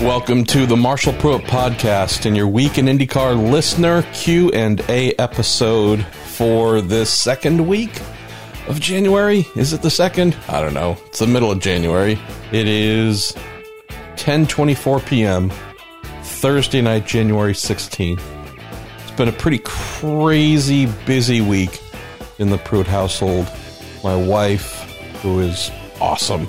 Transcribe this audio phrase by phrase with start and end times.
[0.00, 5.12] Welcome to the Marshall Pruett podcast and your week in IndyCar listener Q and A
[5.16, 8.00] episode for this second week
[8.66, 9.46] of January.
[9.54, 10.38] Is it the second?
[10.48, 10.96] I don't know.
[11.08, 12.18] It's the middle of January.
[12.50, 13.36] It is
[14.16, 15.52] 10:24 p.m.
[16.22, 18.22] Thursday night, January 16th.
[19.02, 21.78] It's been a pretty crazy busy week
[22.38, 23.50] in the Pruett household.
[24.02, 24.80] My wife,
[25.20, 25.70] who is
[26.00, 26.48] awesome,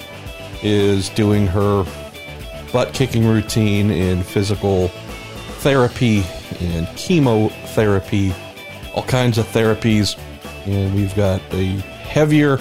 [0.64, 1.86] is doing her
[2.72, 4.88] butt kicking routine in physical
[5.60, 6.24] therapy
[6.60, 8.34] and chemotherapy,
[8.96, 10.18] all kinds of therapies.
[10.66, 12.60] And we've got a heavier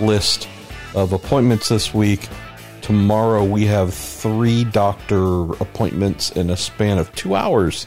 [0.00, 0.48] list
[0.94, 2.28] of appointments this week.
[2.80, 7.86] Tomorrow we have three doctor appointments in a span of two hours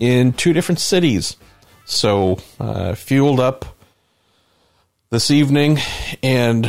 [0.00, 1.36] in two different cities.
[1.84, 3.64] So, uh, fueled up
[5.10, 5.78] this evening,
[6.22, 6.66] and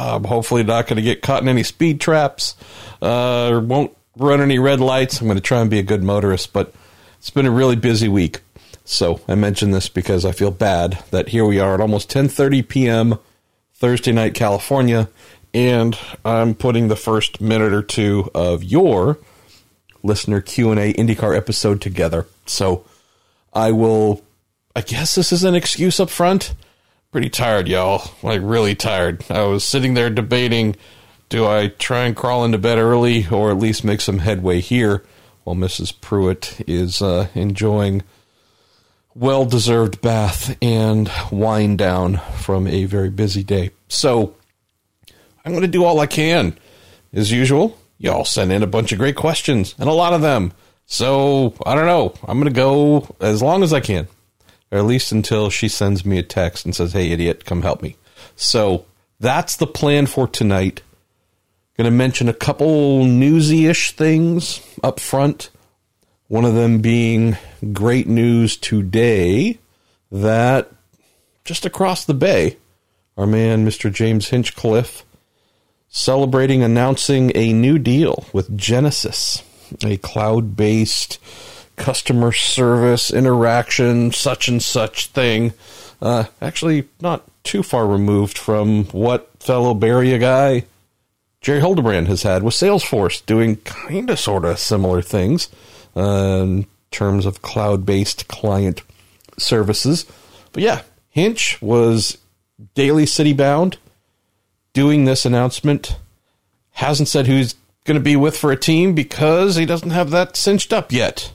[0.00, 2.54] I'm hopefully not going to get caught in any speed traps
[3.02, 5.20] uh, or won't run any red lights.
[5.20, 6.74] I'm going to try and be a good motorist, but
[7.18, 8.40] it's been a really busy week.
[8.84, 12.66] So I mention this because I feel bad that here we are at almost 10:30
[12.66, 13.18] p.m.
[13.74, 15.08] Thursday night, California,
[15.54, 19.18] and I'm putting the first minute or two of your
[20.02, 22.26] listener Q&A IndyCar episode together.
[22.46, 22.84] So
[23.52, 24.22] I will
[24.74, 26.54] I guess this is an excuse up front
[27.10, 28.10] pretty tired, y'all.
[28.22, 29.24] Like really tired.
[29.30, 30.76] I was sitting there debating
[31.30, 35.04] do I try and crawl into bed early or at least make some headway here
[35.44, 35.94] while Mrs.
[35.94, 38.02] Pruett is uh, enjoying
[39.14, 43.70] well deserved bath and wind down from a very busy day.
[43.86, 44.34] So
[45.44, 46.58] I'm going to do all I can.
[47.12, 50.52] As usual, y'all sent in a bunch of great questions and a lot of them.
[50.86, 52.12] So I don't know.
[52.26, 54.08] I'm going to go as long as I can
[54.70, 57.82] or at least until she sends me a text and says, "Hey, idiot, come help
[57.82, 57.96] me."
[58.36, 58.86] So
[59.18, 60.82] that's the plan for tonight.
[61.76, 65.50] Going to mention a couple newsy-ish things up front.
[66.28, 67.36] One of them being
[67.72, 69.58] great news today
[70.12, 70.70] that
[71.44, 72.56] just across the bay,
[73.16, 73.92] our man Mr.
[73.92, 75.04] James Hinchcliffe
[75.90, 79.42] celebrating announcing a new deal with Genesys,
[79.84, 81.18] a cloud-based
[81.80, 85.52] customer service interaction, such and such thing.
[86.00, 90.64] Uh, actually, not too far removed from what fellow Bay Area guy
[91.40, 91.58] J.R.
[91.58, 95.48] Hildebrand has had with Salesforce, doing kind of sort of similar things
[95.96, 98.82] uh, in terms of cloud based client
[99.38, 100.04] services.
[100.52, 102.18] But yeah, Hinch was
[102.74, 103.78] Daly City bound
[104.74, 105.96] doing this announcement.
[106.72, 107.54] Hasn't said who he's
[107.84, 111.32] going to be with for a team because he doesn't have that cinched up yet.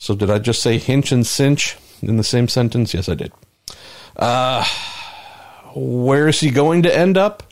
[0.00, 2.94] So did I just say hinch and cinch in the same sentence?
[2.94, 3.32] Yes, I did.
[4.16, 4.64] Uh,
[5.74, 7.42] where is he going to end up?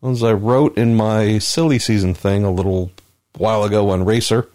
[0.00, 2.92] As I wrote in my silly season thing a little
[3.36, 4.48] while ago on Racer,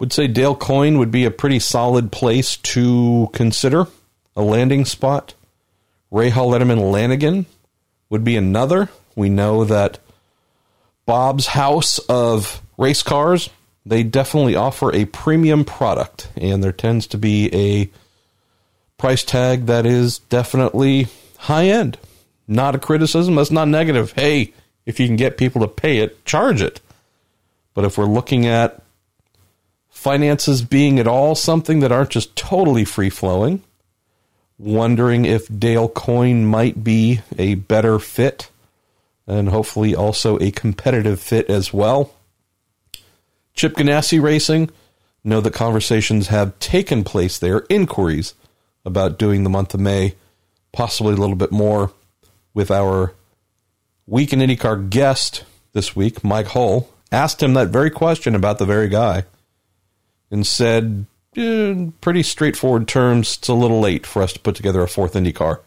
[0.00, 3.86] would say Dale Coyne would be a pretty solid place to consider
[4.34, 5.34] a landing spot.
[6.10, 7.44] Rahal Letterman Lanigan
[8.08, 8.88] would be another.
[9.14, 9.98] We know that
[11.04, 13.50] Bob's House of Race Cars
[13.86, 17.90] they definitely offer a premium product, and there tends to be a
[18.96, 21.08] price tag that is definitely
[21.38, 21.98] high end.
[22.48, 24.12] Not a criticism, that's not negative.
[24.12, 24.52] Hey,
[24.86, 26.80] if you can get people to pay it, charge it.
[27.74, 28.82] But if we're looking at
[29.90, 33.62] finances being at all something that aren't just totally free flowing,
[34.58, 38.50] wondering if Dale Coyne might be a better fit
[39.26, 42.12] and hopefully also a competitive fit as well.
[43.54, 44.70] Chip Ganassi Racing
[45.22, 48.34] know that conversations have taken place there, inquiries
[48.84, 50.14] about doing the month of May,
[50.72, 51.92] possibly a little bit more
[52.52, 53.14] with our
[54.06, 58.66] Week in IndyCar guest this week, Mike Hull, asked him that very question about the
[58.66, 59.24] very guy
[60.30, 64.82] and said, in pretty straightforward terms, it's a little late for us to put together
[64.82, 65.60] a fourth IndyCar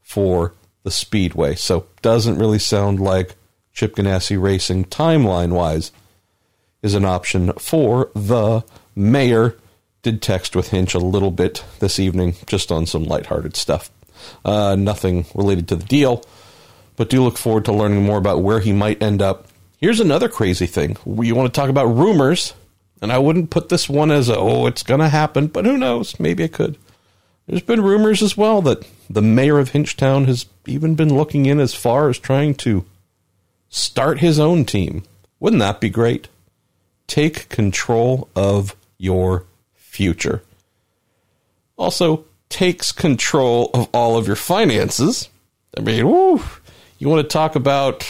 [0.00, 1.54] for the Speedway.
[1.56, 3.36] So doesn't really sound like
[3.74, 5.92] Chip Ganassi Racing timeline wise
[6.84, 8.62] is an option for the
[8.94, 9.56] mayor.
[10.02, 13.90] Did text with Hinch a little bit this evening, just on some lighthearted stuff.
[14.44, 16.22] Uh, nothing related to the deal,
[16.96, 19.48] but do look forward to learning more about where he might end up.
[19.78, 20.98] Here's another crazy thing.
[21.06, 22.52] We want to talk about rumors,
[23.00, 25.78] and I wouldn't put this one as a, oh, it's going to happen, but who
[25.78, 26.20] knows?
[26.20, 26.76] Maybe it could.
[27.46, 31.60] There's been rumors as well that the mayor of Hinchtown has even been looking in
[31.60, 32.84] as far as trying to
[33.70, 35.04] start his own team.
[35.40, 36.28] Wouldn't that be great?
[37.06, 40.42] Take control of your future.
[41.76, 45.28] Also, takes control of all of your finances.
[45.76, 46.40] I mean, woo,
[46.98, 48.06] you want to talk about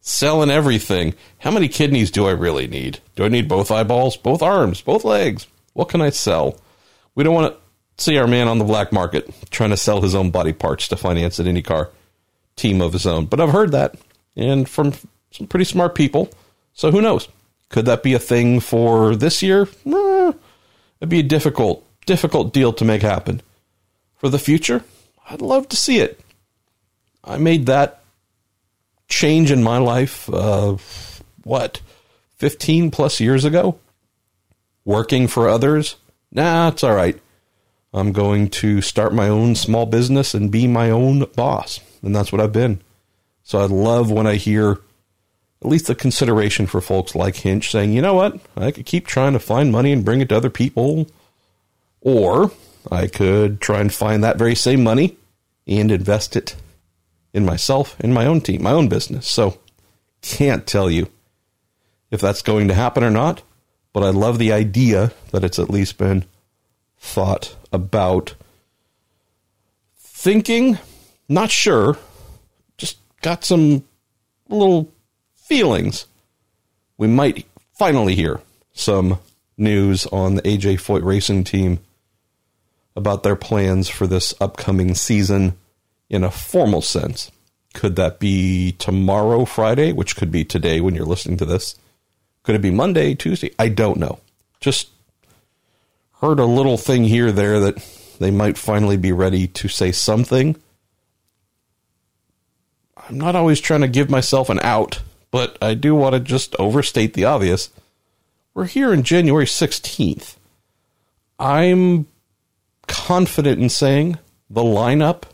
[0.00, 1.14] selling everything.
[1.38, 2.98] How many kidneys do I really need?
[3.16, 5.46] Do I need both eyeballs, both arms, both legs?
[5.72, 6.60] What can I sell?
[7.14, 10.14] We don't want to see our man on the black market trying to sell his
[10.14, 11.90] own body parts to finance an IndyCar
[12.56, 13.26] team of his own.
[13.26, 13.94] But I've heard that,
[14.36, 14.92] and from
[15.30, 16.30] some pretty smart people.
[16.74, 17.28] So who knows?
[17.74, 19.66] Could that be a thing for this year?
[19.84, 23.40] It'd be a difficult, difficult deal to make happen.
[24.14, 24.84] For the future,
[25.28, 26.20] I'd love to see it.
[27.24, 28.04] I made that
[29.08, 30.76] change in my life, uh,
[31.42, 31.80] what,
[32.36, 33.80] 15 plus years ago?
[34.84, 35.96] Working for others?
[36.30, 37.20] Nah, it's all right.
[37.92, 41.80] I'm going to start my own small business and be my own boss.
[42.02, 42.82] And that's what I've been.
[43.42, 44.78] So I love when I hear
[45.64, 49.06] at least a consideration for folks like Hinch saying, you know what, I could keep
[49.06, 51.08] trying to find money and bring it to other people.
[52.02, 52.52] Or
[52.92, 55.16] I could try and find that very same money
[55.66, 56.54] and invest it
[57.32, 59.26] in myself, in my own team, my own business.
[59.26, 59.58] So
[60.20, 61.08] can't tell you
[62.10, 63.42] if that's going to happen or not,
[63.94, 66.26] but I love the idea that it's at least been
[66.98, 68.34] thought about.
[69.98, 70.78] Thinking,
[71.26, 71.96] not sure,
[72.76, 73.84] just got some
[74.48, 74.93] little
[75.54, 76.06] feelings.
[76.98, 78.40] We might finally hear
[78.72, 79.20] some
[79.56, 81.78] news on the AJ Foyt racing team
[82.96, 85.56] about their plans for this upcoming season
[86.10, 87.30] in a formal sense.
[87.72, 91.76] Could that be tomorrow, Friday, which could be today when you're listening to this?
[92.42, 93.54] Could it be Monday, Tuesday?
[93.56, 94.18] I don't know.
[94.58, 94.88] Just
[96.20, 97.76] heard a little thing here there that
[98.18, 100.56] they might finally be ready to say something.
[102.96, 105.00] I'm not always trying to give myself an out,
[105.34, 107.70] but I do want to just overstate the obvious.
[108.54, 110.36] We're here in January 16th.
[111.40, 112.06] I'm
[112.86, 115.24] confident in saying the lineup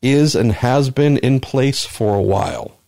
[0.00, 2.78] is and has been in place for a while.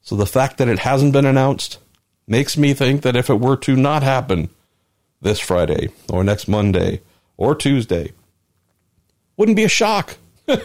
[0.00, 1.80] So the fact that it hasn't been announced
[2.26, 4.48] makes me think that if it were to not happen
[5.20, 7.02] this Friday or next Monday
[7.36, 8.12] or Tuesday,
[9.36, 10.16] wouldn't be a shock.
[10.46, 10.62] there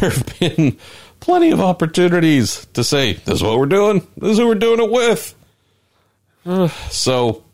[0.00, 0.78] have been
[1.20, 4.80] plenty of opportunities to say, this is what we're doing, this is who we're doing
[4.80, 5.34] it with.
[6.90, 7.44] so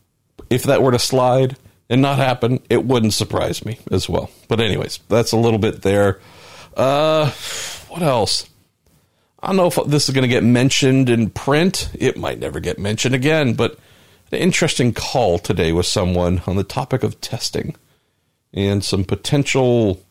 [0.50, 1.56] if that were to slide
[1.88, 4.30] and not happen, it wouldn't surprise me as well.
[4.48, 6.20] But, anyways, that's a little bit there.
[6.76, 7.30] Uh,
[7.88, 8.48] what else?
[9.42, 11.90] I don't know if this is going to get mentioned in print.
[11.94, 13.78] It might never get mentioned again, but
[14.34, 17.76] an interesting call today with someone on the topic of testing
[18.52, 20.02] and some potential,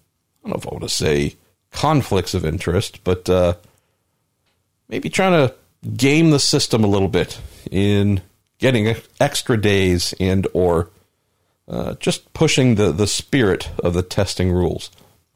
[0.43, 1.35] I don't know if I want to say
[1.73, 3.55] conflicts of interest, but uh,
[4.87, 5.53] maybe trying to
[5.97, 7.39] game the system a little bit
[7.69, 8.21] in
[8.59, 10.89] getting extra days and or
[11.67, 14.89] uh, just pushing the, the spirit of the testing rules.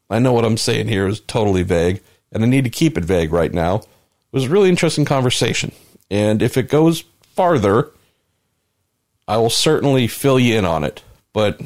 [0.08, 2.00] I know what I'm saying here is totally vague,
[2.32, 3.76] and I need to keep it vague right now.
[3.76, 5.72] It was a really interesting conversation.
[6.10, 7.04] And if it goes
[7.34, 7.90] farther,
[9.26, 11.02] I will certainly fill you in on it.
[11.34, 11.60] But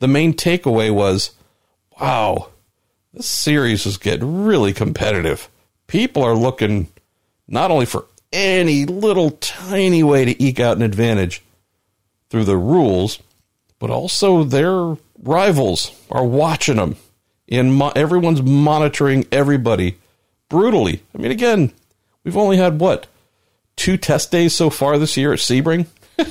[0.00, 1.30] the main takeaway was
[2.00, 2.48] wow,
[3.12, 5.48] this series is getting really competitive.
[5.86, 6.88] People are looking
[7.46, 11.42] not only for any little tiny way to eke out an advantage
[12.30, 13.18] through the rules,
[13.78, 16.96] but also their rivals are watching them
[17.48, 19.98] and mo- everyone's monitoring everybody
[20.48, 21.02] brutally.
[21.14, 21.72] I mean, again,
[22.24, 23.06] we've only had what
[23.76, 25.86] two test days so far this year at Sebring.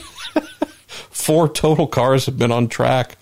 [0.88, 3.18] Four total cars have been on track,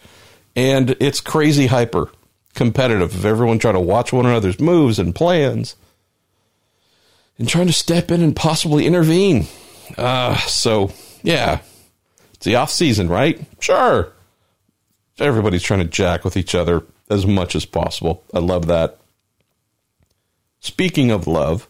[0.56, 2.10] and it's crazy hyper
[2.54, 5.76] competitive of everyone trying to watch one another's moves and plans
[7.38, 9.48] and trying to step in and possibly intervene.
[9.98, 10.92] Uh, so,
[11.24, 11.60] yeah,
[12.34, 13.40] it's the off season, right?
[13.60, 14.12] Sure.
[15.18, 18.24] Everybody's trying to jack with each other as much as possible.
[18.34, 18.98] I love that.
[20.60, 21.68] Speaking of love,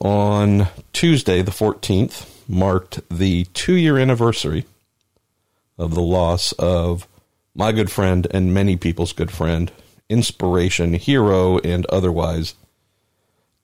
[0.00, 4.64] on Tuesday, the 14th, marked the two year anniversary
[5.78, 7.06] of the loss of
[7.56, 9.72] my good friend and many people's good friend,
[10.08, 12.54] inspiration, hero, and otherwise,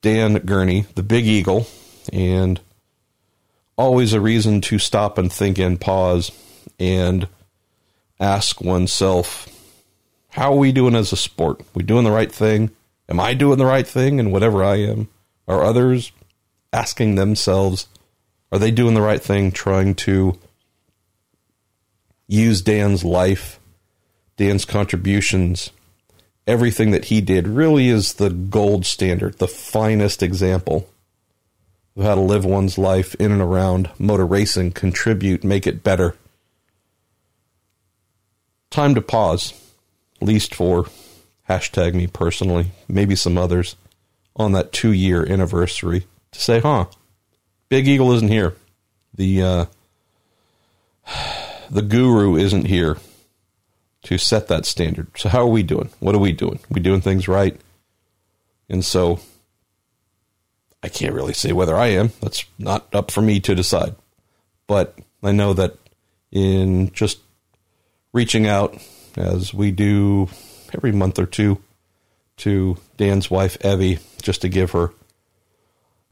[0.00, 1.66] Dan Gurney, the Big Eagle,
[2.12, 2.60] and
[3.76, 6.32] always a reason to stop and think and pause
[6.78, 7.28] and
[8.18, 9.48] ask oneself
[10.30, 11.60] how are we doing as a sport?
[11.74, 12.70] We doing the right thing?
[13.06, 14.18] Am I doing the right thing?
[14.18, 15.08] And whatever I am,
[15.46, 16.10] are others
[16.72, 17.86] asking themselves,
[18.50, 19.52] are they doing the right thing?
[19.52, 20.38] Trying to
[22.26, 23.60] use Dan's life,
[24.36, 25.70] Dan's contributions,
[26.46, 30.88] everything that he did really is the gold standard, the finest example
[31.96, 36.16] of how to live one's life in and around motor racing, contribute, make it better.
[38.70, 39.52] Time to pause
[40.20, 40.86] at least for
[41.48, 43.76] hashtag me personally, maybe some others,
[44.36, 46.86] on that two year anniversary to say, huh,
[47.68, 48.54] Big Eagle isn't here.
[49.14, 49.64] The uh,
[51.70, 52.96] the guru isn't here
[54.04, 55.08] to set that standard.
[55.16, 55.90] So how are we doing?
[56.00, 56.58] What are we doing?
[56.70, 57.58] we doing things right?
[58.68, 59.20] And so
[60.82, 62.10] I can't really say whether I am.
[62.20, 63.94] That's not up for me to decide.
[64.66, 65.76] But I know that
[66.30, 67.20] in just
[68.12, 68.76] reaching out
[69.16, 70.28] as we do
[70.74, 71.62] every month or two
[72.38, 74.92] to Dan's wife, Evi, just to give her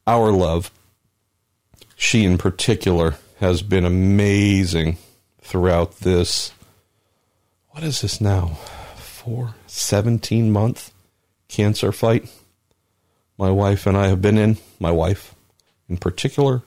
[0.06, 0.70] our love.
[1.97, 4.99] She, in particular, has been amazing
[5.42, 6.52] throughout this.
[7.71, 8.59] What is this now?
[8.97, 10.93] Four, 17 month
[11.49, 12.29] cancer fight
[13.41, 14.59] my wife and I have been in.
[14.79, 15.35] My wife,
[15.89, 16.62] in particular,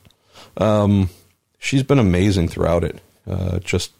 [0.56, 1.08] um,
[1.58, 3.00] she's been amazing throughout it.
[3.28, 3.92] Uh, just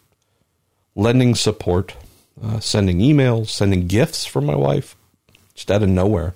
[0.93, 1.95] lending support,
[2.43, 4.97] uh, sending emails, sending gifts from my wife,
[5.53, 6.35] just out of nowhere.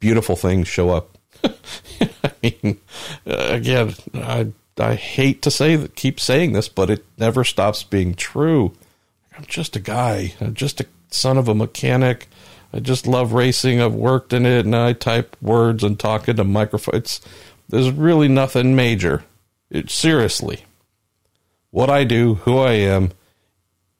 [0.00, 1.18] Beautiful things show up.
[1.44, 2.80] I mean,
[3.26, 7.82] uh, again, I I hate to say that, keep saying this, but it never stops
[7.82, 8.72] being true.
[9.38, 12.26] I'm just a guy, I'm just a son of a mechanic.
[12.72, 13.80] I just love racing.
[13.80, 17.20] I've worked in it, and I type words and talk into microphones.
[17.68, 19.24] There's really nothing major.
[19.70, 20.64] It, seriously,
[21.70, 23.12] what I do, who I am,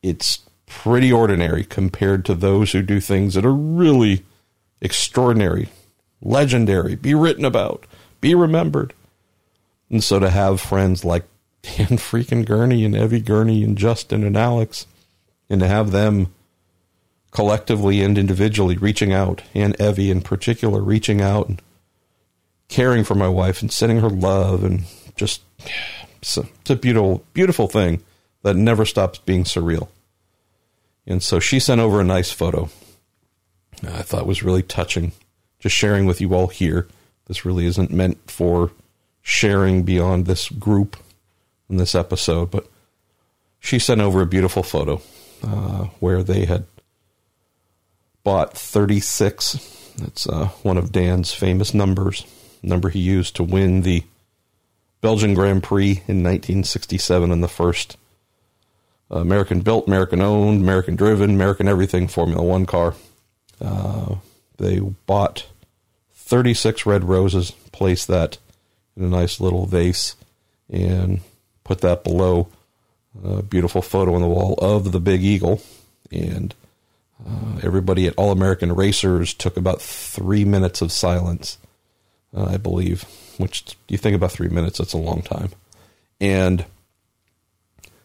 [0.03, 4.25] it's pretty ordinary compared to those who do things that are really
[4.81, 5.69] extraordinary,
[6.21, 7.87] legendary, be written about,
[8.21, 8.93] be remembered.
[9.89, 11.25] And so to have friends like
[11.63, 14.87] Dan freaking Gurney and Evi Gurney and Justin and Alex,
[15.51, 16.33] and to have them
[17.31, 21.63] collectively and individually reaching out, and Evi in particular reaching out and
[22.69, 24.85] caring for my wife and sending her love and
[25.17, 25.43] just
[26.21, 28.03] it's a, it's a beautiful beautiful thing
[28.43, 29.89] that never stops being surreal.
[31.07, 32.69] And so she sent over a nice photo.
[33.85, 35.13] Uh, I thought was really touching.
[35.59, 36.87] Just sharing with you all here.
[37.27, 38.71] This really isn't meant for
[39.23, 40.97] sharing beyond this group
[41.69, 42.67] in this episode, but
[43.59, 45.01] she sent over a beautiful photo
[45.43, 46.65] uh, where they had
[48.25, 49.95] bought 36.
[49.99, 52.27] That's uh, one of Dan's famous numbers,
[52.63, 54.05] number he used to win the
[55.01, 57.97] Belgian Grand Prix in 1967 in the first
[59.11, 62.95] American built, American owned, American driven, American everything Formula One car.
[63.61, 64.17] Uh,
[64.59, 65.47] they bought
[66.15, 68.39] 36 red roses, placed that
[68.97, 70.17] in a nice little vase,
[70.69, 71.21] and
[71.65, 72.49] put that below
[73.25, 75.61] a beautiful photo on the wall of the Big Eagle.
[76.11, 76.55] And
[77.27, 81.59] uh, everybody at All American Racers took about three minutes of silence,
[82.37, 83.05] uh, I believe.
[83.39, 85.51] Which you think about three minutes, that's a long time.
[86.21, 86.65] And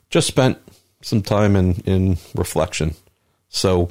[0.09, 0.59] just spent
[1.01, 2.95] some time in, in reflection.
[3.49, 3.89] So,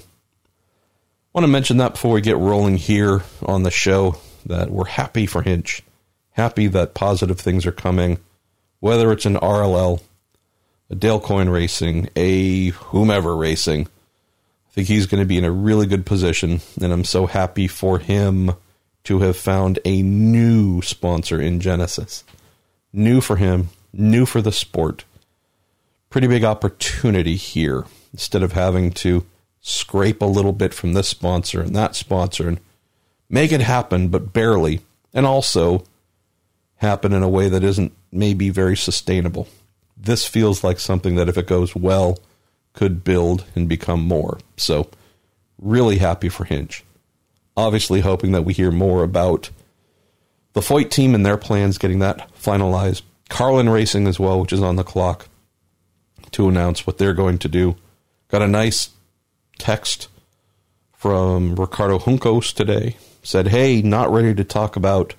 [1.32, 4.16] want to mention that before we get rolling here on the show
[4.46, 5.82] that we're happy for Hinch,
[6.32, 8.18] happy that positive things are coming,
[8.80, 10.00] whether it's an RLL,
[10.92, 13.88] a Dale Coyne Racing, a whomever racing
[14.72, 17.68] I think he's going to be in a really good position, and I'm so happy
[17.68, 18.52] for him
[19.04, 22.22] to have found a new sponsor in Genesys.
[22.90, 25.04] New for him, new for the sport.
[26.08, 27.84] Pretty big opportunity here.
[28.14, 29.26] Instead of having to
[29.60, 32.58] scrape a little bit from this sponsor and that sponsor and
[33.28, 34.80] make it happen, but barely,
[35.12, 35.84] and also
[36.76, 39.48] happen in a way that isn't maybe very sustainable.
[40.04, 42.18] This feels like something that if it goes well,
[42.72, 44.38] could build and become more.
[44.56, 44.88] So,
[45.58, 46.84] really happy for Hinch.
[47.56, 49.50] Obviously, hoping that we hear more about
[50.54, 53.02] the Foyt team and their plans, getting that finalized.
[53.28, 55.28] Carlin Racing as well, which is on the clock
[56.32, 57.76] to announce what they're going to do.
[58.28, 58.90] Got a nice
[59.58, 60.08] text
[60.92, 62.96] from Ricardo Juncos today.
[63.22, 65.14] Said, hey, not ready to talk about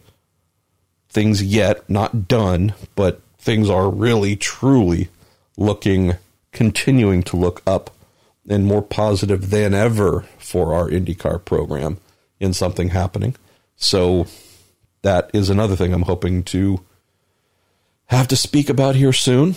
[1.09, 5.09] things yet, not done, but things are really, truly
[5.57, 6.15] looking
[6.53, 7.89] continuing to look up
[8.47, 11.97] and more positive than ever for our IndyCar program
[12.39, 13.35] in something happening.
[13.75, 14.27] So
[15.01, 16.79] that is another thing I'm hoping to
[18.05, 19.55] have to speak about here soon.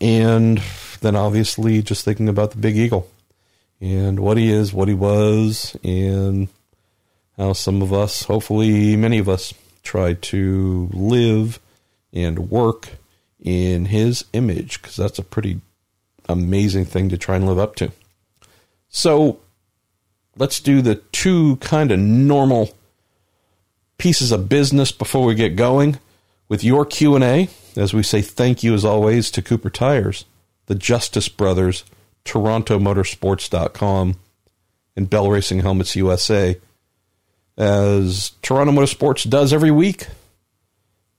[0.00, 0.60] And
[1.00, 3.08] then obviously just thinking about the Big Eagle
[3.80, 6.48] and what he is, what he was, and
[7.36, 9.54] how some of us, hopefully many of us,
[9.84, 11.60] try to live
[12.12, 12.88] and work
[13.48, 15.58] in his image because that's a pretty
[16.28, 17.90] amazing thing to try and live up to.
[18.90, 19.40] So
[20.36, 22.76] let's do the two kind of normal
[23.96, 25.98] pieces of business before we get going
[26.48, 30.26] with your Q&A as we say thank you as always to Cooper Tires,
[30.66, 31.84] the Justice Brothers,
[32.26, 34.16] TorontoMotorsports.com,
[34.94, 36.60] and Bell Racing Helmets USA.
[37.56, 40.06] As Toronto Motorsports does every week,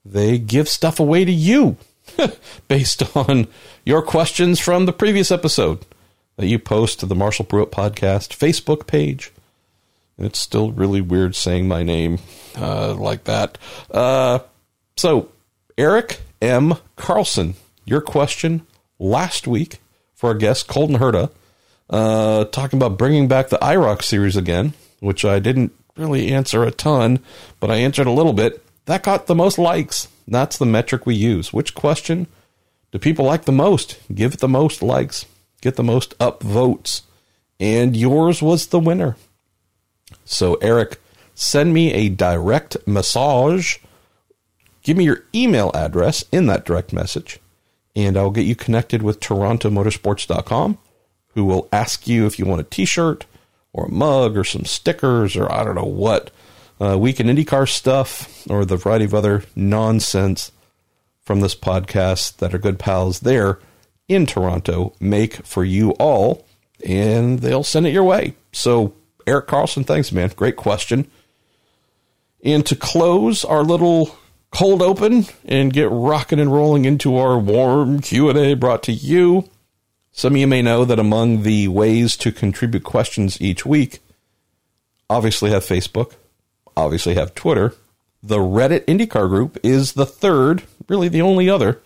[0.05, 1.75] they give stuff away to you
[2.67, 3.47] based on
[3.85, 5.85] your questions from the previous episode
[6.37, 9.31] that you post to the Marshall Pruett Podcast Facebook page.
[10.17, 12.19] It's still really weird saying my name
[12.57, 13.57] uh, like that.
[13.89, 14.39] Uh,
[14.97, 15.29] so,
[15.77, 16.75] Eric M.
[16.95, 18.65] Carlson, your question
[18.99, 19.79] last week
[20.13, 21.31] for our guest, Colton Herta,
[21.89, 26.71] uh, talking about bringing back the IROC series again, which I didn't really answer a
[26.71, 27.19] ton,
[27.59, 28.63] but I answered a little bit.
[28.85, 30.07] That got the most likes.
[30.29, 31.51] That's the metric we use.
[31.51, 32.27] Which question
[32.91, 33.99] do people like the most?
[34.13, 35.25] Give it the most likes,
[35.61, 37.03] get the most up votes.
[37.59, 39.17] And yours was the winner.
[40.23, 41.01] So, Eric,
[41.33, 43.81] send me a direct message.
[44.83, 47.39] Give me your email address in that direct message,
[47.95, 50.77] and I'll get you connected with TorontoMotorsports.com,
[51.33, 53.25] who will ask you if you want a t shirt
[53.73, 56.31] or a mug or some stickers or I don't know what,
[56.79, 60.51] uh, Week in IndyCar stuff or the variety of other nonsense
[61.21, 63.59] from this podcast that are good pals there
[64.07, 66.45] in Toronto make for you all,
[66.85, 68.35] and they'll send it your way.
[68.51, 68.95] So,
[69.27, 70.31] Eric Carlson, thanks, man.
[70.35, 71.09] Great question.
[72.43, 74.17] And to close our little
[74.51, 79.47] cold open and get rocking and rolling into our warm Q&A brought to you,
[80.11, 83.99] some of you may know that among the ways to contribute questions each week,
[85.09, 86.13] obviously have Facebook,
[86.75, 87.73] obviously have Twitter.
[88.21, 91.79] The Reddit IndyCar group is the third, really the only other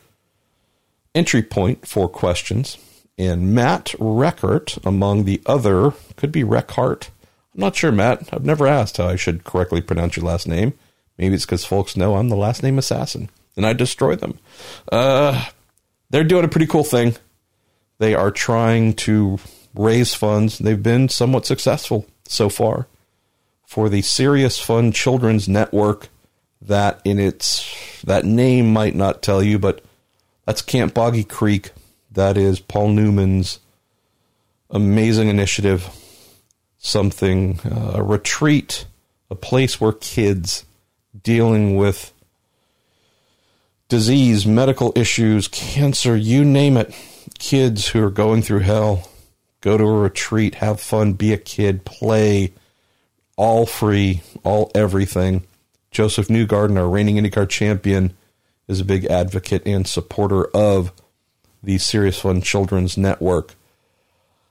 [1.14, 2.78] entry point for questions.
[3.18, 7.12] And Matt Reckert, among the other, could be Reckhart.
[7.54, 8.34] I'm not sure, Matt.
[8.34, 10.74] I've never asked how I should correctly pronounce your last name.
[11.18, 14.40] Maybe it's because folks know I'm the last name assassin and I destroy them.
[14.92, 15.46] Uh,
[16.10, 17.16] they're doing a pretty cool thing.
[18.00, 19.38] They are trying to
[19.76, 20.58] raise funds.
[20.58, 22.88] They've been somewhat successful so far
[23.74, 26.10] for the Serious Fun Children's Network.
[26.62, 29.84] That in its that name might not tell you, but
[30.46, 31.72] that's Camp Boggy Creek.
[32.12, 33.60] That is Paul Newman's
[34.70, 35.90] amazing initiative.
[36.78, 38.86] Something uh, a retreat,
[39.32, 40.66] a place where kids
[41.24, 42.14] dealing with
[43.90, 46.94] disease, medical issues, cancer, you name it,
[47.40, 49.10] kids who are going through hell,
[49.62, 52.54] go to a retreat, have fun, be a kid, play,
[53.36, 55.44] all free, all everything.
[55.92, 58.16] Josef Newgarden, our reigning IndyCar champion,
[58.68, 60.92] is a big advocate and supporter of
[61.62, 63.56] the Serious Fun Children's Network.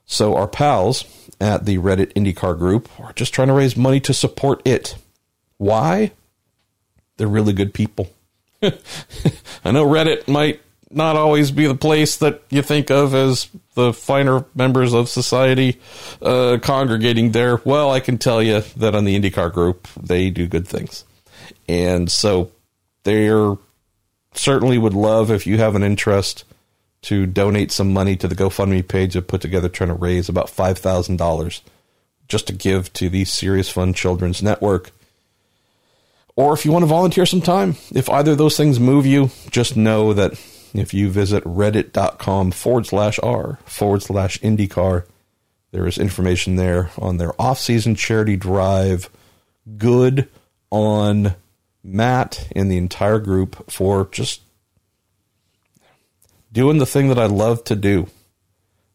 [0.05, 1.05] So our pals
[1.39, 4.95] at the Reddit IndyCar group are just trying to raise money to support it.
[5.57, 6.11] Why?
[7.17, 8.11] They're really good people.
[8.61, 10.61] I know Reddit might
[10.95, 15.79] not always be the place that you think of as the finer members of society
[16.21, 17.59] uh, congregating there.
[17.65, 21.05] Well, I can tell you that on the IndyCar group, they do good things.
[21.67, 22.51] And so
[23.03, 23.55] they're
[24.33, 26.43] certainly would love if you have an interest
[27.03, 30.47] to donate some money to the GoFundMe page I've put together trying to raise about
[30.47, 31.61] $5,000
[32.27, 34.91] just to give to the Serious Fun Children's Network.
[36.35, 39.29] Or if you want to volunteer some time, if either of those things move you,
[39.51, 40.33] just know that
[40.73, 45.05] if you visit reddit.com forward slash r forward slash IndyCar,
[45.71, 49.09] there is information there on their off season charity drive.
[49.77, 50.29] Good
[50.69, 51.35] on
[51.83, 54.41] Matt and the entire group for just
[56.51, 58.07] doing the thing that I love to do.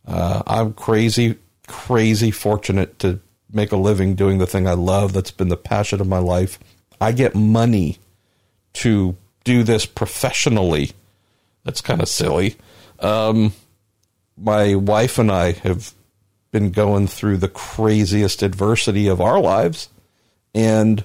[0.06, 1.36] Uh, I'm crazy,
[1.66, 3.20] crazy fortunate to
[3.52, 5.12] make a living doing the thing I love.
[5.12, 6.58] That's been the passion of my life.
[7.00, 7.98] I get money
[8.74, 10.92] to do this professionally.
[11.68, 12.56] That's kind of silly.
[12.98, 13.52] Um,
[14.38, 15.92] my wife and I have
[16.50, 19.90] been going through the craziest adversity of our lives,
[20.54, 21.04] and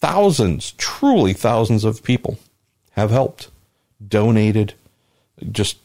[0.00, 2.40] thousands, truly thousands of people
[2.94, 3.48] have helped,
[4.04, 4.74] donated,
[5.52, 5.78] just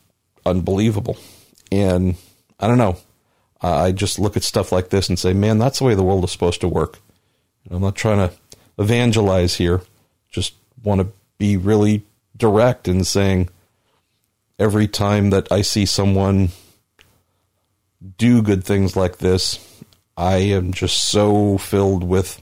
[0.48, 1.20] unbelievable.
[1.72, 2.16] And
[2.60, 2.98] I don't know.
[3.62, 6.24] I just look at stuff like this and say, man, that's the way the world
[6.24, 6.98] is supposed to work.
[7.70, 8.36] I'm not trying to
[8.80, 9.82] evangelize here.
[10.32, 12.02] Just want to be really
[12.36, 13.50] direct in saying
[14.60, 16.50] every time that I see someone
[18.18, 19.84] do good things like this,
[20.18, 22.42] I am just so filled with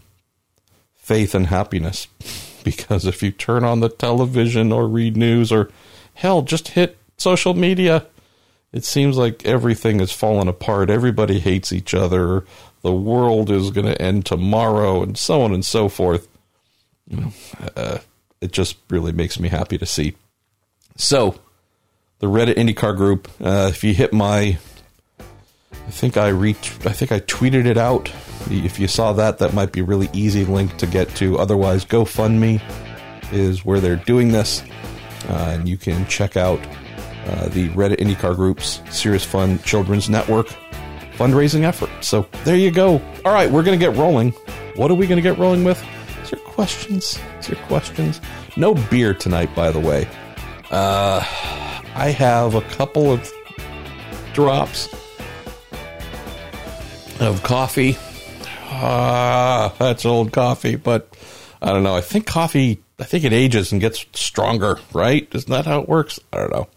[0.96, 2.08] faith and happiness.
[2.64, 5.70] Because if you turn on the television or read news or
[6.14, 8.06] hell, just hit social media,
[8.72, 10.90] it seems like everything is falling apart.
[10.90, 12.46] Everybody hates each other.
[12.82, 16.30] The world is going to end tomorrow, and so on and so forth.
[17.10, 17.34] You know,
[17.76, 17.98] uh,
[18.40, 20.16] it just really makes me happy to see.
[20.96, 21.38] So,
[22.24, 23.28] the Reddit IndyCar group.
[23.44, 24.58] Uh, if you hit my
[25.20, 28.10] I think I re- I think I tweeted it out.
[28.50, 31.38] If you saw that, that might be a really easy link to get to.
[31.38, 32.62] Otherwise, GoFundMe,
[33.34, 34.64] is where they're doing this.
[35.28, 36.66] Uh, and you can check out
[37.28, 40.48] uh, the Reddit IndyCar Group's Serious Fun Children's Network
[41.18, 41.90] fundraising effort.
[42.00, 43.02] So there you go.
[43.26, 44.32] All right, we're going to get rolling.
[44.78, 45.84] What are we going to get rolling with?
[46.22, 47.20] It's your questions.
[47.38, 48.22] It's your questions.
[48.56, 50.08] No beer tonight, by the way.
[50.72, 51.22] Uh,
[51.96, 53.32] I have a couple of
[54.34, 54.90] drops
[57.20, 57.98] of coffee.
[58.66, 61.16] Ah, that's old coffee, but
[61.62, 61.96] I don't know.
[61.96, 65.28] I think coffee, I think it ages and gets stronger, right?
[65.34, 66.20] Isn't that how it works?
[66.34, 66.68] I don't know.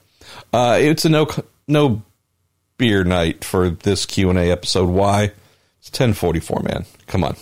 [0.52, 1.29] Uh, it's a no
[1.66, 2.02] no
[2.76, 4.88] beer night for this Q and A episode.
[4.90, 5.33] Why?
[5.81, 6.85] It's ten forty four, man.
[7.07, 7.37] Come on,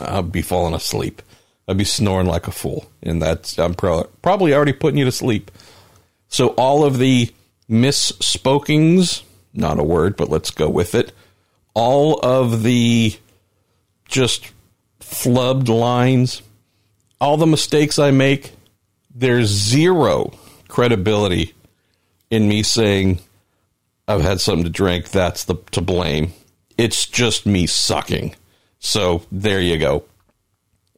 [0.00, 1.22] I'll be falling asleep.
[1.68, 5.12] I'd be snoring like a fool, and that's I'm pro- probably already putting you to
[5.12, 5.50] sleep.
[6.28, 7.32] So all of the
[7.68, 11.12] misspokings, not a word, but let's go with it.
[11.74, 13.16] All of the
[14.08, 14.50] just
[15.00, 16.42] flubbed lines,
[17.20, 18.52] all the mistakes I make,
[19.14, 20.32] there's zero
[20.68, 21.54] credibility
[22.30, 23.20] in me saying
[24.08, 25.10] I've had something to drink.
[25.10, 26.32] That's the to blame.
[26.76, 28.34] It's just me sucking.
[28.78, 30.04] So there you go.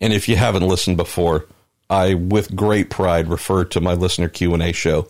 [0.01, 1.47] And if you haven't listened before,
[1.88, 5.09] I with great pride refer to my listener Q and A show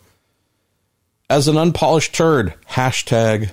[1.31, 2.55] as an unpolished turd.
[2.69, 3.51] Hashtag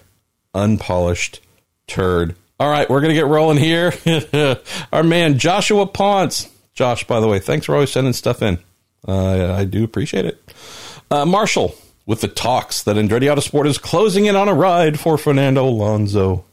[0.53, 1.41] unpolished
[1.87, 2.35] turd.
[2.59, 3.93] All right, we're gonna get rolling here.
[4.93, 6.49] Our man Joshua Ponce.
[6.73, 8.59] Josh, by the way, thanks for always sending stuff in.
[9.07, 10.41] Uh, I do appreciate it.
[11.09, 15.17] Uh, Marshall, with the talks that Andretti Autosport is closing in on a ride for
[15.17, 16.43] Fernando Alonso.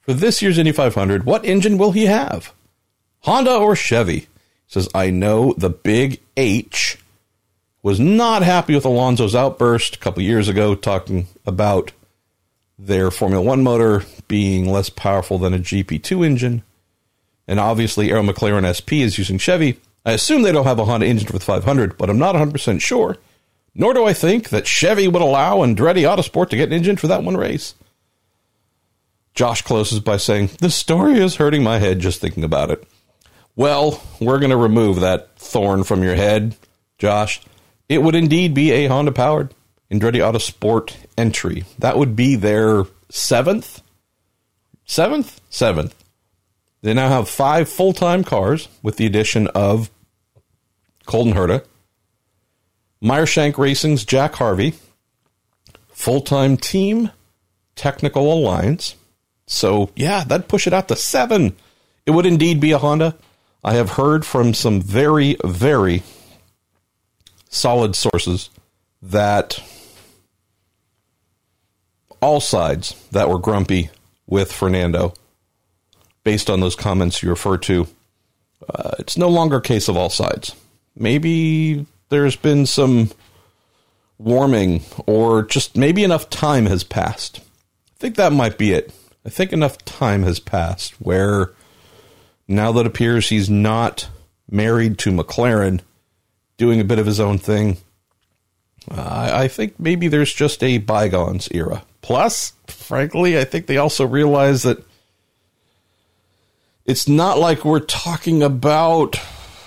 [0.00, 2.52] For this year's Indy 500, what engine will he have?
[3.20, 4.26] Honda or Chevy?
[4.66, 6.98] Says, I know the big H
[7.82, 11.92] was not happy with Alonso's outburst a couple years ago, talking about
[12.78, 16.62] their Formula One motor being less powerful than a GP2 engine.
[17.48, 19.80] And obviously, Arrow McLaren SP is using Chevy.
[20.04, 22.80] I assume they don't have a Honda engine for the 500, but I'm not 100%
[22.80, 23.18] sure.
[23.74, 27.08] Nor do I think that Chevy would allow Andretti Autosport to get an engine for
[27.08, 27.74] that one race.
[29.34, 32.86] Josh closes by saying, This story is hurting my head just thinking about it.
[33.56, 36.56] Well, we're going to remove that thorn from your head,
[36.98, 37.40] Josh.
[37.92, 39.52] It would indeed be a Honda powered
[39.90, 41.64] Andretti Autosport entry.
[41.78, 43.82] That would be their seventh?
[44.86, 45.42] Seventh?
[45.50, 45.94] Seventh.
[46.80, 49.90] They now have five full time cars with the addition of
[51.04, 51.66] Colton Herta,
[53.04, 54.72] Meyershank Racing's Jack Harvey,
[55.88, 57.10] full time team,
[57.76, 58.96] technical alliance.
[59.46, 61.56] So, yeah, that'd push it out to seven.
[62.06, 63.18] It would indeed be a Honda.
[63.62, 66.02] I have heard from some very, very
[67.52, 68.50] solid sources
[69.02, 69.62] that
[72.20, 73.90] all sides that were grumpy
[74.26, 75.14] with Fernando,
[76.24, 77.86] based on those comments you refer to,
[78.68, 80.56] uh, it's no longer a case of all sides.
[80.96, 83.10] Maybe there's been some
[84.18, 87.38] warming, or just maybe enough time has passed.
[87.38, 88.92] I think that might be it.
[89.26, 91.52] I think enough time has passed where
[92.48, 94.08] now that appears he's not
[94.50, 95.80] married to McLaren,
[96.62, 97.76] doing a bit of his own thing.
[98.88, 101.82] Uh, I think maybe there's just a bygones era.
[102.02, 104.78] Plus, frankly, I think they also realize that
[106.86, 109.16] it's not like we're talking about.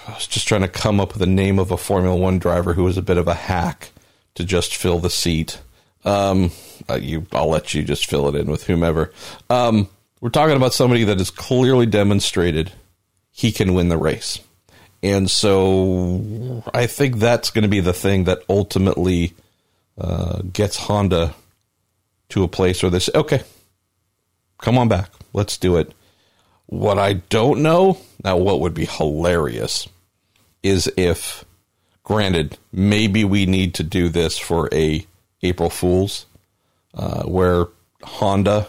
[0.07, 2.73] I was just trying to come up with the name of a Formula One driver
[2.73, 3.89] who was a bit of a hack
[4.35, 5.59] to just fill the seat.
[6.05, 6.51] Um,
[6.89, 9.11] uh, you, I'll let you just fill it in with whomever.
[9.49, 9.89] Um,
[10.21, 12.71] we're talking about somebody that has clearly demonstrated
[13.31, 14.39] he can win the race.
[15.03, 19.33] And so I think that's going to be the thing that ultimately
[19.97, 21.35] uh, gets Honda
[22.29, 23.43] to a place where they say, okay,
[24.59, 25.11] come on back.
[25.33, 25.93] Let's do it.
[26.65, 29.87] What I don't know, now what would be hilarious
[30.63, 31.45] is if,
[32.03, 35.05] granted, maybe we need to do this for a
[35.43, 36.25] April Fools,
[36.95, 37.67] uh, where
[38.01, 38.67] Honda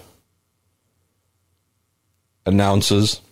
[2.45, 3.23] announces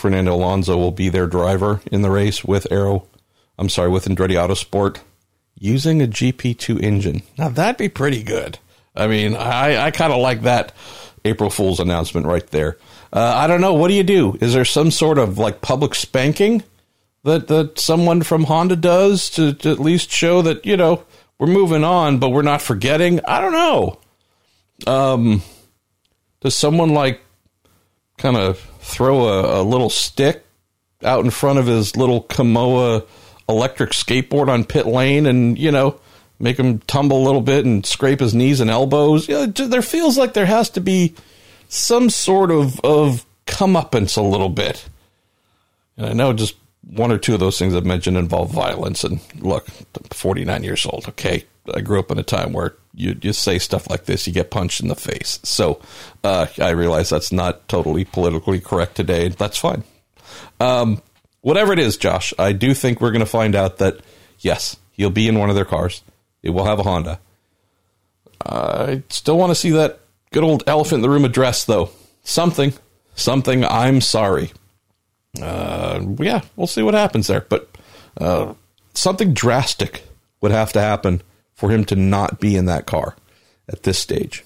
[0.00, 3.06] Fernando Alonso will be their driver in the race with Arrow,
[3.58, 4.98] I'm sorry, with Andretti Autosport
[5.54, 7.22] using a GP2 engine.
[7.36, 8.58] Now that'd be pretty good.
[8.96, 10.74] I mean, I, I kind of like that
[11.24, 12.78] April Fool's announcement right there.
[13.12, 13.74] Uh, I don't know.
[13.74, 14.38] What do you do?
[14.40, 16.62] Is there some sort of like public spanking
[17.24, 21.04] that that someone from Honda does to, to at least show that you know
[21.38, 23.20] we're moving on, but we're not forgetting?
[23.26, 24.00] I don't know.
[24.86, 25.42] Um,
[26.40, 27.20] does someone like
[28.20, 30.44] kind of throw a, a little stick
[31.02, 33.06] out in front of his little Kimoa
[33.48, 35.98] electric skateboard on pit lane and you know
[36.38, 39.28] make him tumble a little bit and scrape his knees and elbows.
[39.28, 41.14] You know, there feels like there has to be
[41.68, 44.88] some sort of of comeuppance a little bit.
[45.96, 46.54] And I know just
[46.86, 49.04] one or two of those things I've mentioned involve violence.
[49.04, 51.08] And look, I'm 49 years old.
[51.08, 51.44] Okay,
[51.74, 54.50] I grew up in a time where you just say stuff like this, you get
[54.50, 55.38] punched in the face.
[55.42, 55.80] So
[56.24, 59.28] uh, I realize that's not totally politically correct today.
[59.28, 59.84] That's fine.
[60.58, 61.00] Um,
[61.40, 64.00] whatever it is, Josh, I do think we're going to find out that
[64.38, 66.02] yes, he'll be in one of their cars.
[66.42, 67.20] It will have a Honda.
[68.44, 70.00] I still want to see that
[70.32, 71.90] good old elephant in the room address, though.
[72.22, 72.72] Something,
[73.14, 73.64] something.
[73.64, 74.50] I'm sorry.
[75.40, 77.42] Uh, yeah, we'll see what happens there.
[77.42, 77.76] But
[78.18, 78.54] uh,
[78.94, 80.04] something drastic
[80.40, 81.22] would have to happen
[81.60, 83.14] for him to not be in that car
[83.68, 84.44] at this stage.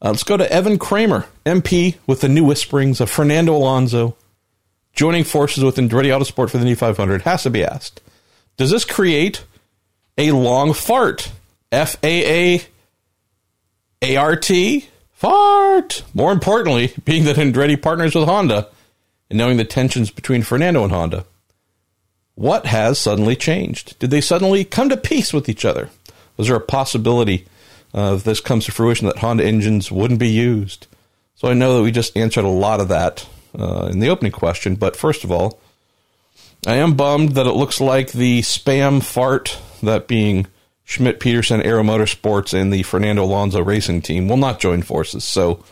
[0.00, 4.16] Uh, let's go to Evan Kramer, MP, with the new whisperings of Fernando Alonso
[4.94, 7.22] joining forces with Andretti Autosport for the Indy 500.
[7.22, 8.00] Has to be asked:
[8.56, 9.44] Does this create
[10.16, 11.32] a long fart?
[11.72, 12.62] F A A
[14.02, 16.04] A R T fart.
[16.14, 18.68] More importantly, being that Andretti partners with Honda
[19.28, 21.24] and knowing the tensions between Fernando and Honda,
[22.36, 23.98] what has suddenly changed?
[23.98, 25.90] Did they suddenly come to peace with each other?
[26.36, 27.46] Was there a possibility
[27.94, 30.86] uh, if this comes to fruition that Honda engines wouldn't be used?
[31.36, 34.32] So I know that we just answered a lot of that uh, in the opening
[34.32, 35.60] question, but first of all,
[36.66, 40.46] I am bummed that it looks like the spam fart, that being
[40.84, 45.24] Schmidt Peterson Arrow Motorsports and the Fernando Alonso Racing Team, will not join forces.
[45.24, 45.62] So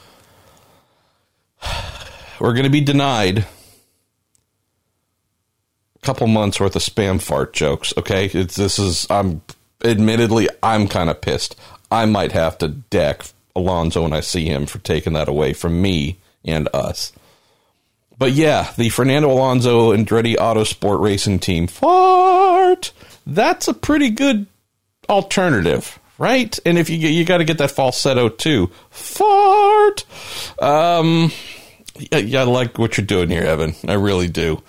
[2.40, 3.46] we're going to be denied a
[6.02, 7.94] couple months worth of spam fart jokes.
[7.96, 9.40] Okay, it's, this is I'm
[9.84, 11.56] admittedly, I'm kind of pissed.
[11.90, 15.80] I might have to deck Alonso when I see him for taking that away from
[15.80, 17.12] me and us.
[18.18, 22.92] But yeah, the Fernando Alonso Andretti Autosport Racing Team fart.
[23.26, 24.46] That's a pretty good
[25.08, 26.56] alternative, right?
[26.64, 30.04] And if you you got to get that falsetto too, fart.
[30.60, 31.32] Um,
[32.12, 33.74] yeah, I like what you're doing here, Evan.
[33.88, 34.62] I really do.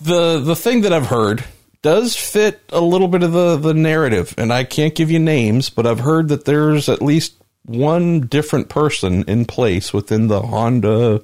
[0.00, 1.44] The the thing that I've heard
[1.84, 4.34] does fit a little bit of the, the narrative.
[4.38, 7.34] And I can't give you names, but I've heard that there's at least
[7.66, 11.22] one different person in place within the Honda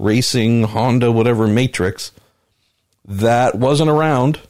[0.00, 2.10] racing, Honda, whatever matrix
[3.04, 4.40] that wasn't around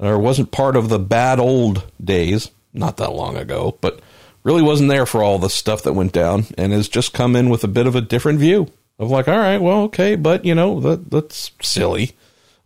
[0.00, 4.00] or wasn't part of the bad old days, not that long ago, but
[4.42, 7.48] really wasn't there for all the stuff that went down and has just come in
[7.48, 8.66] with a bit of a different view
[8.98, 12.16] of like, all right, well, okay, but you know, that that's silly.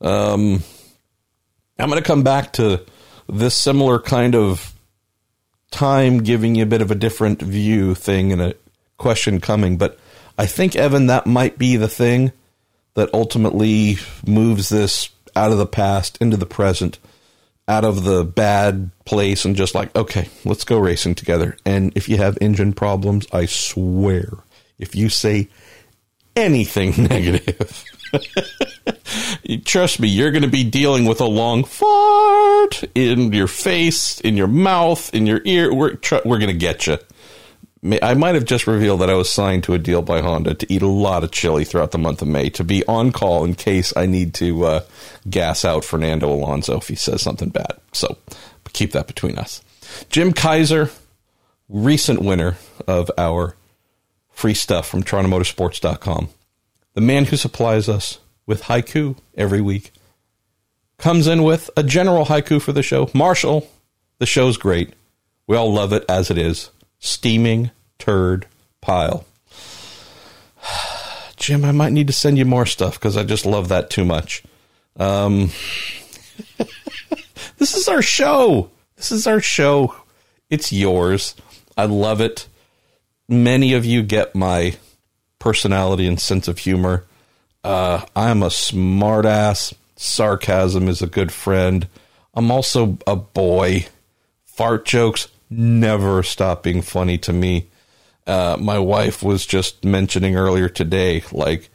[0.00, 0.62] Um,
[1.80, 2.84] I'm going to come back to
[3.28, 4.74] this similar kind of
[5.70, 8.54] time giving you a bit of a different view thing and a
[8.98, 9.78] question coming.
[9.78, 9.98] But
[10.36, 12.32] I think, Evan, that might be the thing
[12.94, 16.98] that ultimately moves this out of the past into the present,
[17.68, 21.56] out of the bad place, and just like, okay, let's go racing together.
[21.64, 24.38] And if you have engine problems, I swear,
[24.78, 25.48] if you say
[26.34, 27.84] anything negative,
[29.64, 34.36] Trust me, you're going to be dealing with a long fart in your face, in
[34.36, 35.72] your mouth, in your ear.
[35.72, 36.98] We're we're going to get you.
[38.02, 40.72] I might have just revealed that I was signed to a deal by Honda to
[40.72, 43.54] eat a lot of chili throughout the month of May to be on call in
[43.54, 44.80] case I need to uh,
[45.30, 47.72] gas out Fernando Alonso if he says something bad.
[47.92, 48.18] So
[48.74, 49.62] keep that between us.
[50.10, 50.90] Jim Kaiser,
[51.70, 53.56] recent winner of our
[54.30, 56.28] free stuff from TorontoMotorsports.com
[56.94, 59.92] the man who supplies us with haiku every week,
[60.98, 63.10] comes in with a general haiku for the show.
[63.14, 63.68] Marshall,
[64.18, 64.92] the show's great.
[65.46, 66.70] We all love it as it is.
[66.98, 68.46] Steaming turd
[68.80, 69.24] pile.
[71.36, 74.04] Jim, I might need to send you more stuff because I just love that too
[74.04, 74.42] much.
[74.98, 75.50] Um,
[77.58, 78.70] this is our show.
[78.96, 79.94] This is our show.
[80.50, 81.34] It's yours.
[81.76, 82.46] I love it.
[83.28, 84.76] Many of you get my
[85.40, 87.04] personality and sense of humor.
[87.64, 89.74] Uh, I'm a smartass.
[89.96, 91.88] Sarcasm is a good friend.
[92.32, 93.86] I'm also a boy.
[94.44, 97.68] Fart jokes never stop being funny to me.
[98.26, 101.68] Uh, my wife was just mentioning earlier today, like,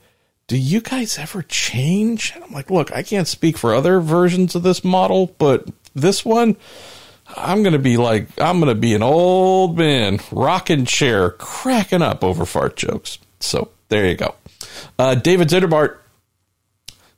[0.48, 2.32] do you guys ever change?
[2.34, 6.24] And I'm like, look, I can't speak for other versions of this model, but this
[6.24, 6.56] one,
[7.36, 12.04] I'm going to be like, I'm going to be an old man, rocking chair, cracking
[12.04, 13.18] up over fart jokes.
[13.46, 14.36] So there you go.
[14.98, 15.98] Uh, David Zitterbart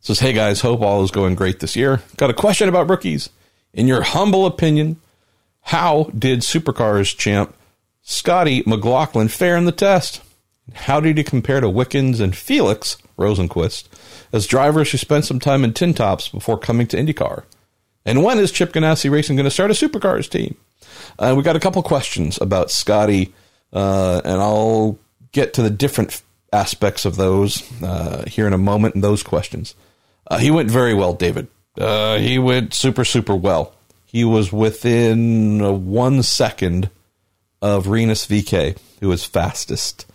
[0.01, 2.01] says, Hey guys, hope all is going great this year.
[2.17, 3.29] Got a question about rookies.
[3.73, 4.99] In your humble opinion,
[5.61, 7.55] how did Supercars champ
[8.01, 10.21] Scotty McLaughlin fare in the test?
[10.73, 13.85] How did he compare to Wickens and Felix Rosenqvist
[14.33, 17.43] as drivers who spent some time in tin tops before coming to IndyCar?
[18.05, 20.55] And when is Chip Ganassi Racing going to start a Supercars team?
[21.19, 23.33] Uh, we got a couple questions about Scotty,
[23.73, 24.97] uh, and I'll
[25.38, 29.76] get to the different aspects of those uh, here in a moment and those questions.
[30.26, 31.47] Uh, he went very well, David.
[31.80, 33.76] Uh, he went super, super well.
[34.06, 36.89] He was within uh, one second
[37.62, 40.08] of Rinus VeeKay, who was fastest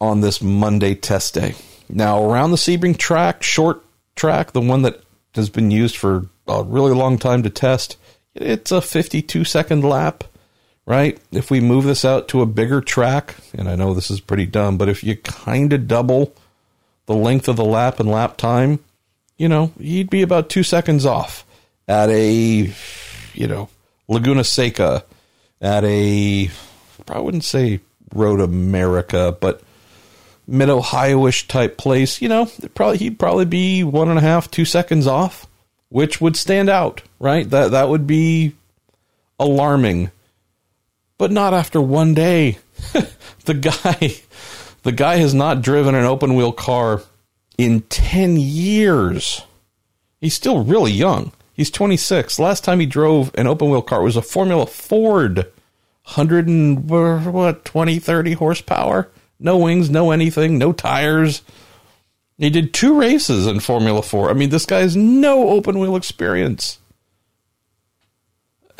[0.00, 1.54] on this Monday test day.
[1.88, 3.84] Now, around the Sebring track, short
[4.16, 5.00] track, the one that
[5.36, 7.96] has been used for a really long time to test,
[8.34, 10.24] it's a 52 second lap,
[10.88, 11.18] right?
[11.30, 14.46] If we move this out to a bigger track, and I know this is pretty
[14.46, 16.32] dumb, but if you kind of double
[17.04, 18.78] the length of the lap and lap time,
[19.36, 21.44] you know, you'd be about two seconds off
[21.86, 22.72] at a,
[23.34, 23.68] you know,
[24.08, 25.04] Laguna Seca,
[25.60, 26.50] at a,
[27.06, 27.80] I wouldn't say
[28.14, 29.60] Road America, but
[30.46, 34.64] mid Ohio-ish type place, you know, probably he'd probably be one and a half, two
[34.64, 35.46] seconds off,
[35.90, 37.48] which would stand out, right?
[37.50, 38.54] That that would be
[39.38, 40.10] alarming,
[41.18, 42.58] but not after one day.
[43.44, 44.14] the guy,
[44.82, 47.02] the guy has not driven an open wheel car
[47.58, 49.42] in ten years.
[50.20, 51.32] He's still really young.
[51.52, 52.38] He's 26.
[52.38, 55.38] Last time he drove an open wheel car was a Formula Ford,
[56.04, 61.42] 100 and what 20, 30 horsepower no wings, no anything, no tires.
[62.36, 64.30] He did two races in Formula 4.
[64.30, 66.78] I mean, this guy has no open wheel experience.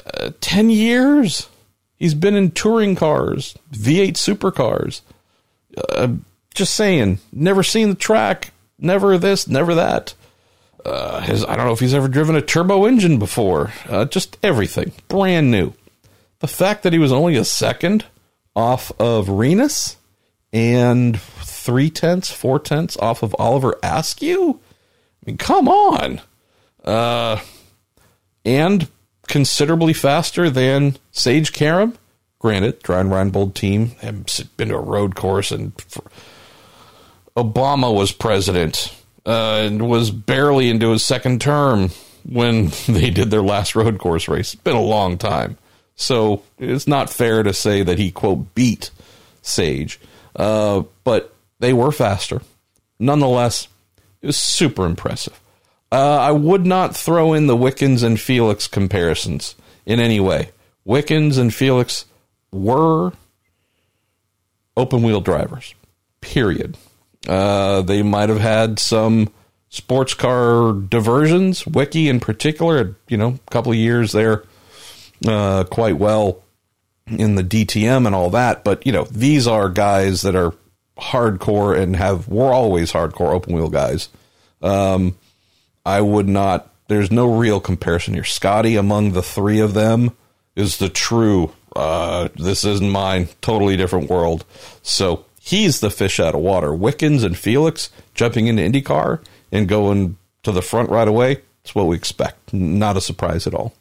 [0.07, 1.49] Uh, 10 years.
[1.99, 5.01] He's been in touring cars, V8 supercars.
[5.77, 6.15] Uh,
[6.55, 10.15] just saying, never seen the track, never this, never that.
[10.85, 13.73] Uh, his, I don't know if he's ever driven a turbo engine before.
[13.89, 15.73] Uh, just everything, brand new.
[16.39, 18.05] The fact that he was only a second
[18.55, 19.97] off of Rinus
[20.53, 24.61] and three tenths, four tenths off of Oliver Askew.
[24.61, 26.21] I mean, come on.
[26.85, 27.41] Uh,
[28.45, 28.89] and
[29.29, 31.97] considerably faster than Sage Karam.
[32.41, 34.25] Granted, Dreyer Reinbold team have
[34.57, 35.75] been to a road course, and
[37.37, 38.95] Obama was president
[39.27, 41.91] uh, and was barely into his second term
[42.29, 44.55] when they did their last road course race.
[44.55, 45.59] It's been a long time.
[45.97, 48.91] So it's not fair to say that he, quote, beat
[49.43, 49.99] Sage.
[50.37, 52.41] Uh, but they were faster.
[53.01, 53.67] Nonetheless,
[54.23, 55.39] it was super impressive.
[55.91, 59.55] Uh, I would not throw in the Wickens and Felix comparisons
[59.87, 60.51] in any way.
[60.85, 62.05] Wickens and Felix
[62.53, 63.13] were
[64.77, 65.75] open wheel drivers,
[66.21, 66.77] period.
[67.27, 69.31] Uh, they might have had some
[69.71, 71.67] sports car diversions.
[71.67, 74.45] Wiki, in particular, you know, a couple of years there,
[75.27, 76.43] uh, quite well
[77.07, 78.65] in the DTM and all that.
[78.65, 80.55] But you know, these are guys that are
[80.99, 84.09] hardcore and have we're always hardcore open wheel guys.
[84.63, 85.17] Um,
[85.89, 86.71] I would not.
[86.89, 88.25] There's no real comparison here.
[88.25, 90.15] Scotty among the three of them
[90.55, 91.53] is the true.
[91.75, 93.31] Uh, this isn't mine.
[93.41, 94.45] Totally different world.
[94.83, 96.75] So he's the fish out of water.
[96.75, 101.39] Wickens and Felix jumping into IndyCar and going to the front right away.
[101.65, 102.53] It's what we expect.
[102.53, 103.75] Not a surprise at all.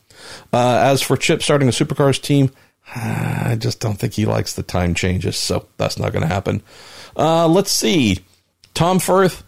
[0.53, 2.51] Uh, as for Chip starting a supercars team,
[2.95, 6.63] I just don't think he likes the time changes, so that's not going to happen.
[7.17, 8.19] Uh, let's see.
[8.73, 9.43] Tom Firth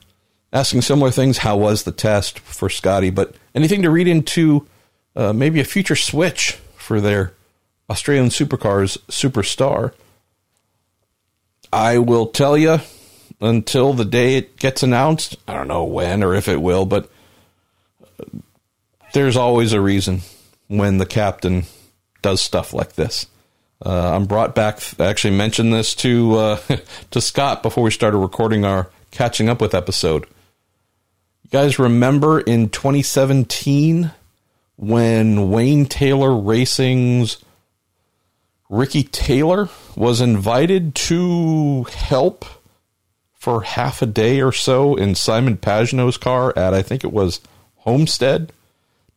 [0.52, 1.40] asking similar things.
[1.40, 3.10] How was the test for Scotty?
[3.10, 4.68] But anything to read into
[5.16, 7.34] uh, maybe a future switch for their
[7.90, 9.94] Australian supercars superstar?
[11.72, 12.80] I will tell you
[13.42, 15.38] until the day it gets announced.
[15.48, 17.10] I don't know when or if it will, but
[19.14, 20.22] there's always a reason
[20.68, 21.64] when the captain
[22.22, 23.28] does stuff like this.
[23.84, 24.82] Uh, I'm brought back.
[25.00, 26.60] I actually mentioned this to uh,
[27.12, 30.26] to Scott before we started recording our catching up with episode.
[31.50, 34.12] You guys remember in 2017
[34.76, 37.44] when Wayne Taylor Racing's
[38.70, 42.46] Ricky Taylor was invited to help
[43.34, 47.42] for half a day or so in Simon Pagenaud's car at I think it was
[47.78, 48.54] Homestead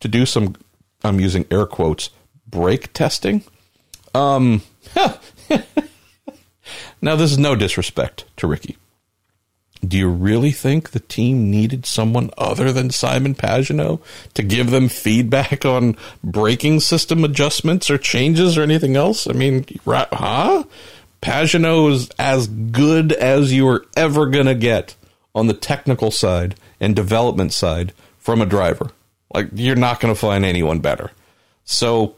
[0.01, 0.57] to do some
[1.05, 2.09] I'm using air quotes
[2.47, 3.45] brake testing.
[4.15, 4.63] Um,
[7.03, 8.79] now, this is no disrespect to Ricky.
[9.87, 14.01] Do you really think the team needed someone other than Simon Pagenaud
[14.35, 19.27] to give them feedback on braking system adjustments or changes or anything else?
[19.27, 20.63] I mean, huh?
[21.21, 24.95] Pagenaud is as good as you are ever going to get
[25.35, 28.91] on the technical side and development side from a driver.
[29.35, 31.11] Like, you're not going to find anyone better.
[31.65, 32.17] So,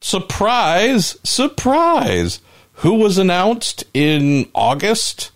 [0.00, 2.40] surprise, surprise,
[2.82, 5.30] who was announced in August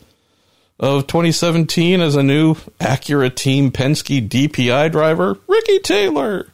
[0.81, 5.39] of 2017 as a new Acura Team Penske DPI driver?
[5.47, 6.49] Ricky Taylor.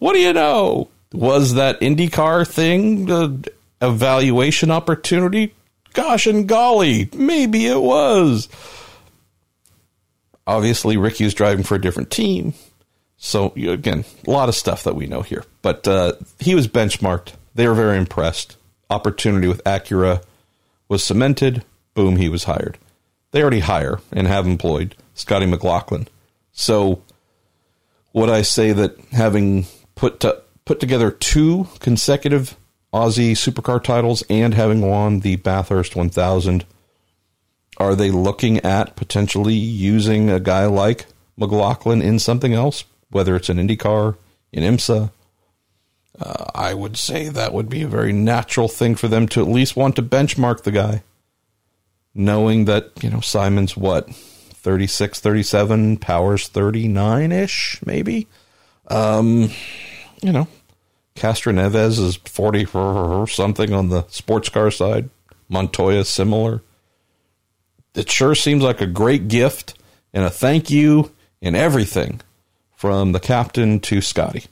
[0.00, 0.88] What do you know?
[1.12, 5.54] Was that IndyCar thing the evaluation opportunity?
[5.92, 8.48] Gosh and golly, maybe it was.
[10.44, 12.52] obviously, Ricky is driving for a different team.
[13.16, 15.44] So, again, a lot of stuff that we know here.
[15.62, 17.32] But uh, he was benchmarked.
[17.54, 18.56] They were very impressed.
[18.88, 20.22] Opportunity with Acura
[20.88, 21.64] was cemented.
[21.94, 22.78] Boom, he was hired.
[23.32, 26.08] They already hire and have employed Scotty McLaughlin.
[26.52, 27.02] So,
[28.12, 32.56] would I say that having put to, put together two consecutive
[32.92, 36.64] Aussie supercar titles and having won the Bathurst 1000,
[37.78, 41.06] are they looking at potentially using a guy like
[41.36, 44.16] McLaughlin in something else, whether it's an IndyCar,
[44.52, 45.10] in IMSA?
[46.20, 49.48] Uh, I would say that would be a very natural thing for them to at
[49.48, 51.02] least want to benchmark the guy,
[52.14, 58.26] knowing that, you know, Simon's what, 36, 37, Powers 39 ish, maybe?
[58.88, 59.50] Um,
[60.22, 60.48] you know,
[61.16, 65.10] Castroneves is 40 or something on the sports car side.
[65.48, 66.62] Montoya similar.
[67.94, 69.74] It sure seems like a great gift
[70.12, 72.20] and a thank you and everything
[72.74, 74.44] from the captain to Scotty.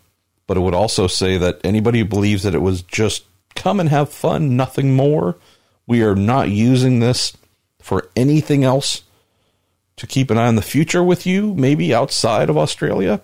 [0.46, 3.24] But it would also say that anybody who believes that it was just
[3.54, 5.36] come and have fun, nothing more,
[5.86, 7.36] we are not using this
[7.80, 9.02] for anything else
[9.96, 13.20] to keep an eye on the future with you, maybe outside of Australia,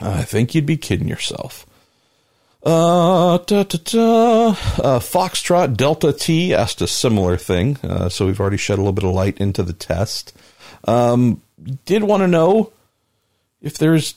[0.00, 1.66] I think you'd be kidding yourself.
[2.64, 4.48] Uh, da, da, da.
[4.48, 8.92] Uh, Foxtrot Delta T asked a similar thing, uh, so we've already shed a little
[8.92, 10.32] bit of light into the test.
[10.84, 11.42] Um,
[11.84, 12.72] did want to know
[13.60, 14.14] if there's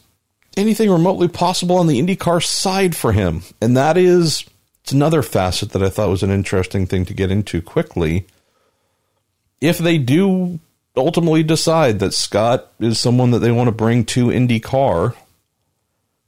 [0.58, 4.46] anything remotely possible on the IndyCar side for him, and that is
[4.84, 8.28] it's another facet that I thought was an interesting thing to get into quickly.
[9.60, 10.60] If they do
[10.96, 15.16] ultimately decide that Scott is someone that they want to bring to IndyCar,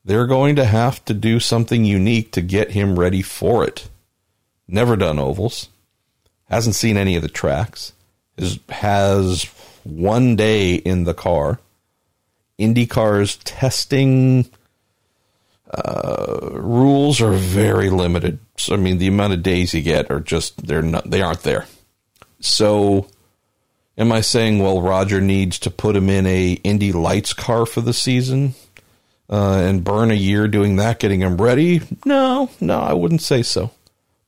[0.03, 3.89] they're going to have to do something unique to get him ready for it.
[4.67, 5.69] Never done ovals,
[6.49, 7.93] hasn't seen any of the tracks,
[8.37, 9.43] is, has
[9.83, 11.59] one day in the car.
[12.59, 14.49] IndyCar's testing
[15.71, 18.39] uh, rules are very limited.
[18.57, 21.43] So, I mean, the amount of days you get are just they're not they aren't
[21.43, 21.65] there.
[22.39, 23.07] So,
[23.97, 27.81] am I saying well Roger needs to put him in a Indy Lights car for
[27.81, 28.55] the season?
[29.29, 31.81] uh, and burn a year doing that, getting him ready?
[32.05, 33.71] No, no, I wouldn't say so.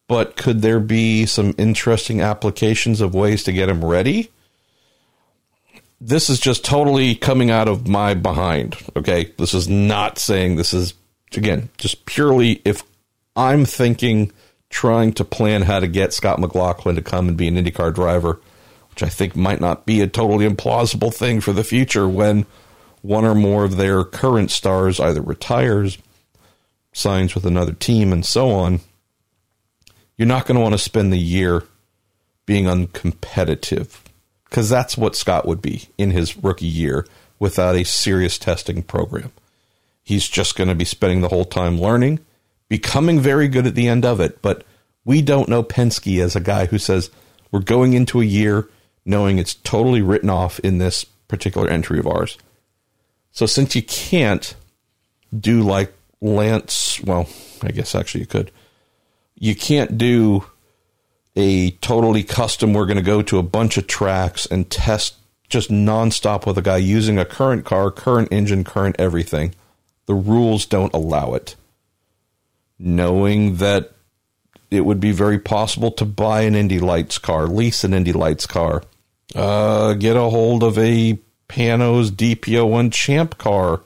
[0.07, 4.32] But could there be some interesting applications of ways to get him ready?
[6.01, 8.77] This is just totally coming out of my behind.
[8.95, 9.33] Okay.
[9.37, 10.93] This is not saying this is,
[11.35, 12.83] again, just purely if
[13.35, 14.31] I'm thinking
[14.69, 18.39] trying to plan how to get Scott McLaughlin to come and be an IndyCar driver,
[18.91, 22.45] which I think might not be a totally implausible thing for the future when
[23.01, 25.97] one or more of their current stars either retires,
[26.93, 28.81] signs with another team, and so on,
[30.17, 31.63] you're not going to want to spend the year
[32.45, 33.95] being uncompetitive
[34.49, 37.05] because that's what Scott would be in his rookie year
[37.37, 39.31] without a serious testing program.
[40.03, 42.19] He's just going to be spending the whole time learning,
[42.67, 44.41] becoming very good at the end of it.
[44.41, 44.63] But
[45.05, 47.11] we don't know Penske as a guy who says,
[47.51, 48.69] we're going into a year
[49.05, 52.37] knowing it's totally written off in this particular entry of ours.
[53.31, 54.55] So since you can't
[55.37, 57.29] do like Lance, well,
[57.61, 58.51] I guess actually you could.
[59.35, 60.45] You can't do
[61.39, 62.73] a totally custom.
[62.73, 65.15] We're going to go to a bunch of tracks and test
[65.47, 69.55] just nonstop with a guy using a current car, current engine, current everything.
[70.05, 71.55] The rules don't allow it.
[72.77, 73.91] Knowing that
[74.69, 78.45] it would be very possible to buy an Indy Lights car, lease an Indy Lights
[78.45, 78.83] car,
[79.35, 81.17] uh, get a hold of a
[81.47, 83.81] Panoz DP01 Champ car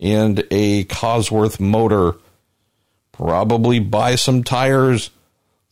[0.00, 2.14] and a Cosworth motor.
[3.12, 5.10] Probably buy some tires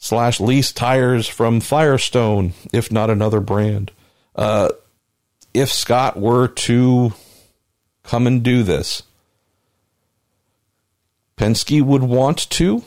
[0.01, 3.93] slash lease tires from Firestone, if not another brand.
[4.35, 4.71] Uh,
[5.55, 7.13] if Scott were to
[8.03, 9.03] come and do this,
[11.37, 12.83] Penske would want to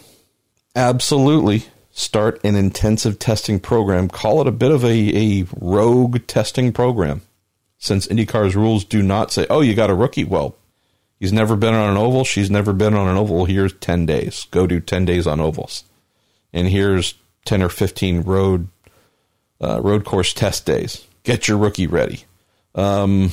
[0.75, 4.09] absolutely start an intensive testing program.
[4.09, 7.21] Call it a bit of a, a rogue testing program
[7.77, 10.23] since IndyCar's rules do not say, oh, you got a rookie.
[10.23, 10.55] Well,
[11.19, 12.23] he's never been on an oval.
[12.23, 13.45] She's never been on an oval.
[13.45, 14.47] Here's 10 days.
[14.49, 15.83] Go do 10 days on ovals.
[16.53, 18.67] And here's 10 or 15 road
[19.61, 21.05] uh, road course test days.
[21.23, 22.25] Get your rookie ready.
[22.75, 23.31] Um,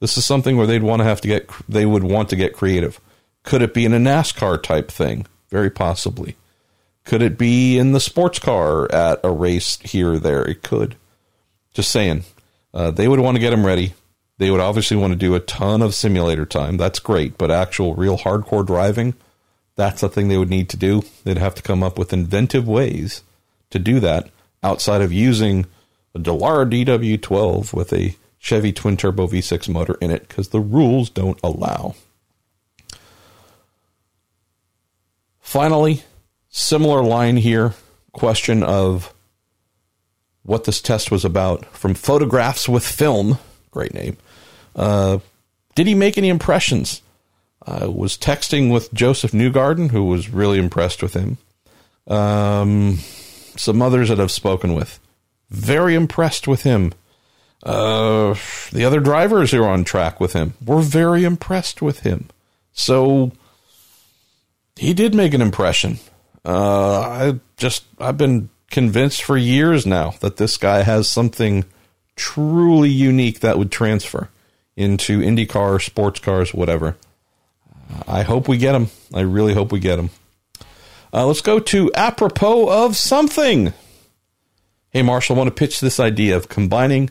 [0.00, 2.54] this is something where they'd want to have to get, they would want to get
[2.54, 3.00] creative.
[3.44, 5.26] Could it be in a NASCAR type thing?
[5.48, 6.36] Very possibly.
[7.04, 10.44] Could it be in the sports car at a race here or there?
[10.44, 10.96] It could.
[11.72, 12.24] Just saying.
[12.74, 13.94] Uh, they would want to get him ready.
[14.38, 16.76] They would obviously want to do a ton of simulator time.
[16.76, 19.14] That's great, but actual real hardcore driving,
[19.76, 21.02] that's the thing they would need to do.
[21.24, 23.22] They'd have to come up with inventive ways
[23.70, 24.30] to do that
[24.62, 25.66] outside of using
[26.14, 31.10] a Dallara DW12 with a Chevy twin turbo V6 motor in it because the rules
[31.10, 31.94] don't allow.
[35.40, 36.02] Finally,
[36.48, 37.74] similar line here
[38.12, 39.12] question of
[40.42, 43.38] what this test was about from photographs with film.
[43.70, 44.16] Great name.
[44.74, 45.18] Uh,
[45.74, 47.02] did he make any impressions?
[47.66, 51.38] I was texting with Josef Newgarden, who was really impressed with him.
[52.06, 52.98] Um,
[53.56, 55.00] some others that I've spoken with,
[55.50, 56.92] very impressed with him.
[57.62, 58.36] Uh,
[58.72, 62.28] the other drivers who are on track with him were very impressed with him.
[62.72, 63.32] So
[64.76, 65.98] he did make an impression.
[66.44, 71.64] Uh, I just I've been convinced for years now that this guy has something
[72.14, 74.28] truly unique that would transfer
[74.76, 76.96] into IndyCar, sports cars, whatever.
[78.06, 78.88] I hope we get him.
[79.14, 80.10] I really hope we get him.
[81.12, 83.72] Uh, let's go to apropos of something.
[84.90, 87.10] Hey, Marshall, I want to pitch this idea of combining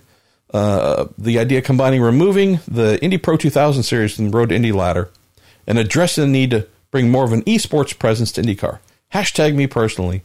[0.54, 4.56] uh, the idea of combining removing the Indy Pro 2000 series from the Road to
[4.56, 5.10] Indy ladder
[5.68, 8.80] and addressing the need to bring more of an esports presence to IndyCar.
[9.14, 10.22] Hashtag me personally.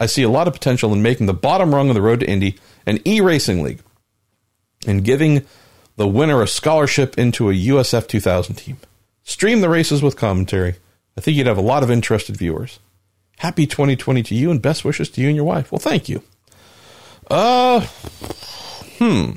[0.00, 2.28] I see a lot of potential in making the bottom rung of the Road to
[2.28, 2.56] Indy
[2.86, 3.80] an e racing league
[4.86, 5.46] and giving
[5.96, 8.78] the winner a scholarship into a USF 2000 team.
[9.24, 10.76] Stream the races with commentary.
[11.16, 12.78] I think you'd have a lot of interested viewers.
[13.38, 15.72] Happy 2020 to you and best wishes to you and your wife.
[15.72, 16.22] Well, thank you.
[17.30, 17.80] Uh,
[18.98, 19.32] hmm.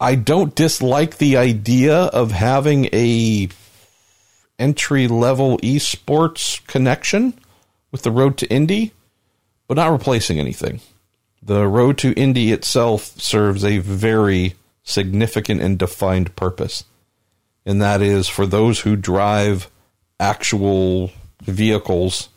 [0.00, 3.48] I don't dislike the idea of having a
[4.58, 7.34] entry level esports connection
[7.90, 8.92] with the road to Indy,
[9.66, 10.80] but not replacing anything.
[11.42, 14.54] The road to Indy itself serves a very
[14.88, 16.84] significant and defined purpose,
[17.66, 19.70] and that is for those who drive
[20.18, 21.10] actual
[21.42, 22.28] vehicles,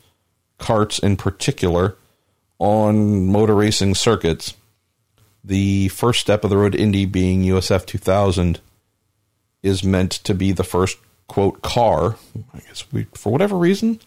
[0.58, 1.96] carts in particular,
[2.58, 4.54] on motor racing circuits
[5.44, 8.60] the first step of the road Indy being USF 2000
[9.62, 10.98] is meant to be the first
[11.28, 12.16] quote car.
[12.54, 14.00] I guess we, for whatever reason,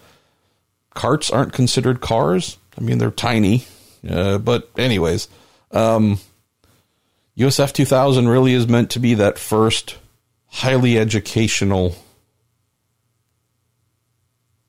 [0.94, 2.58] carts aren't considered cars.
[2.78, 3.66] I mean, they're tiny,
[4.08, 5.28] uh, but anyways,
[5.72, 6.20] um,
[7.38, 9.98] USF 2000 really is meant to be that first
[10.48, 11.96] highly educational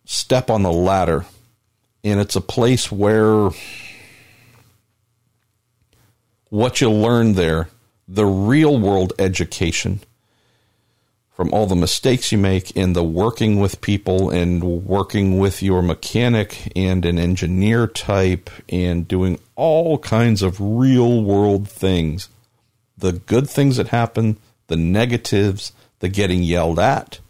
[0.04, 1.24] step on the ladder,
[2.02, 3.50] and it's a place where
[6.48, 7.68] what you learn there,
[8.08, 10.00] the real world education
[11.36, 15.82] from all the mistakes you make in the working with people and working with your
[15.82, 22.28] mechanic and an engineer type and doing all kinds of real world things.
[22.98, 24.38] The good things that happen,
[24.68, 27.20] the negatives, the getting yelled at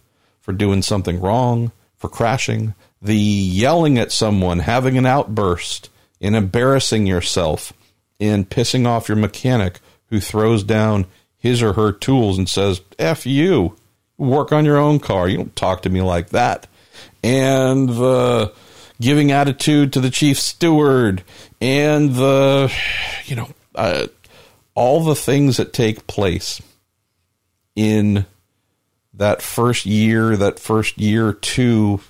[0.40, 5.90] for doing something wrong, for crashing, the yelling at someone, having an outburst,
[6.20, 7.72] and embarrassing yourself
[8.18, 11.06] and pissing off your mechanic who throws down
[11.36, 13.76] his or her tools and says, F you,
[14.16, 15.28] work on your own car.
[15.28, 16.66] You don't talk to me like that.
[17.22, 18.52] And the
[19.00, 21.22] giving attitude to the chief steward
[21.60, 22.72] and the,
[23.26, 24.06] you know, uh,
[24.76, 26.62] all the things that take place
[27.74, 28.26] in
[29.14, 32.00] that first year, that first year or two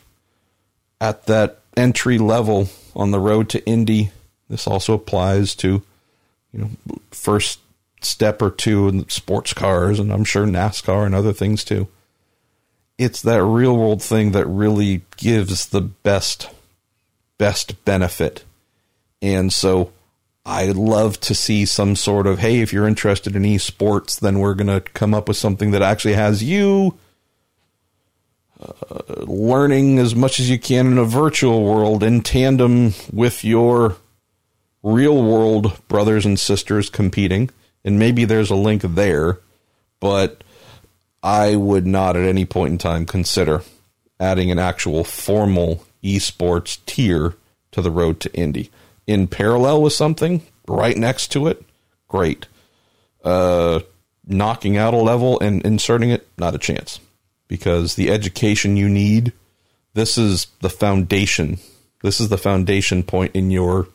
[1.00, 4.10] at that entry level on the road to Indy.
[4.48, 5.82] This also applies to
[6.52, 6.70] you know,
[7.10, 7.60] first
[8.00, 11.88] step or two in sports cars, and I'm sure NASCAR and other things too.
[12.98, 16.50] It's that real world thing that really gives the best
[17.38, 18.44] best benefit.
[19.20, 19.92] And so
[20.46, 24.54] I love to see some sort of hey, if you're interested in esports, then we're
[24.54, 26.96] going to come up with something that actually has you
[28.60, 33.96] uh, learning as much as you can in a virtual world in tandem with your
[34.84, 37.50] real world brothers and sisters competing,
[37.84, 39.40] and maybe there's a link there,
[39.98, 40.44] but
[41.24, 43.62] I would not at any point in time consider
[44.20, 47.34] adding an actual formal esports tier
[47.72, 48.70] to the road to Indy.
[49.06, 51.62] In parallel with something right next to it,
[52.08, 52.46] great.
[53.24, 53.80] Uh,
[54.26, 57.00] knocking out a level and inserting it, not a chance.
[57.48, 59.32] Because the education you need,
[59.94, 61.58] this is the foundation.
[62.02, 63.88] This is the foundation point in your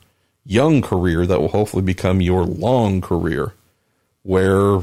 [0.46, 3.54] young career that will hopefully become your long career,
[4.24, 4.82] where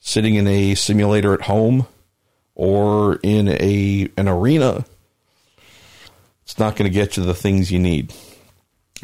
[0.00, 1.86] sitting in a simulator at home
[2.54, 4.84] or in a an arena,
[6.42, 8.12] it's not going to get you the things you need.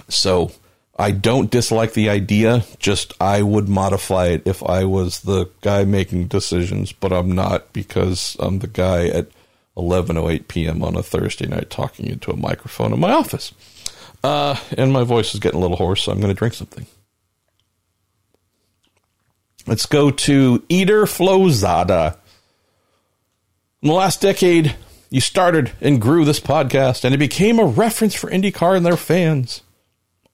[0.09, 0.53] So
[0.97, 5.85] I don't dislike the idea, just I would modify it if I was the guy
[5.85, 9.29] making decisions, but I'm not because I'm the guy at
[9.77, 10.83] 11:08 p.m.
[10.85, 13.53] on a Thursday night talking into a microphone in my office.
[14.23, 16.87] Uh, and my voice is getting a little hoarse, so I'm going to drink something.
[19.67, 22.17] Let's go to Eater Flowzada.
[23.83, 24.77] In the last decade,
[25.11, 28.97] you started and grew this podcast, and it became a reference for IndyCar and their
[28.97, 29.63] fans.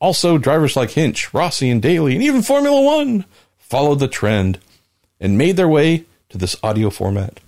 [0.01, 3.27] Also, drivers like Hinch, Rossi, and Daly, and even Formula One
[3.59, 4.59] followed the trend
[5.21, 7.41] and made their way to this audio format.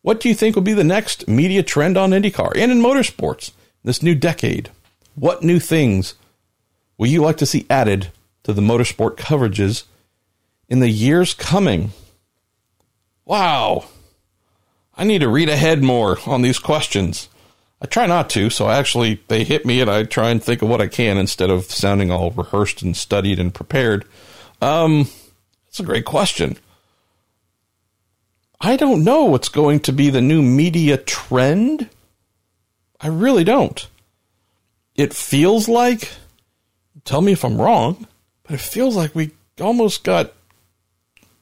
[0.00, 3.52] What do you think will be the next media trend on IndyCar and in motorsports
[3.84, 4.70] this new decade?
[5.14, 6.14] What new things
[6.96, 8.10] will you like to see added
[8.44, 9.84] to the motorsport coverages
[10.68, 11.92] in the years coming?
[13.24, 13.84] Wow.
[14.96, 17.28] I need to read ahead more on these questions.
[17.82, 20.68] I try not to, so actually they hit me and I try and think of
[20.68, 24.04] what I can instead of sounding all rehearsed and studied and prepared.
[24.60, 25.08] Um,
[25.66, 26.56] that's a great question.
[28.60, 31.90] I don't know what's going to be the new media trend.
[33.00, 33.88] I really don't.
[34.94, 36.08] It feels like,
[37.04, 38.06] tell me if I'm wrong,
[38.44, 40.32] but it feels like we almost got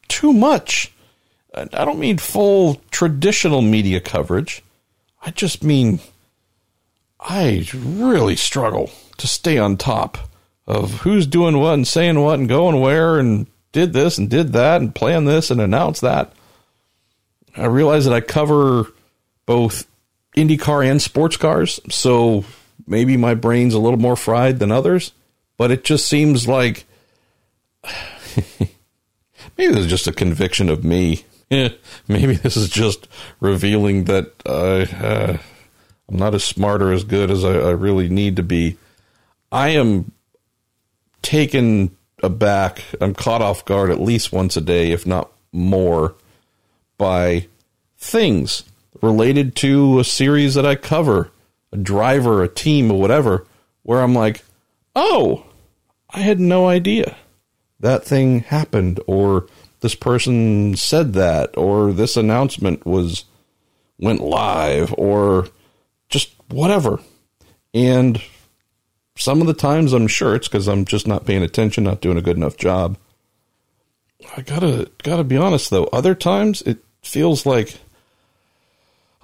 [0.08, 0.90] too much
[1.54, 4.62] I don't mean full traditional media coverage.
[5.22, 6.00] I just mean
[7.20, 10.18] I really struggle to stay on top
[10.66, 14.52] of who's doing what and saying what and going where and did this and did
[14.52, 16.32] that and plan this and announce that.
[17.56, 18.92] I realize that I cover
[19.46, 19.86] both
[20.36, 22.44] IndyCar and sports cars, so
[22.86, 25.12] maybe my brain's a little more fried than others,
[25.56, 26.84] but it just seems like
[29.58, 31.24] maybe there's just a conviction of me
[32.08, 33.08] maybe this is just
[33.40, 35.36] revealing that uh, uh,
[36.10, 38.76] I'm not as smart or as good as I, I really need to be.
[39.52, 40.12] I am
[41.22, 42.82] taken aback.
[43.00, 46.14] I'm caught off guard at least once a day, if not more,
[46.98, 47.46] by
[47.96, 48.64] things
[49.00, 51.30] related to a series that I cover,
[51.72, 53.46] a driver, a team, or whatever,
[53.82, 54.44] where I'm like,
[54.96, 55.46] oh,
[56.10, 57.16] I had no idea
[57.80, 59.46] that thing happened, or
[59.80, 63.24] this person said that or this announcement was
[63.98, 65.48] went live or
[66.52, 67.00] whatever.
[67.72, 68.20] And
[69.16, 72.16] some of the times I'm sure it's because I'm just not paying attention, not doing
[72.16, 72.96] a good enough job.
[74.36, 75.84] I gotta gotta be honest though.
[75.92, 77.78] Other times it feels like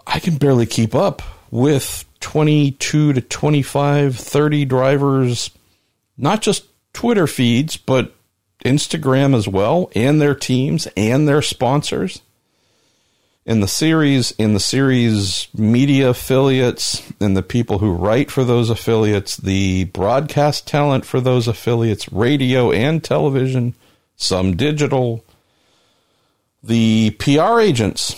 [0.06, 5.50] I can barely keep up with 22 to 25, 30 drivers,
[6.16, 8.14] not just Twitter feeds, but
[8.64, 12.20] Instagram as well, and their teams and their sponsors.
[13.46, 18.70] In the series, in the series media affiliates and the people who write for those
[18.70, 23.76] affiliates, the broadcast talent for those affiliates, radio and television,
[24.16, 25.24] some digital,
[26.64, 28.16] the PR agents,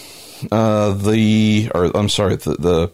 [0.50, 2.92] uh, the or I'm sorry, the, the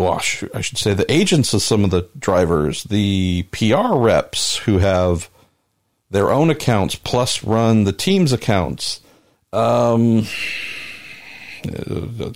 [0.00, 4.78] well, I should say the agents of some of the drivers, the PR reps who
[4.78, 5.30] have
[6.10, 9.00] their own accounts plus run the team's accounts,
[9.52, 10.26] um,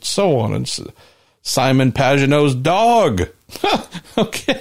[0.02, 0.90] so on and so.
[1.42, 3.28] Simon Pagenaud's dog.
[4.18, 4.60] okay.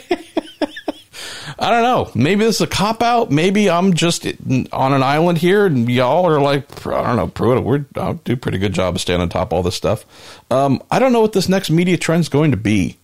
[1.57, 2.11] I don't know.
[2.13, 3.32] Maybe this is a cop out.
[3.32, 7.63] Maybe I'm just on an island here, and y'all are like, I don't know, Pruett.
[7.63, 10.05] We're I'll do a pretty good job of staying on top of all this stuff.
[10.51, 12.97] Um, I don't know what this next media trend is going to be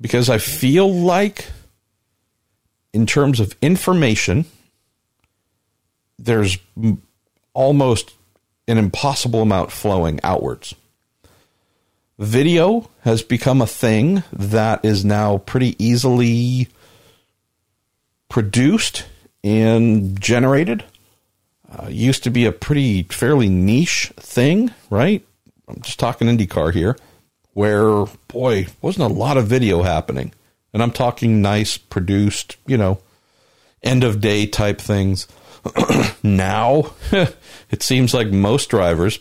[0.00, 1.46] because I feel like,
[2.92, 4.44] in terms of information,
[6.18, 6.58] there's
[7.54, 8.12] almost
[8.68, 10.74] an impossible amount flowing outwards.
[12.18, 16.68] Video has become a thing that is now pretty easily
[18.28, 19.06] produced
[19.42, 20.84] and generated.
[21.70, 25.24] Uh, used to be a pretty fairly niche thing, right?
[25.66, 26.96] I'm just talking IndyCar here,
[27.54, 30.32] where boy wasn't a lot of video happening,
[30.72, 33.00] and I'm talking nice produced, you know,
[33.82, 35.26] end of day type things.
[36.22, 36.92] now,
[37.70, 39.18] it seems like most drivers,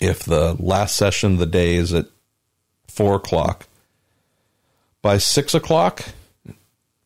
[0.00, 2.06] if the last session of the day is at
[2.88, 3.66] four o'clock,
[5.02, 6.04] by six o'clock,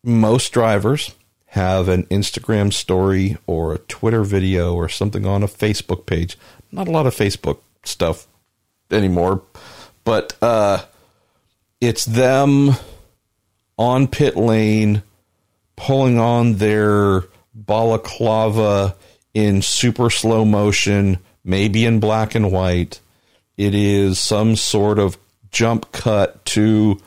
[0.03, 1.15] most drivers
[1.47, 6.39] have an Instagram story or a Twitter video or something on a Facebook page.
[6.71, 8.27] Not a lot of Facebook stuff
[8.91, 9.43] anymore,
[10.05, 10.85] but uh,
[11.81, 12.73] it's them
[13.79, 15.03] on pit lane
[15.77, 17.25] pulling on their
[17.67, 18.97] balaclava
[19.35, 23.01] in super slow motion, maybe in black and white.
[23.57, 25.19] It is some sort of
[25.51, 27.01] jump cut to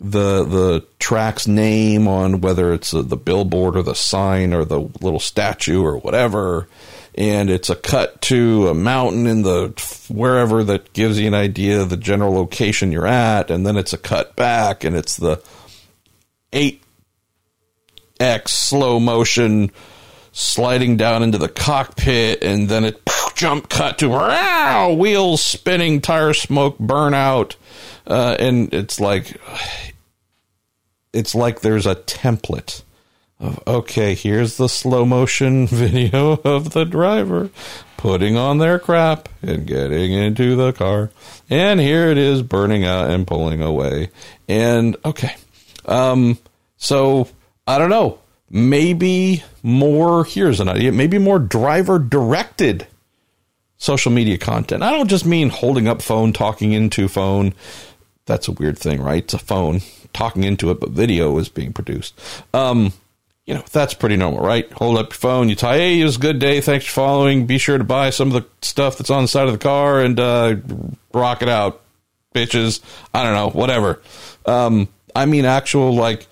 [0.00, 4.80] the the track's name on whether it's a, the billboard or the sign or the
[5.00, 6.68] little statue or whatever
[7.14, 9.68] and it's a cut to a mountain in the
[10.12, 13.92] wherever that gives you an idea of the general location you're at and then it's
[13.92, 15.40] a cut back and it's the
[16.52, 16.83] 8
[18.20, 19.70] X slow motion
[20.32, 23.00] sliding down into the cockpit, and then it
[23.34, 27.56] jump cut to wow, wheels spinning, tire smoke, burnout,
[28.06, 29.40] uh, and it's like
[31.12, 32.82] it's like there's a template
[33.40, 37.50] of okay, here's the slow motion video of the driver
[37.96, 41.10] putting on their crap and getting into the car,
[41.50, 44.10] and here it is burning out and pulling away,
[44.48, 45.34] and okay,
[45.86, 46.38] um,
[46.76, 47.28] so
[47.66, 48.18] I don't know.
[48.50, 50.92] Maybe more here's an idea.
[50.92, 52.86] Maybe more driver directed
[53.78, 54.82] social media content.
[54.82, 57.54] I don't just mean holding up phone talking into phone.
[58.26, 59.24] That's a weird thing right?
[59.24, 59.80] It's a phone
[60.12, 62.18] talking into it but video is being produced.
[62.52, 62.92] Um,
[63.46, 64.70] you know that's pretty normal right?
[64.72, 66.60] Hold up your phone you tie hey it was a good day.
[66.60, 67.46] Thanks for following.
[67.46, 70.00] Be sure to buy some of the stuff that's on the side of the car
[70.00, 70.56] and uh,
[71.12, 71.80] rock it out
[72.34, 72.80] bitches.
[73.14, 74.02] I don't know whatever.
[74.44, 76.26] Um, i mean actual like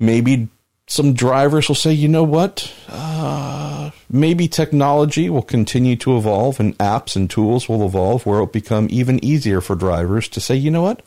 [0.00, 0.48] maybe
[0.88, 2.74] some drivers will say, you know what?
[2.88, 8.46] Uh, maybe technology will continue to evolve and apps and tools will evolve where it'll
[8.46, 11.02] become even easier for drivers to say, you know what?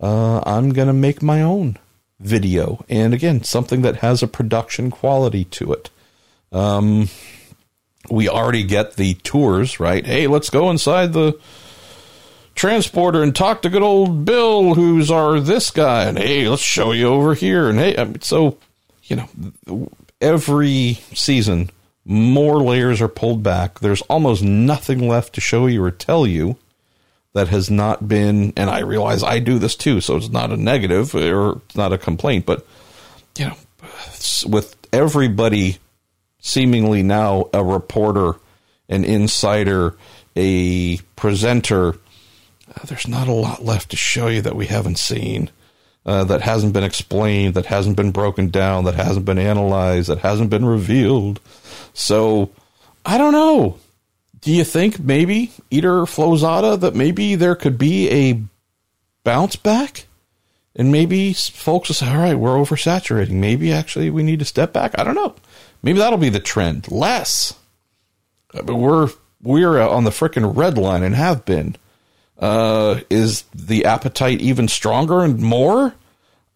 [0.00, 1.78] Uh, I'm going to make my own
[2.20, 2.84] video.
[2.88, 5.90] And again, something that has a production quality to it.
[6.52, 7.08] Um,
[8.10, 10.06] we already get the tours, right?
[10.06, 11.38] Hey, let's go inside the
[12.56, 16.04] transporter and talk to good old Bill, who's our this guy.
[16.04, 17.68] And hey, let's show you over here.
[17.68, 18.58] And hey, um, so
[19.04, 19.90] you know,
[20.20, 21.70] every season,
[22.04, 23.80] more layers are pulled back.
[23.80, 26.56] There's almost nothing left to show you or tell you
[27.32, 30.56] that has not been, and I realize I do this too, so it's not a
[30.56, 32.66] negative or it's not a complaint, but,
[33.36, 33.56] you know,
[34.46, 35.76] with everybody
[36.40, 38.38] seemingly now a reporter,
[38.88, 39.96] an insider,
[40.34, 41.96] a presenter,
[42.76, 45.50] uh, there's not a lot left to show you that we haven't seen
[46.04, 50.18] uh, that hasn't been explained, that hasn't been broken down, that hasn't been analyzed, that
[50.18, 51.40] hasn't been revealed.
[51.94, 52.50] So
[53.04, 53.78] I don't know.
[54.40, 58.40] Do you think maybe Eater Flozada that maybe there could be a
[59.24, 60.06] bounce back?
[60.76, 63.30] And maybe folks will say, all right, we're oversaturating.
[63.30, 64.96] Maybe actually we need to step back.
[64.98, 65.34] I don't know.
[65.82, 66.90] Maybe that'll be the trend.
[66.92, 67.54] Less.
[68.52, 69.08] But we're
[69.42, 71.76] we're on the freaking red line and have been
[72.38, 75.94] uh, is the appetite even stronger and more?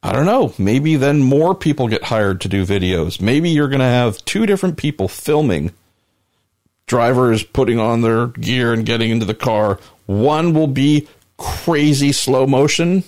[0.02, 0.54] I don't know.
[0.58, 3.20] Maybe then more people get hired to do videos.
[3.20, 5.72] Maybe you're going to have two different people filming
[6.86, 9.78] drivers putting on their gear and getting into the car.
[10.06, 11.06] One will be
[11.36, 13.04] crazy slow motion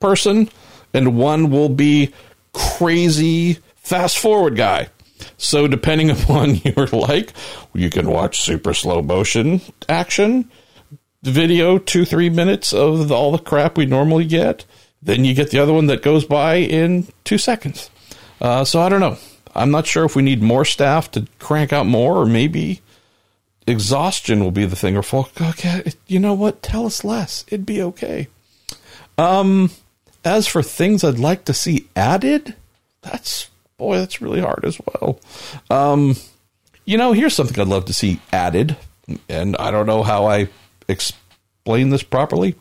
[0.00, 0.48] person,
[0.92, 2.12] and one will be
[2.52, 4.88] crazy fast forward guy.
[5.36, 7.32] So, depending upon your like,
[7.74, 10.50] you can watch super slow motion action
[11.22, 14.64] video, two, three minutes of all the crap we normally get.
[15.02, 17.90] Then you get the other one that goes by in two seconds.
[18.40, 19.18] Uh, so I don't know.
[19.54, 22.80] I'm not sure if we need more staff to crank out more, or maybe
[23.66, 24.96] exhaustion will be the thing.
[24.96, 26.62] Or folk, okay, you know what?
[26.62, 27.44] Tell us less.
[27.48, 28.28] It'd be okay.
[29.18, 29.70] Um,
[30.24, 32.54] as for things I'd like to see added,
[33.02, 35.20] that's boy, that's really hard as well.
[35.68, 36.16] Um,
[36.84, 38.76] you know, here's something I'd love to see added,
[39.28, 40.48] and I don't know how I
[40.92, 42.54] explain this properly.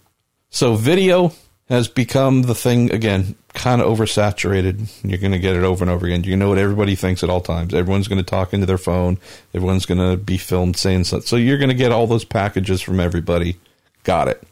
[0.49, 1.33] So, video
[1.69, 4.91] has become the thing again, kind of oversaturated.
[5.09, 6.25] You're going to get it over and over again.
[6.25, 7.73] You know what everybody thinks at all times.
[7.73, 9.17] Everyone's going to talk into their phone.
[9.53, 11.25] Everyone's going to be filmed saying something.
[11.25, 13.55] So you're going to get all those packages from everybody.
[14.03, 14.43] Got it.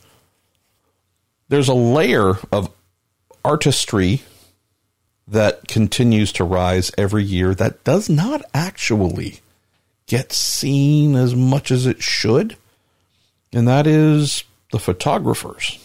[1.49, 2.71] There's a layer of
[3.43, 4.21] artistry
[5.27, 9.41] that continues to rise every year that does not actually
[10.05, 12.55] get seen as much as it should
[13.54, 15.80] and that is the photographers.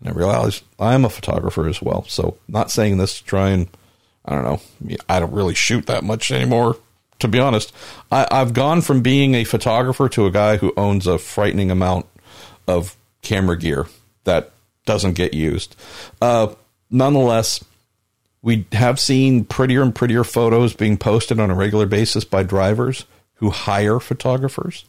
[0.00, 2.04] And I realize I'm a photographer as well.
[2.08, 3.68] So, not saying this to try and,
[4.24, 6.76] I don't know, I don't really shoot that much anymore,
[7.20, 7.72] to be honest.
[8.10, 12.06] I, I've gone from being a photographer to a guy who owns a frightening amount
[12.66, 13.86] of camera gear
[14.24, 14.52] that
[14.84, 15.76] doesn't get used.
[16.20, 16.54] Uh,
[16.90, 17.64] nonetheless,
[18.42, 23.06] we have seen prettier and prettier photos being posted on a regular basis by drivers
[23.36, 24.84] who hire photographers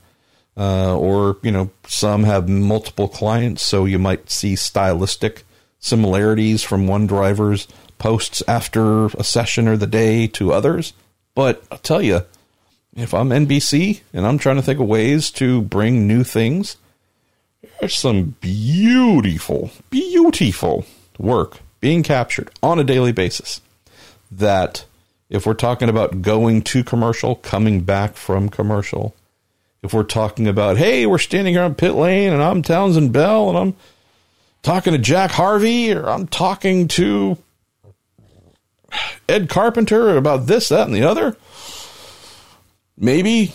[0.58, 5.44] uh, or you know some have multiple clients, so you might see stylistic
[5.80, 10.94] similarities from one driver's posts after a session or the day to others.
[11.36, 12.22] But I'll tell you,
[12.96, 16.78] if I'm NBC and I'm trying to think of ways to bring new things,
[17.80, 20.86] there's some beautiful, beautiful
[21.20, 23.62] work being captured on a daily basis.
[24.32, 24.86] That
[25.30, 29.16] if we're talking about going to commercial, coming back from commercial,
[29.84, 33.50] if we're talking about, hey, we're standing here on pit lane and I'm Townsend Bell
[33.50, 33.76] and I'm
[34.64, 37.38] talking to Jack Harvey or I'm talking to
[39.30, 41.36] Ed Carpenter about this, that, and the other.
[42.98, 43.54] maybe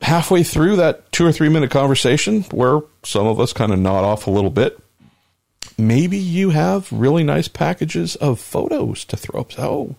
[0.00, 4.04] halfway through that two or three minute conversation where some of us kind of nod
[4.04, 4.78] off a little bit,
[5.76, 9.58] maybe you have really nice packages of photos to throw up.
[9.58, 9.96] Oh,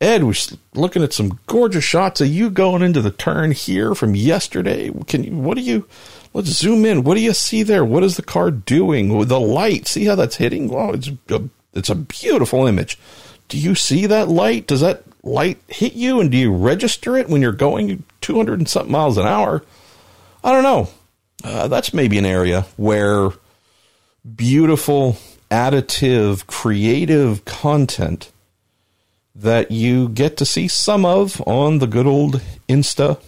[0.00, 4.14] Ed was looking at some gorgeous shots of you going into the turn here from
[4.14, 4.90] yesterday.
[5.06, 5.86] Can you, what do you,
[6.32, 7.04] let's zoom in.
[7.04, 7.84] What do you see there?
[7.84, 9.86] What is the car doing with the light?
[9.86, 10.68] See how that's hitting?
[10.68, 12.98] Wow, it's a, it's a beautiful image.
[13.48, 14.66] Do you see that light?
[14.66, 18.68] Does that light hit you and do you register it when you're going 200 and
[18.68, 19.62] something miles an hour?
[20.42, 20.88] I don't know.
[21.44, 23.30] Uh, that's maybe an area where
[24.34, 25.18] beautiful,
[25.50, 28.30] additive, creative content
[29.34, 33.20] that you get to see some of on the good old Insta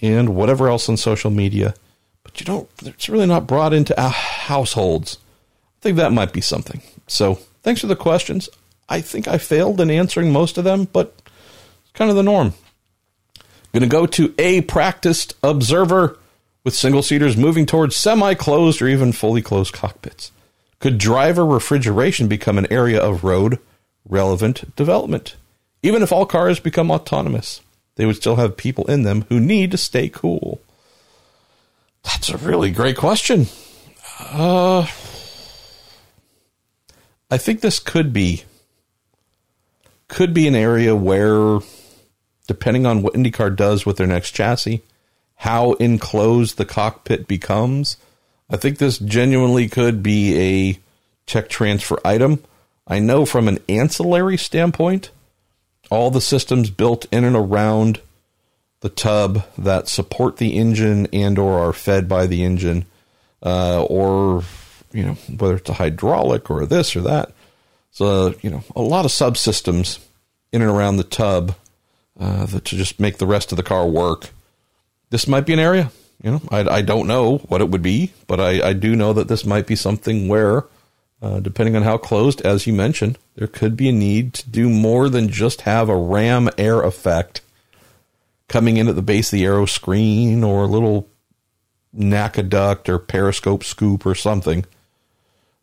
[0.00, 1.74] and whatever else on social media,
[2.22, 5.18] but you don't, it's really not brought into households.
[5.78, 6.82] I think that might be something.
[7.06, 8.48] So thanks for the questions.
[8.88, 11.14] I think I failed in answering most of them, but
[11.82, 12.54] it's kind of the norm.
[13.72, 16.18] Going to go to a practiced observer
[16.64, 20.32] with single seaters moving towards semi closed or even fully closed cockpits.
[20.80, 23.58] Could driver refrigeration become an area of road
[24.08, 25.36] relevant development?
[25.82, 27.60] Even if all cars become autonomous,
[27.96, 30.60] they would still have people in them who need to stay cool.
[32.04, 33.46] That's a really great question.
[34.20, 34.86] Uh,
[37.30, 38.44] I think this could be
[40.08, 41.60] could be an area where,
[42.46, 44.82] depending on what IndyCar does with their next chassis,
[45.36, 47.98] how enclosed the cockpit becomes,
[48.48, 50.78] I think this genuinely could be a
[51.26, 52.42] tech transfer item.
[52.88, 55.10] I know from an ancillary standpoint,
[55.90, 58.00] all the systems built in and around
[58.80, 62.86] the tub that support the engine and or are fed by the engine,
[63.42, 64.42] uh, or
[64.92, 67.32] you know whether it's a hydraulic or this or that,
[67.98, 69.98] so, you know, a lot of subsystems
[70.52, 71.56] in and around the tub
[72.18, 74.30] uh, that to just make the rest of the car work.
[75.10, 75.90] This might be an area.
[76.22, 79.12] You know, I, I don't know what it would be, but I, I do know
[79.14, 80.64] that this might be something where,
[81.20, 84.68] uh, depending on how closed, as you mentioned, there could be a need to do
[84.68, 87.40] more than just have a ram air effect
[88.48, 91.08] coming in at the base of the aero screen or a little
[91.96, 94.64] NACA duct or periscope scoop or something.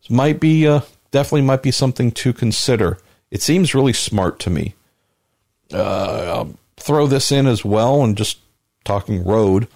[0.00, 0.80] This might be uh,
[1.10, 2.98] definitely might be something to consider.
[3.30, 4.74] It seems really smart to me.
[5.72, 8.38] Uh, I'll throw this in as well and just
[8.84, 9.66] talking road.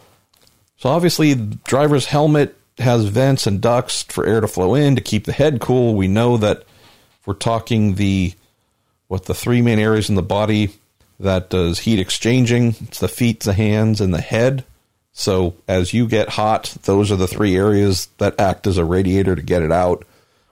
[0.76, 5.24] So obviously, driver's helmet has vents and ducts for air to flow in to keep
[5.24, 5.94] the head cool.
[5.94, 6.64] We know that
[7.26, 8.34] we're talking the
[9.08, 10.70] what the three main areas in the body
[11.18, 14.64] that does heat exchanging, it's the feet, the hands, and the head.
[15.12, 19.36] So as you get hot, those are the three areas that act as a radiator
[19.36, 20.04] to get it out.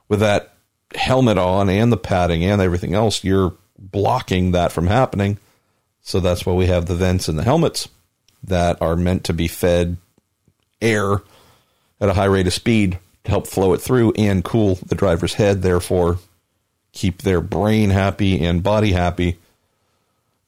[0.07, 0.53] With that
[0.93, 5.37] helmet on and the padding and everything else, you're blocking that from happening.
[6.01, 7.89] So that's why we have the vents in the helmets
[8.43, 9.97] that are meant to be fed
[10.81, 11.21] air
[11.99, 15.33] at a high rate of speed to help flow it through and cool the driver's
[15.35, 16.19] head, therefore
[16.91, 19.37] keep their brain happy and body happy.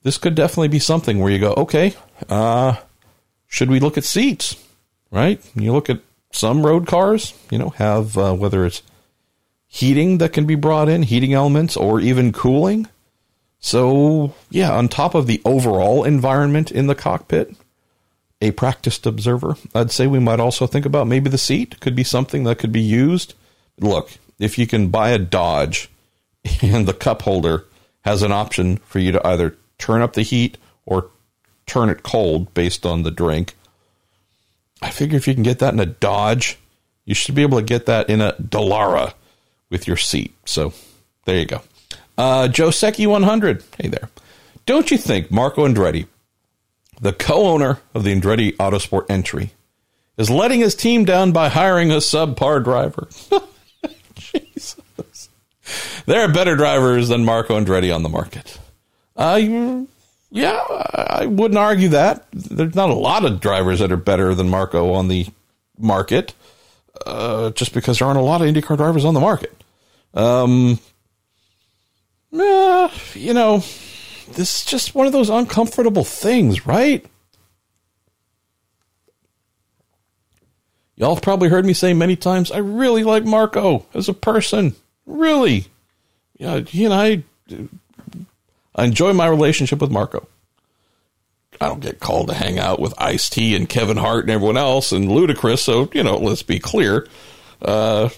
[0.02, 1.94] This could definitely be something where you go, okay,
[2.28, 2.76] uh,
[3.46, 4.56] should we look at seats?
[5.10, 5.40] Right?
[5.54, 6.00] You look at
[6.32, 8.82] some road cars, you know, have uh, whether it's
[9.68, 12.88] heating that can be brought in, heating elements, or even cooling.
[13.60, 17.54] So, yeah, on top of the overall environment in the cockpit,
[18.42, 22.04] a practiced observer, I'd say we might also think about maybe the seat could be
[22.04, 23.34] something that could be used.
[23.78, 25.88] Look, if you can buy a Dodge
[26.62, 27.64] and the cup holder
[28.04, 31.08] has an option for you to either turn up the heat or
[31.66, 33.54] turn it cold based on the drink.
[34.82, 36.58] I figure if you can get that in a Dodge,
[37.04, 39.14] you should be able to get that in a Dallara
[39.70, 40.34] with your seat.
[40.44, 40.72] So
[41.24, 41.62] there you go.
[42.18, 43.62] Uh, Joe Secchi 100.
[43.78, 44.10] Hey there.
[44.66, 46.06] Don't you think Marco Andretti,
[47.02, 49.52] the co owner of the Andretti Autosport entry,
[50.16, 53.08] is letting his team down by hiring a subpar driver?
[54.14, 55.28] Jesus.
[56.06, 58.58] There are better drivers than Marco Andretti on the market.
[59.16, 59.84] Uh,
[60.30, 60.60] yeah,
[60.94, 62.26] I wouldn't argue that.
[62.32, 65.26] There's not a lot of drivers that are better than Marco on the
[65.78, 66.34] market,
[67.04, 69.54] uh, just because there aren't a lot of IndyCar drivers on the market.
[70.14, 70.78] Um,
[72.32, 73.62] you know,
[74.34, 77.04] this is just one of those uncomfortable things, right?
[80.96, 84.74] Y'all have probably heard me say many times, I really like Marco as a person.
[85.06, 85.66] Really.
[86.38, 87.22] Yeah, he and I,
[88.74, 90.28] I enjoy my relationship with Marco.
[91.60, 94.56] I don't get called to hang out with Ice T and Kevin Hart and everyone
[94.56, 97.06] else and Ludacris, so, you know, let's be clear.
[97.60, 98.08] Uh,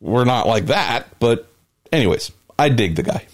[0.00, 1.18] we're not like that.
[1.18, 1.48] But,
[1.90, 3.26] anyways, I dig the guy.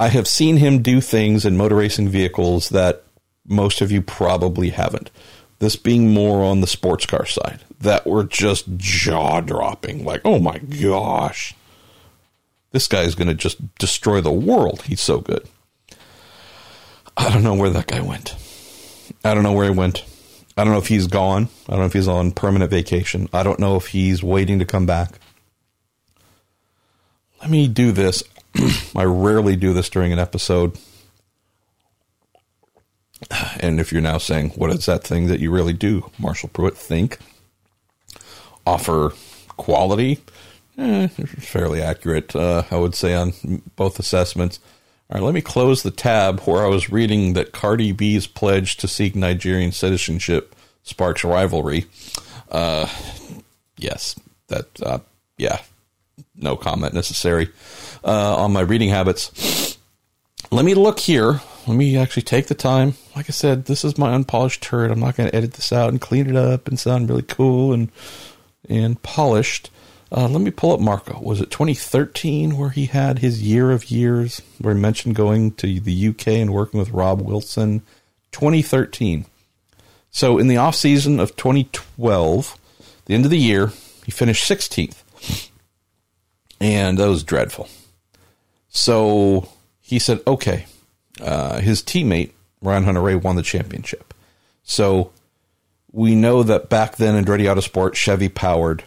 [0.00, 3.02] I have seen him do things in motor racing vehicles that
[3.46, 5.10] most of you probably haven't.
[5.58, 10.06] This being more on the sports car side, that were just jaw dropping.
[10.06, 11.54] Like, oh my gosh,
[12.70, 14.80] this guy is going to just destroy the world.
[14.82, 15.46] He's so good.
[17.14, 18.34] I don't know where that guy went.
[19.22, 20.02] I don't know where he went.
[20.56, 21.50] I don't know if he's gone.
[21.68, 23.28] I don't know if he's on permanent vacation.
[23.34, 25.18] I don't know if he's waiting to come back.
[27.42, 28.24] Let me do this.
[28.96, 30.78] I rarely do this during an episode.
[33.60, 36.74] And if you're now saying, what is that thing that you really do, Marshall Pruett?
[36.74, 37.18] Think.
[38.66, 39.12] Offer
[39.56, 40.20] quality.
[40.78, 43.32] Eh, fairly accurate, uh, I would say, on
[43.76, 44.58] both assessments.
[45.10, 48.76] All right, let me close the tab where I was reading that Cardi B's pledge
[48.78, 51.86] to seek Nigerian citizenship sparks rivalry.
[52.50, 52.88] Uh,
[53.76, 55.00] yes, that, uh,
[55.36, 55.60] yeah,
[56.42, 57.50] no comment necessary
[58.04, 59.78] uh, on my reading habits.
[60.50, 61.40] Let me look here.
[61.66, 62.94] Let me actually take the time.
[63.14, 64.90] Like I said, this is my unpolished turd.
[64.90, 67.72] I'm not going to edit this out and clean it up and sound really cool
[67.72, 67.90] and
[68.68, 69.70] and polished.
[70.12, 71.20] Uh, let me pull up Marco.
[71.20, 75.78] Was it 2013 where he had his year of years, where he mentioned going to
[75.78, 77.82] the UK and working with Rob Wilson?
[78.32, 79.26] 2013.
[80.10, 82.58] So in the off season of 2012,
[83.06, 83.72] the end of the year,
[84.04, 85.49] he finished 16th,
[86.60, 87.68] and that was dreadful.
[88.68, 89.48] So
[89.80, 90.66] he said, "Okay."
[91.20, 92.30] Uh, his teammate
[92.62, 94.14] Ryan Hunter-Reay won the championship.
[94.62, 95.12] So
[95.92, 98.84] we know that back then in Andretti Autosport, Chevy powered.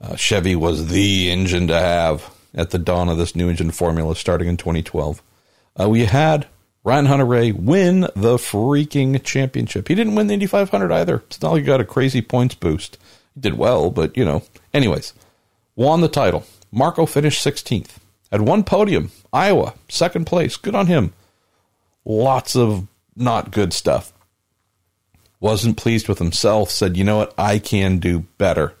[0.00, 4.16] Uh, Chevy was the engine to have at the dawn of this new engine formula
[4.16, 5.22] starting in 2012.
[5.78, 6.46] Uh, we had
[6.84, 9.88] Ryan Hunter-Reay win the freaking championship.
[9.88, 11.16] He didn't win the Indy 500 either.
[11.26, 12.96] It's not like he got a crazy points boost.
[13.34, 14.42] He did well, but you know.
[14.72, 15.12] Anyways,
[15.74, 16.46] won the title.
[16.72, 17.96] Marco finished 16th.
[18.30, 19.10] Had one podium.
[19.32, 20.56] Iowa, second place.
[20.56, 21.12] Good on him.
[22.04, 22.86] Lots of
[23.16, 24.12] not good stuff
[25.40, 28.74] wasn't pleased with himself, said, you know what, I can do better.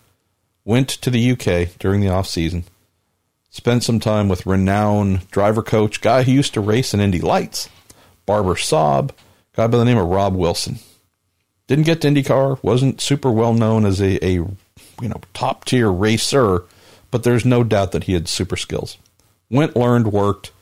[0.64, 2.64] Went to the UK during the off season,
[3.50, 7.68] spent some time with renowned driver coach, guy who used to race in Indy Lights,
[8.24, 9.10] Barber Saab,
[9.54, 10.78] guy by the name of Rob Wilson.
[11.68, 14.56] Didn't get to IndyCar, wasn't super well known as a, a you
[15.02, 16.64] know top tier racer,
[17.16, 18.98] but there's no doubt that he had super skills.
[19.50, 20.52] Went, learned, worked,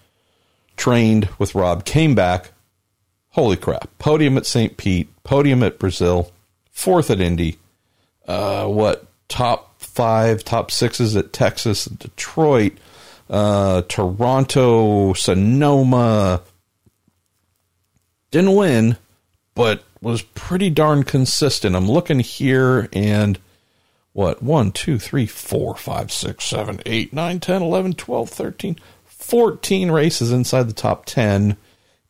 [0.77, 2.53] trained with Rob, came back,
[3.31, 4.77] holy crap, podium at St.
[4.77, 6.31] Pete, podium at Brazil,
[6.71, 7.59] fourth at Indy,
[8.29, 12.75] uh, what, top five, top sixes at Texas, Detroit,
[13.29, 16.41] uh, Toronto, Sonoma.
[18.31, 18.97] Didn't win,
[19.57, 21.75] but was pretty darn consistent.
[21.75, 23.41] I'm looking here and
[24.15, 29.91] what, 1, 2, 3, 4, 5, 6, 7, 8, 9, 10, 11, 12, 13, 14
[29.91, 31.59] races inside the top 10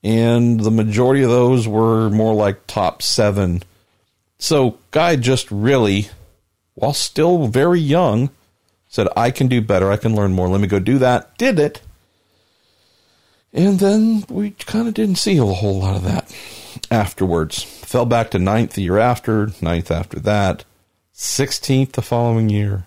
[0.04, 3.62] and the majority of those were more like top seven.
[4.38, 6.10] So, Guy just really,
[6.74, 8.28] while still very young,
[8.86, 9.90] said, I can do better.
[9.90, 10.46] I can learn more.
[10.46, 11.36] Let me go do that.
[11.38, 11.80] Did it.
[13.54, 16.36] And then we kind of didn't see a whole lot of that
[16.90, 17.62] afterwards.
[17.62, 20.64] Fell back to ninth the year after, ninth after that,
[21.14, 22.86] 16th the following year.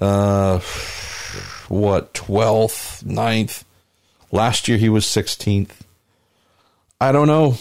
[0.00, 0.58] Uh,
[1.68, 3.64] what, 12th, 9th.
[4.32, 5.70] Last year he was 16th.
[7.00, 7.56] I don't know,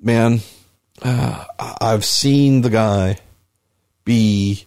[0.00, 0.40] man.
[1.02, 1.44] Uh,
[1.80, 3.18] I've seen the guy
[4.04, 4.66] be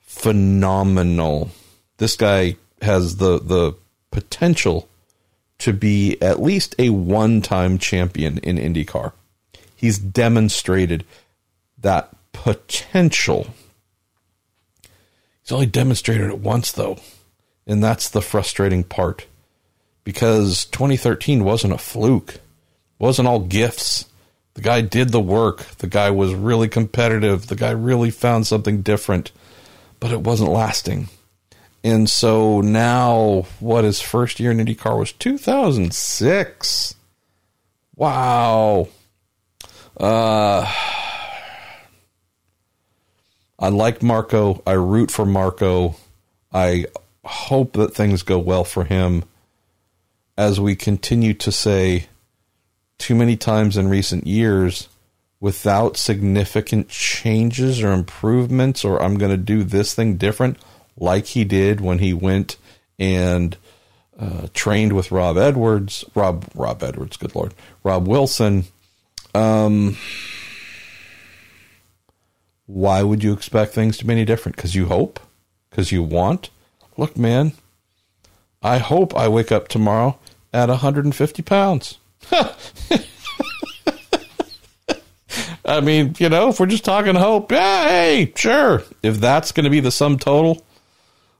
[0.00, 1.50] phenomenal.
[1.96, 3.74] This guy has the the
[4.10, 4.88] potential
[5.58, 9.12] to be at least a one-time champion in IndyCar.
[9.74, 11.04] He's demonstrated
[11.78, 13.46] that potential.
[15.42, 16.98] He's only demonstrated it once though,
[17.66, 19.26] and that's the frustrating part
[20.04, 22.40] because 2013 wasn't a fluke
[23.02, 24.06] wasn't all gifts.
[24.54, 25.64] The guy did the work.
[25.78, 27.48] The guy was really competitive.
[27.48, 29.32] The guy really found something different,
[29.98, 31.08] but it wasn't lasting.
[31.82, 36.94] And so now, what his first year in IndyCar was 2006.
[37.96, 38.88] Wow.
[39.96, 40.72] Uh,
[43.62, 44.60] I like Marco.
[44.66, 45.94] I root for Marco.
[46.52, 46.86] I
[47.24, 49.22] hope that things go well for him
[50.36, 52.06] as we continue to say
[52.98, 54.88] too many times in recent years
[55.38, 60.56] without significant changes or improvements, or I'm going to do this thing different,
[60.96, 62.56] like he did when he went
[62.98, 63.56] and
[64.18, 67.54] uh, trained with Rob Edwards, Rob Rob Edwards, good lord,
[67.84, 68.64] Rob Wilson.
[69.34, 69.96] Um,
[72.72, 74.56] why would you expect things to be any different?
[74.56, 75.20] Because you hope,
[75.68, 76.48] because you want.
[76.96, 77.52] Look, man,
[78.62, 80.18] I hope I wake up tomorrow
[80.54, 81.98] at 150 pounds.
[85.64, 88.82] I mean, you know, if we're just talking hope, yeah, hey, sure.
[89.02, 90.64] If that's going to be the sum total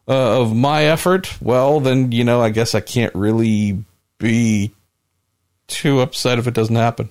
[0.06, 3.82] uh, of my effort, well, then, you know, I guess I can't really
[4.18, 4.72] be
[5.66, 7.10] too upset if it doesn't happen.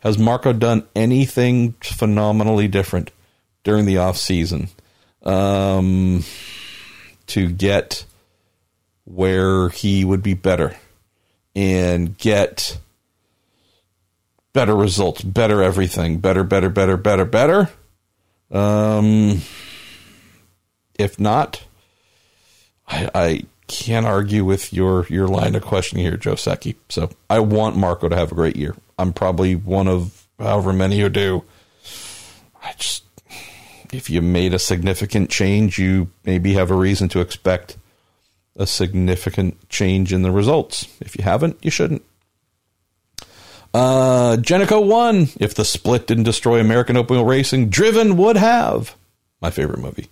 [0.00, 3.12] Has Marco done anything phenomenally different
[3.64, 4.68] during the off season
[5.22, 6.24] um,
[7.26, 8.04] to get
[9.04, 10.76] where he would be better
[11.54, 12.78] and get
[14.52, 17.70] better results, better everything, better, better, better, better, better?
[18.50, 19.42] Um,
[20.98, 21.64] if not,
[22.88, 26.74] I, I can't argue with your your line of questioning here, Joe Secchi.
[26.88, 28.74] So I want Marco to have a great year.
[28.98, 31.44] I'm probably one of however many who do.
[32.62, 33.04] I just
[33.92, 37.76] if you made a significant change, you maybe have a reason to expect
[38.56, 40.86] a significant change in the results.
[41.00, 42.02] If you haven't, you shouldn't.
[43.72, 45.28] Uh, Genico won.
[45.38, 48.96] If the split didn't destroy American open wheel racing, Driven would have.
[49.40, 50.08] My favorite movie.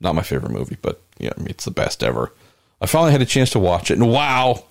[0.00, 2.32] Not my favorite movie, but yeah, I mean, it's the best ever.
[2.80, 4.64] I finally had a chance to watch it, and wow,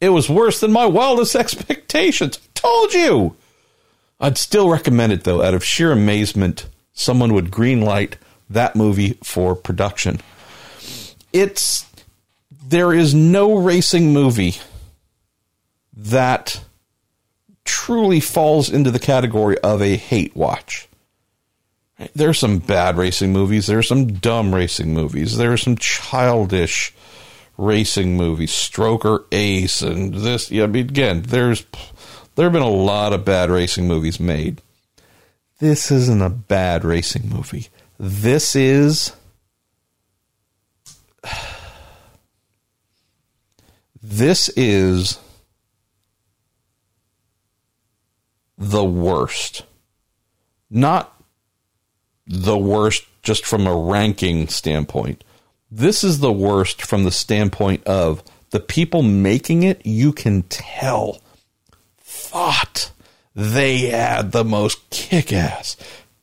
[0.00, 2.38] it was worse than my wildest expectations.
[2.38, 3.36] I Told you.
[4.20, 6.66] I'd still recommend it though, out of sheer amazement,
[6.98, 8.14] someone would greenlight
[8.50, 10.20] that movie for production.
[11.32, 11.86] It's
[12.66, 14.56] there is no racing movie
[15.96, 16.62] that
[17.64, 20.88] truly falls into the category of a hate watch.
[22.14, 23.66] There are some bad racing movies.
[23.66, 25.36] There are some dumb racing movies.
[25.36, 26.94] There are some childish
[27.56, 30.50] racing movies, Stroker Ace, and this.
[30.50, 31.66] Yeah, I mean, again, there's
[32.36, 34.62] there have been a lot of bad racing movies made.
[35.58, 37.68] This isn't a bad racing movie.
[37.98, 39.12] This is.
[44.00, 45.18] This is
[48.56, 49.64] the worst.
[50.70, 51.20] Not
[52.26, 55.24] the worst just from a ranking standpoint.
[55.70, 61.20] This is the worst from the standpoint of the people making it, you can tell,
[62.00, 62.92] thought
[63.38, 65.76] they had the most kick ass,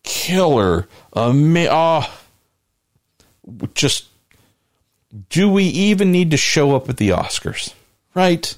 [0.03, 0.85] killer,
[1.15, 2.19] ama- oh,
[3.73, 4.07] just
[5.29, 7.73] do we even need to show up at the Oscars?
[8.13, 8.57] Right?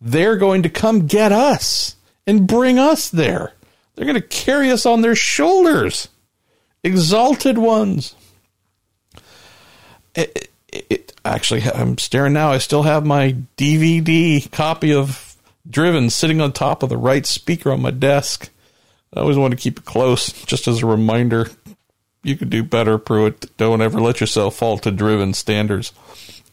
[0.00, 1.96] They're going to come get us
[2.28, 3.54] and bring us there.
[3.96, 6.08] They're going to carry us on their shoulders.
[6.84, 8.14] Exalted ones.
[10.14, 12.52] It, it, it, actually, I'm staring now.
[12.52, 15.25] I still have my DVD copy of
[15.68, 18.50] Driven sitting on top of the right speaker on my desk.
[19.14, 21.48] I always want to keep it close, just as a reminder
[22.22, 23.48] you could do better, Pruett.
[23.56, 25.92] Don't ever let yourself fall to driven standards.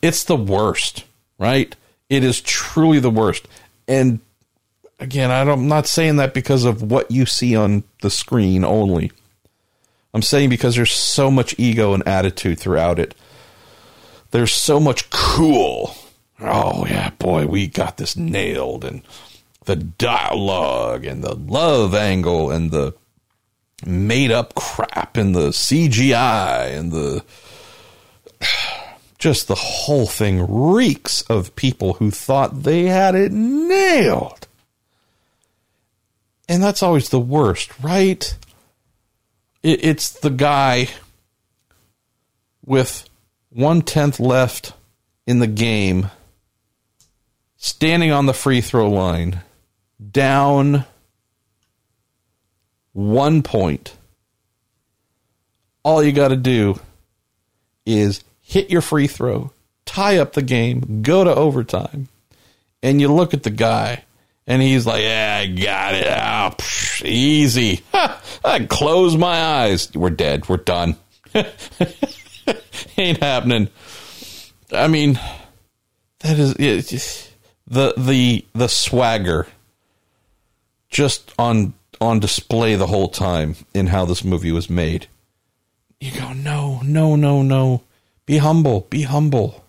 [0.02, 1.04] It's the worst,
[1.40, 1.76] right?
[2.10, 3.48] It is truly the worst.
[3.88, 4.20] And
[5.00, 9.12] again, I'm not saying that because of what you see on the screen only.
[10.14, 13.16] I'm saying because there's so much ego and attitude throughout it.
[14.30, 15.96] There's so much cool.
[16.40, 18.84] Oh, yeah, boy, we got this nailed.
[18.84, 19.04] And
[19.66, 22.94] the dialogue and the love angle and the
[23.86, 27.24] made up crap and the CGI and the
[29.18, 34.48] just the whole thing reeks of people who thought they had it nailed.
[36.50, 38.38] And that's always the worst, right?
[39.64, 40.90] It's the guy
[42.66, 43.10] with
[43.50, 44.74] one tenth left
[45.26, 46.12] in the game,
[47.64, 49.40] standing on the free throw line,
[50.12, 50.84] down
[52.92, 53.96] one point.
[55.82, 56.78] All you got to do
[57.86, 59.52] is hit your free throw,
[59.86, 62.10] tie up the game, go to overtime,
[62.82, 64.04] and you look at the guy,
[64.46, 66.08] and he's like, "Yeah, I got it.
[66.08, 67.82] Oh, psh, easy.
[67.94, 69.90] I close my eyes.
[69.96, 70.50] We're dead.
[70.50, 70.98] We're done.
[72.98, 73.70] Ain't happening."
[74.70, 75.18] I mean,
[76.20, 77.33] that is
[77.74, 79.48] the the the swagger
[80.90, 85.08] just on on display the whole time in how this movie was made.
[86.00, 87.84] You go, no, no, no, no.
[88.26, 88.82] Be humble.
[88.90, 89.64] Be humble.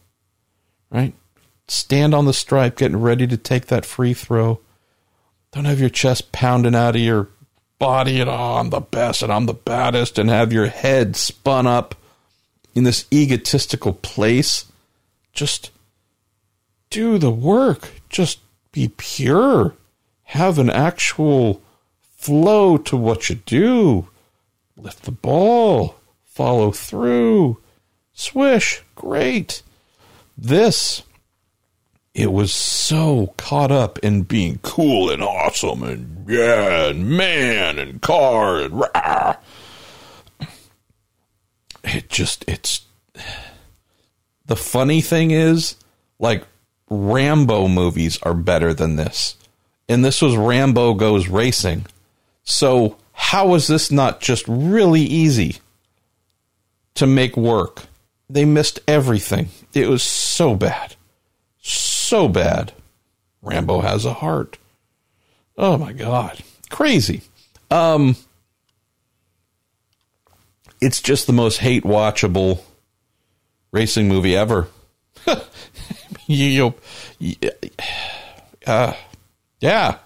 [0.90, 1.14] Right?
[1.68, 4.60] Stand on the stripe, getting ready to take that free throw.
[5.52, 7.28] Don't have your chest pounding out of your
[7.78, 11.66] body and oh, I'm the best and I'm the baddest and have your head spun
[11.66, 11.94] up
[12.74, 14.66] in this egotistical place.
[15.32, 15.70] Just
[16.90, 17.90] do the work.
[18.08, 18.40] Just
[18.72, 19.74] be pure.
[20.24, 21.62] Have an actual
[22.00, 24.08] flow to what you do.
[24.76, 27.58] Lift the ball, follow through,
[28.12, 29.62] swish, great.
[30.36, 31.02] This
[32.14, 38.00] it was so caught up in being cool and awesome and yeah and man and
[38.00, 39.36] car and rah.
[41.82, 42.82] it just it's
[44.46, 45.76] the funny thing is
[46.18, 46.44] like
[46.88, 49.36] Rambo movies are better than this
[49.88, 51.86] and this was Rambo goes racing
[52.42, 55.56] so how was this not just really easy
[56.94, 57.82] to make work
[58.28, 60.96] they missed everything it was so bad
[62.14, 62.72] so bad.
[63.42, 64.58] Rambo has a heart.
[65.56, 66.38] Oh my god.
[66.70, 67.22] Crazy.
[67.70, 68.16] Um
[70.80, 72.60] it's just the most hate watchable
[73.72, 74.68] racing movie ever.
[76.26, 76.74] you,
[77.18, 77.36] you
[78.66, 78.94] uh,
[79.60, 79.98] yeah.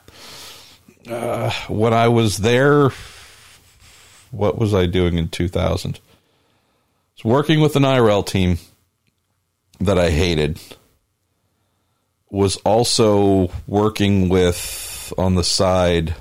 [1.09, 2.91] Uh, when I was there,
[4.31, 5.97] what was I doing in 2000?
[5.97, 6.01] I
[7.17, 8.59] was working with an IRL team
[9.81, 10.61] that I hated
[12.31, 16.15] was also working with on the side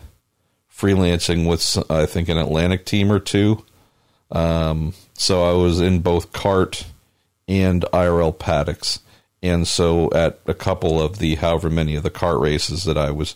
[0.73, 3.65] freelancing with I think an Atlantic team or two.
[4.31, 6.85] Um, so I was in both CART
[7.47, 8.99] and IRL paddocks,
[9.41, 13.11] and so at a couple of the however many of the CART races that I
[13.11, 13.35] was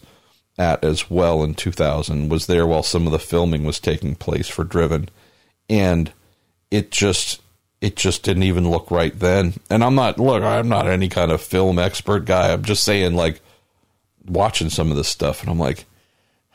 [0.57, 4.47] at as well in 2000 was there while some of the filming was taking place
[4.47, 5.09] for Driven,
[5.69, 6.11] and
[6.69, 7.41] it just
[7.81, 9.53] it just didn't even look right then.
[9.69, 12.53] And I'm not look, I'm not any kind of film expert guy.
[12.53, 13.41] I'm just saying like
[14.25, 15.85] watching some of this stuff and I'm like,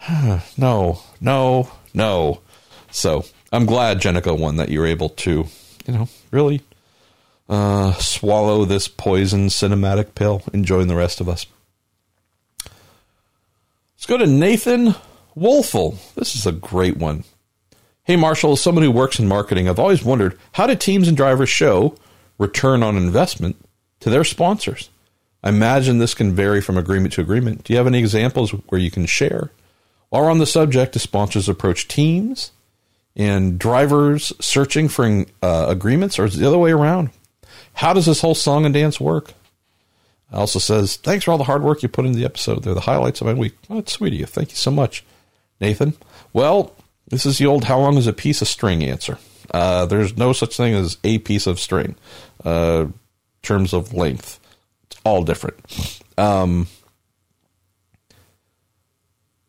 [0.56, 2.40] no, no, no.
[2.90, 5.47] So I'm glad Jenica won that you're able to,
[5.86, 6.62] you know, really
[7.48, 11.47] uh, swallow this poison cinematic pill and join the rest of us.
[13.97, 14.94] Let's go to Nathan
[15.36, 15.98] Wolfel.
[16.14, 17.24] This is a great one.
[18.05, 21.16] Hey, Marshall, as someone who works in marketing, I've always wondered how do teams and
[21.16, 21.97] drivers show
[22.39, 23.56] return on investment
[24.01, 24.90] to their sponsors?
[25.43, 27.64] I imagine this can vary from agreement to agreement.
[27.64, 29.51] Do you have any examples where you can share?
[30.09, 32.52] While on the subject, do sponsors approach teams
[33.16, 37.10] and drivers searching for uh, agreements, or is it the other way around?
[37.77, 39.35] How does this whole song and dance work?
[40.32, 42.62] Also says, Thanks for all the hard work you put into the episode.
[42.62, 43.53] They're the highlights of my week.
[43.69, 44.24] Oh, that's sweet of you.
[44.24, 45.05] Thank you so much,
[45.61, 45.93] Nathan.
[46.32, 46.74] Well,
[47.09, 49.19] this is the old how long is a piece of string answer.
[49.51, 51.97] Uh, there's no such thing as a piece of string.
[52.43, 52.86] Uh,
[53.43, 54.40] terms of length,
[54.90, 56.01] it's all different.
[56.16, 56.69] Um,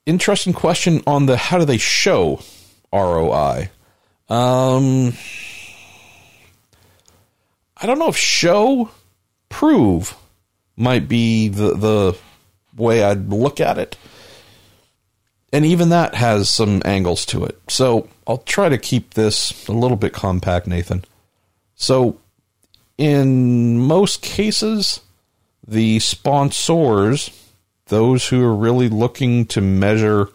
[0.05, 2.41] interesting question on the how do they show
[2.91, 3.69] ROI?
[4.29, 5.13] Um,
[7.79, 8.89] I don't know if show,
[9.49, 10.15] prove
[10.75, 12.17] might be the the
[12.75, 13.97] way I'd look at it
[15.53, 17.59] and even that has some angles to it.
[17.69, 21.05] So I'll try to keep this a little bit compact, Nathan.
[21.75, 22.19] So,
[22.97, 25.01] in most cases,
[25.65, 27.29] the sponsors,
[27.85, 30.29] those who are really looking to measure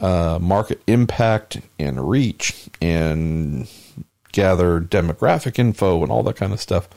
[0.00, 3.68] uh, market impact and reach and
[4.36, 6.88] gather demographic info and all that kind of stuff,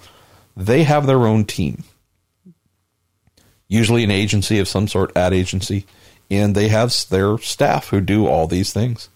[0.58, 1.84] they have their own team.
[3.70, 5.86] Usually, an agency of some sort, ad agency
[6.30, 9.10] and they have their staff who do all these things,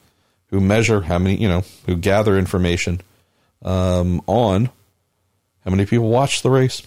[0.47, 3.01] who measure how many, you know, who gather information
[3.63, 4.69] um, on
[5.63, 6.81] how many people watched the race,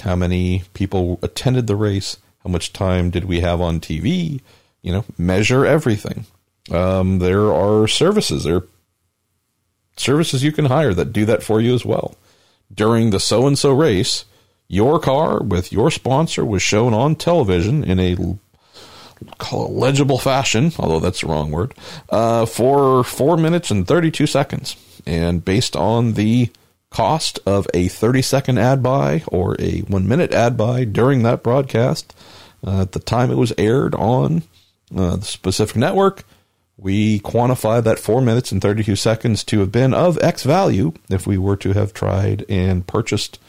[0.00, 4.40] how many people attended the race, how much time did we have on TV,
[4.82, 6.26] you know, measure everything.
[6.70, 8.66] Um, there are services, there are
[10.00, 12.16] services you can hire that do that for you as well.
[12.72, 14.24] During the so and so race,
[14.68, 18.16] your car with your sponsor was shown on television in a
[19.38, 21.74] call it legible fashion, although that's the wrong word,
[22.10, 24.76] uh, for four minutes and 32 seconds.
[25.06, 26.50] And based on the
[26.90, 31.42] cost of a 30 second ad buy or a one minute ad buy during that
[31.42, 32.14] broadcast,
[32.66, 34.42] uh, at the time it was aired on
[34.96, 36.24] uh, the specific network,
[36.78, 41.26] we quantify that four minutes and 32 seconds to have been of X value if
[41.26, 43.40] we were to have tried and purchased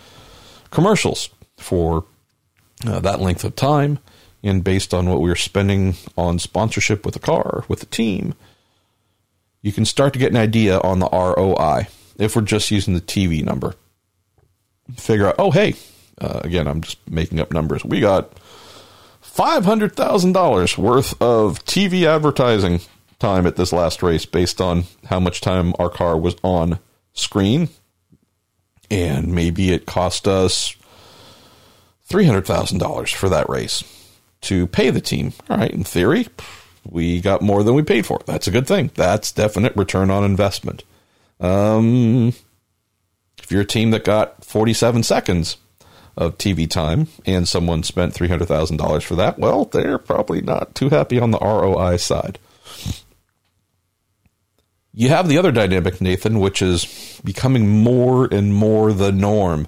[0.72, 2.06] commercials for
[2.85, 3.99] uh, that length of time
[4.41, 8.34] and based on what we were spending on sponsorship with a car, with a team,
[9.61, 11.88] you can start to get an idea on the ROI
[12.18, 13.76] if we're just using the TV number.
[14.95, 15.76] Figure out, oh, hey,
[16.19, 17.85] uh, again, I'm just making up numbers.
[17.85, 18.31] We got
[19.23, 22.80] $500,000 worth of TV advertising
[23.19, 26.79] time at this last race based on how much time our car was on
[27.13, 27.69] screen.
[28.89, 30.75] And maybe it cost us
[32.09, 33.83] $300,000 for that race
[34.41, 35.33] to pay the team.
[35.49, 36.27] All right, in theory,
[36.89, 38.21] we got more than we paid for.
[38.25, 38.91] That's a good thing.
[38.95, 40.83] That's definite return on investment.
[41.39, 42.33] Um,
[43.41, 45.57] if you're a team that got 47 seconds
[46.17, 51.19] of TV time and someone spent $300,000 for that, well, they're probably not too happy
[51.19, 52.39] on the ROI side.
[54.93, 59.67] You have the other dynamic, Nathan, which is becoming more and more the norm.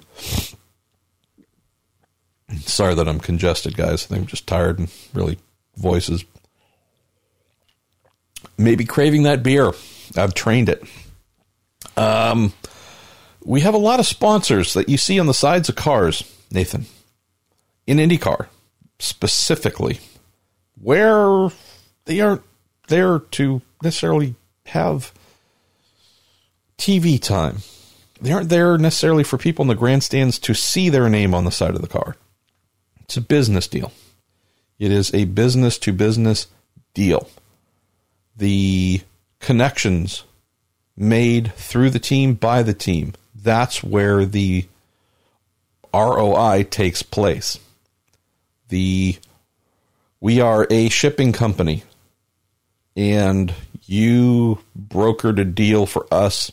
[2.60, 4.04] Sorry that I'm congested, guys.
[4.04, 5.38] I think I'm just tired and really
[5.76, 6.24] voices.
[8.58, 9.72] Maybe craving that beer.
[10.16, 10.82] I've trained it.
[11.96, 12.52] Um,
[13.44, 16.86] we have a lot of sponsors that you see on the sides of cars, Nathan,
[17.86, 18.46] in IndyCar
[18.98, 20.00] specifically,
[20.80, 21.48] where
[22.04, 22.42] they aren't
[22.88, 24.34] there to necessarily
[24.66, 25.12] have
[26.78, 27.58] TV time.
[28.20, 31.50] They aren't there necessarily for people in the grandstands to see their name on the
[31.50, 32.16] side of the car.
[33.00, 33.92] It's a business deal.
[34.78, 36.46] It is a business to business
[36.94, 37.28] deal.
[38.36, 39.02] The
[39.40, 40.24] connections
[40.96, 43.14] made through the team by the team.
[43.34, 44.66] That's where the
[45.92, 47.58] ROI takes place.
[48.68, 49.18] The
[50.20, 51.82] we are a shipping company
[52.96, 53.52] and
[53.92, 56.50] you brokered a deal for us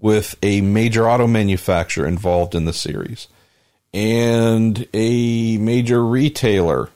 [0.00, 3.28] with a major auto manufacturer involved in the series
[3.94, 6.90] and a major retailer.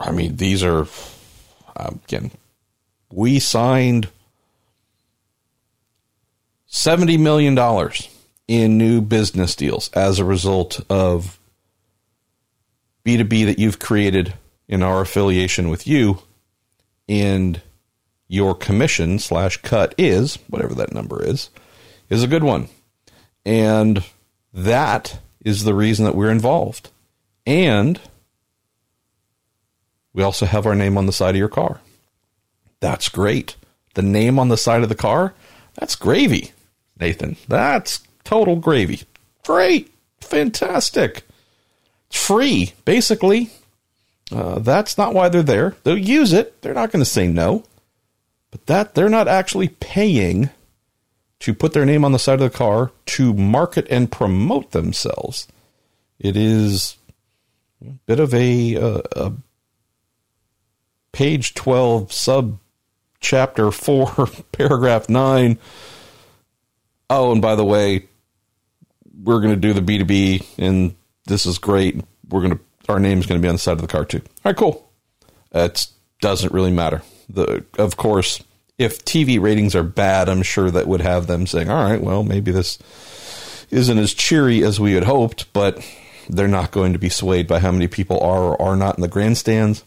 [0.00, 0.86] I mean, these are,
[1.74, 2.30] again,
[3.10, 4.08] we signed
[6.70, 7.58] $70 million
[8.46, 11.38] in new business deals as a result of
[13.06, 14.34] B2B that you've created
[14.68, 16.18] in our affiliation with you.
[17.08, 17.60] And
[18.28, 21.50] your commission slash cut is, whatever that number is,
[22.08, 22.68] is a good one.
[23.44, 24.04] And
[24.52, 26.90] that is the reason that we're involved.
[27.46, 28.00] And
[30.12, 31.80] we also have our name on the side of your car.
[32.80, 33.56] That's great.
[33.94, 35.34] The name on the side of the car,
[35.74, 36.52] that's gravy.
[36.98, 37.36] Nathan.
[37.48, 39.02] That's total gravy.
[39.44, 39.92] Great.
[40.20, 41.24] Fantastic.
[42.08, 43.50] It's free, basically.
[44.32, 45.76] Uh, that's not why they're there.
[45.82, 46.60] They'll use it.
[46.62, 47.64] They're not going to say no.
[48.54, 50.50] But that they're not actually paying
[51.40, 55.48] to put their name on the side of the car to market and promote themselves.
[56.20, 56.96] It is
[57.84, 59.32] a bit of a, a, a
[61.10, 62.60] page 12 sub
[63.18, 65.58] chapter 4 paragraph 9
[67.10, 68.06] oh, and by the way,
[69.20, 70.94] we're going to do the B2B and
[71.26, 72.00] this is great.
[72.28, 74.18] We're going to, our name's going to be on the side of the car too.
[74.18, 74.88] All right, cool.
[75.52, 75.88] It
[76.20, 77.02] doesn't really matter.
[77.28, 78.42] The, of course,
[78.78, 82.22] if TV ratings are bad, I'm sure that would have them saying, all right, well,
[82.22, 82.78] maybe this
[83.70, 85.84] isn't as cheery as we had hoped, but
[86.28, 89.02] they're not going to be swayed by how many people are or are not in
[89.02, 89.84] the grandstands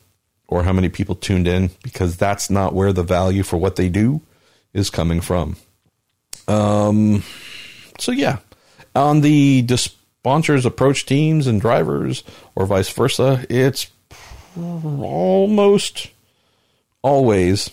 [0.47, 3.89] or how many people tuned in because that's not where the value for what they
[3.89, 4.21] do
[4.73, 5.55] is coming from.
[6.47, 7.23] Um,
[7.99, 8.37] so yeah,
[8.95, 12.23] on the sponsors approach teams and drivers,
[12.55, 13.89] or vice versa, it's
[14.57, 16.09] almost
[17.07, 17.71] always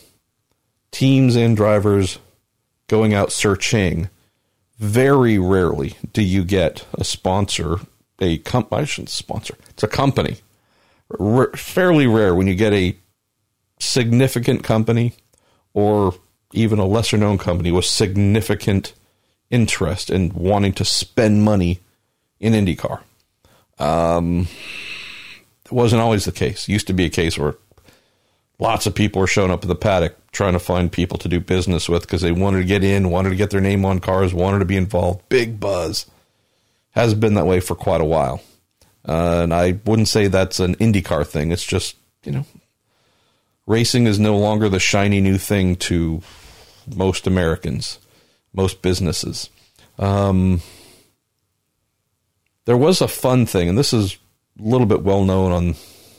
[0.92, 2.20] teams and drivers
[2.86, 4.08] going out searching.
[4.78, 7.80] Very rarely do you get a sponsor,
[8.20, 8.72] a comp.
[8.72, 9.56] I shouldn't sponsor.
[9.70, 10.36] It's a company.
[11.18, 12.96] R- fairly rare when you get a
[13.80, 15.14] significant company
[15.72, 16.14] or
[16.52, 18.94] even a lesser known company with significant
[19.50, 21.80] interest in wanting to spend money
[22.38, 23.00] in IndyCar.
[23.80, 24.46] Um,
[25.64, 26.68] it wasn't always the case.
[26.68, 27.56] It used to be a case where
[28.58, 31.40] lots of people were showing up at the paddock trying to find people to do
[31.40, 34.34] business with because they wanted to get in, wanted to get their name on cars,
[34.34, 35.28] wanted to be involved.
[35.28, 36.06] Big buzz.
[36.90, 38.40] Has been that way for quite a while.
[39.06, 41.52] Uh, and I wouldn't say that's an IndyCar thing.
[41.52, 42.46] It's just, you know,
[43.66, 46.22] racing is no longer the shiny new thing to
[46.94, 47.98] most Americans,
[48.52, 49.50] most businesses.
[49.98, 50.60] Um,
[52.64, 54.16] there was a fun thing, and this is
[54.58, 55.74] a little bit well known on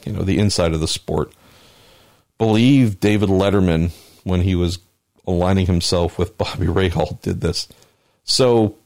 [0.05, 1.33] you know the inside of the sport.
[2.37, 3.91] Believe David Letterman
[4.23, 4.79] when he was
[5.27, 7.67] aligning himself with Bobby Rahal did this.
[8.23, 8.77] So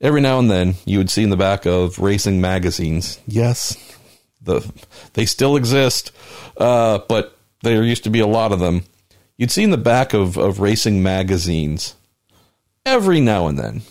[0.00, 3.76] every now and then you would see in the back of racing magazines, yes,
[4.42, 4.70] the
[5.14, 6.12] they still exist,
[6.56, 8.84] uh, but there used to be a lot of them
[9.36, 11.96] you'd see in the back of, of racing magazines
[12.86, 13.82] every now and then.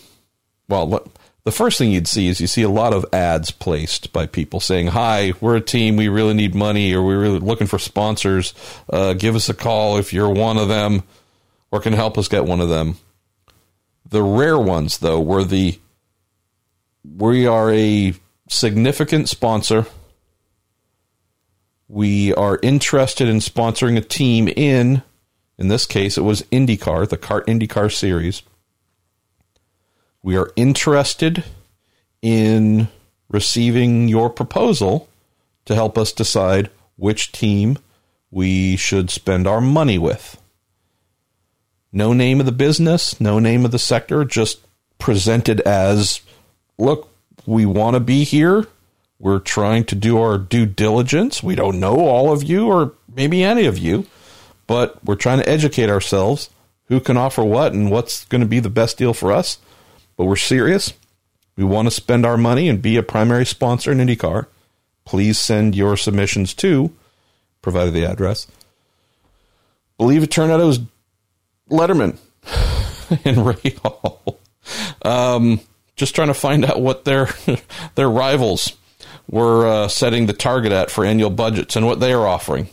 [0.69, 1.11] Well,
[1.43, 4.59] the first thing you'd see is you see a lot of ads placed by people
[4.59, 5.95] saying, Hi, we're a team.
[5.95, 8.53] We really need money or we're really looking for sponsors.
[8.89, 11.03] Uh, give us a call if you're one of them
[11.71, 12.97] or can help us get one of them.
[14.07, 15.79] The rare ones, though, were the
[17.03, 18.13] we are a
[18.49, 19.85] significant sponsor.
[21.87, 25.01] We are interested in sponsoring a team in
[25.61, 28.41] in this case, it was IndyCar, the CART IndyCar series.
[30.23, 31.43] We are interested
[32.21, 32.87] in
[33.29, 35.09] receiving your proposal
[35.65, 37.77] to help us decide which team
[38.29, 40.41] we should spend our money with.
[41.91, 44.59] No name of the business, no name of the sector, just
[44.97, 46.21] presented as
[46.77, 47.09] look,
[47.45, 48.67] we want to be here.
[49.19, 51.43] We're trying to do our due diligence.
[51.43, 54.05] We don't know all of you or maybe any of you,
[54.67, 56.49] but we're trying to educate ourselves
[56.85, 59.57] who can offer what and what's going to be the best deal for us.
[60.21, 60.93] But we're serious.
[61.55, 64.45] We want to spend our money and be a primary sponsor in IndyCar.
[65.03, 66.95] Please send your submissions to,
[67.63, 68.45] provided the address.
[69.97, 70.81] Believe it turned out it was
[71.71, 72.19] Letterman
[73.25, 74.37] and Rahal.
[75.01, 75.59] Um,
[75.95, 77.29] just trying to find out what their
[77.95, 78.77] their rivals
[79.27, 82.69] were uh, setting the target at for annual budgets and what they are offering.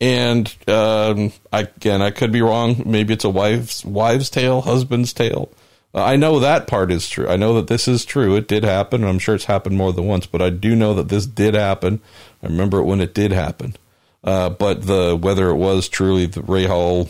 [0.00, 2.84] And um, I, again, I could be wrong.
[2.86, 5.50] Maybe it's a wife's wives' tale, husband's tale.
[5.96, 7.26] Uh, I know that part is true.
[7.26, 8.36] I know that this is true.
[8.36, 9.02] It did happen.
[9.02, 12.02] I'm sure it's happened more than once, but I do know that this did happen.
[12.42, 13.74] I remember it when it did happen.
[14.22, 17.08] Uh, but the whether it was truly the Rahal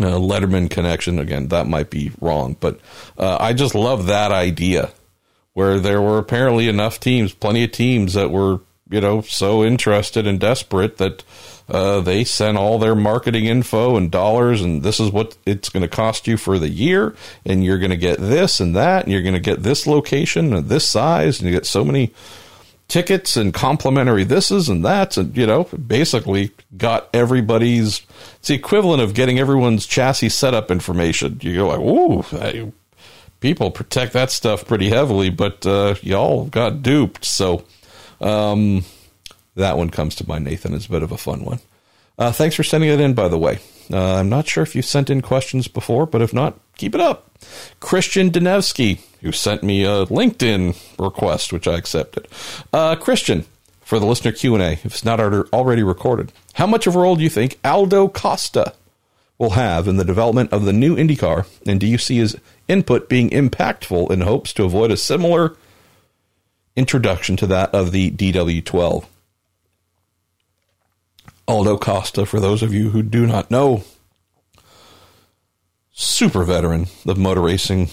[0.00, 2.56] uh, Letterman connection again, that might be wrong.
[2.58, 2.80] But
[3.18, 4.90] uh, I just love that idea
[5.52, 8.60] where there were apparently enough teams, plenty of teams that were
[8.90, 11.22] you know so interested and desperate that
[11.68, 15.82] uh, they sent all their marketing info and dollars, and this is what it's going
[15.82, 17.14] to cost you for the year,
[17.44, 20.52] and you're going to get this and that, and you're going to get this location
[20.52, 22.12] and this size, and you get so many
[22.88, 28.02] tickets and complimentary thises and that's, and you know, basically got everybody's.
[28.38, 31.38] It's the equivalent of getting everyone's chassis setup information.
[31.42, 32.72] You go like, "Ooh,
[33.40, 37.24] people protect that stuff pretty heavily," but uh, y'all got duped.
[37.24, 37.64] So.
[38.18, 38.82] Um,
[39.56, 40.74] that one comes to mind, Nathan.
[40.74, 41.60] It's a bit of a fun one.
[42.18, 43.58] Uh, thanks for sending it in, by the way.
[43.92, 47.00] Uh, I'm not sure if you sent in questions before, but if not, keep it
[47.00, 47.30] up.
[47.80, 52.26] Christian Denevsky, who sent me a LinkedIn request, which I accepted.
[52.72, 53.44] Uh, Christian,
[53.80, 57.22] for the listener Q&A, if it's not already recorded, how much of a role do
[57.22, 58.74] you think Aldo Costa
[59.38, 62.36] will have in the development of the new IndyCar, and do you see his
[62.68, 65.54] input being impactful in hopes to avoid a similar
[66.74, 69.04] introduction to that of the DW12?
[71.48, 73.84] Aldo Costa, for those of you who do not know,
[75.92, 77.88] super veteran of motor racing,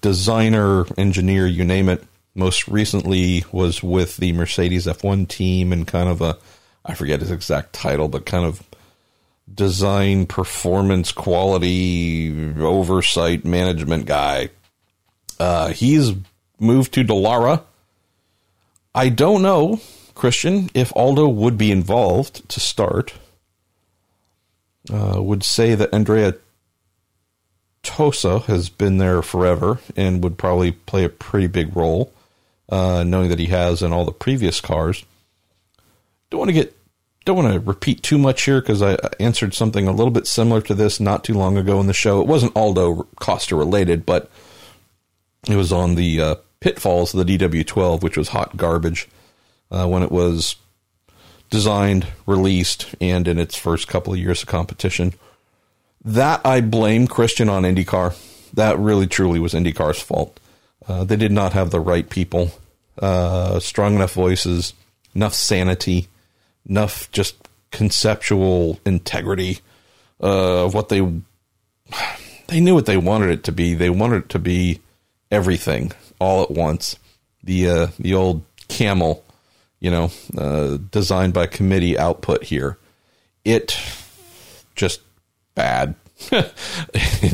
[0.00, 2.04] designer, engineer, you name it.
[2.34, 6.38] Most recently was with the Mercedes F1 team and kind of a,
[6.84, 8.62] I forget his exact title, but kind of
[9.52, 14.48] design, performance, quality, oversight, management guy.
[15.38, 16.12] Uh, he's
[16.58, 17.62] moved to Dallara.
[18.94, 19.80] I don't know
[20.14, 23.14] Christian, if Aldo would be involved to start,
[24.92, 26.34] uh, would say that Andrea
[27.82, 32.12] Toso has been there forever and would probably play a pretty big role,
[32.68, 35.04] uh, knowing that he has in all the previous cars.
[36.30, 36.76] Don't want to get
[37.24, 40.60] don't want to repeat too much here because I answered something a little bit similar
[40.62, 42.20] to this not too long ago in the show.
[42.20, 44.28] It wasn't Aldo Costa related, but
[45.48, 49.08] it was on the uh, pitfalls of the DW12, which was hot garbage
[49.72, 50.56] uh, when it was
[51.50, 55.14] designed, released, and in its first couple of years of competition.
[56.04, 58.16] That I blame Christian on IndyCar.
[58.54, 60.38] That really truly was IndyCar's fault.
[60.86, 62.50] Uh, they did not have the right people,
[62.98, 64.74] uh, strong enough voices,
[65.14, 66.08] enough sanity,
[66.68, 67.36] enough just
[67.70, 69.60] conceptual integrity
[70.22, 71.00] uh, of what they
[72.48, 73.74] they knew what they wanted it to be.
[73.74, 74.80] They wanted it to be
[75.30, 76.96] everything all at once.
[77.44, 79.24] The uh, the old camel
[79.82, 82.78] you know, uh, designed by committee output here.
[83.44, 83.76] It
[84.76, 85.00] just
[85.56, 85.96] bad.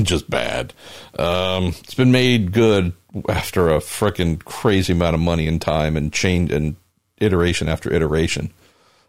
[0.03, 0.73] just bad.
[1.19, 2.95] Um, it's been made good
[3.29, 6.77] after a freaking crazy amount of money and time and change and
[7.19, 8.51] iteration after iteration.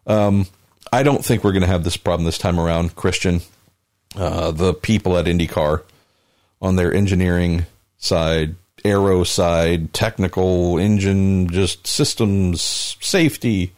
[0.06, 0.45] Um,
[0.91, 3.40] I don't think we're going to have this problem this time around, Christian.
[4.18, 5.84] Uh, the people at IndyCar
[6.61, 7.68] on their engineering
[7.99, 12.61] side aero side, technical, engine, just systems,
[12.99, 13.73] safety,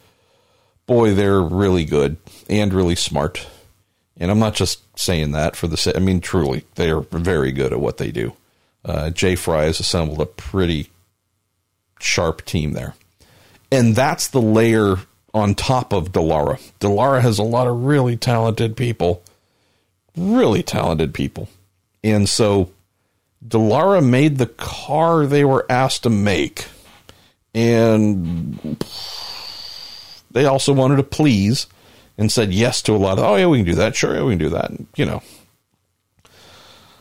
[0.85, 2.17] boy, they're really good
[2.49, 3.47] and really smart.
[4.17, 7.51] And I'm not just saying that for the sake, I mean, truly, they are very
[7.51, 8.33] good at what they do.
[8.83, 10.89] Uh, Jay Frye has assembled a pretty
[11.99, 12.95] sharp team there.
[13.71, 14.97] And that's the layer
[15.33, 16.59] on top of Dallara.
[16.79, 19.23] Dallara has a lot of really talented people,
[20.17, 21.47] really talented people.
[22.03, 22.69] And so
[23.45, 26.67] Dallara made the car they were asked to make.
[27.53, 28.77] And
[30.31, 31.67] they also wanted to please
[32.17, 33.95] and said yes to a lot of, oh, yeah, we can do that.
[33.95, 34.69] Sure, yeah, we can do that.
[34.69, 35.21] And, you know,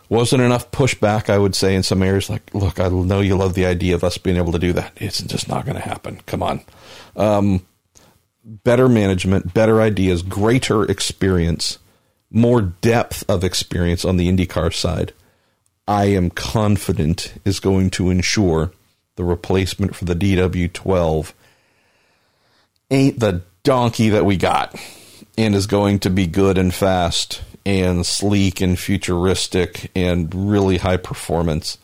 [0.09, 2.29] wasn't enough pushback, I would say, in some areas.
[2.29, 4.93] Like, look, I know you love the idea of us being able to do that.
[4.97, 6.21] It's just not going to happen.
[6.27, 6.63] Come on.
[7.17, 7.65] Um,
[8.45, 11.79] better management, better ideas, greater experience,
[12.31, 15.13] more depth of experience on the IndyCar side.
[15.91, 18.71] I am confident is going to ensure
[19.17, 21.33] the replacement for the DW12
[22.93, 24.81] ain't the donkey that we got
[25.37, 30.97] and is going to be good and fast and sleek and futuristic and really high
[30.97, 31.77] performance.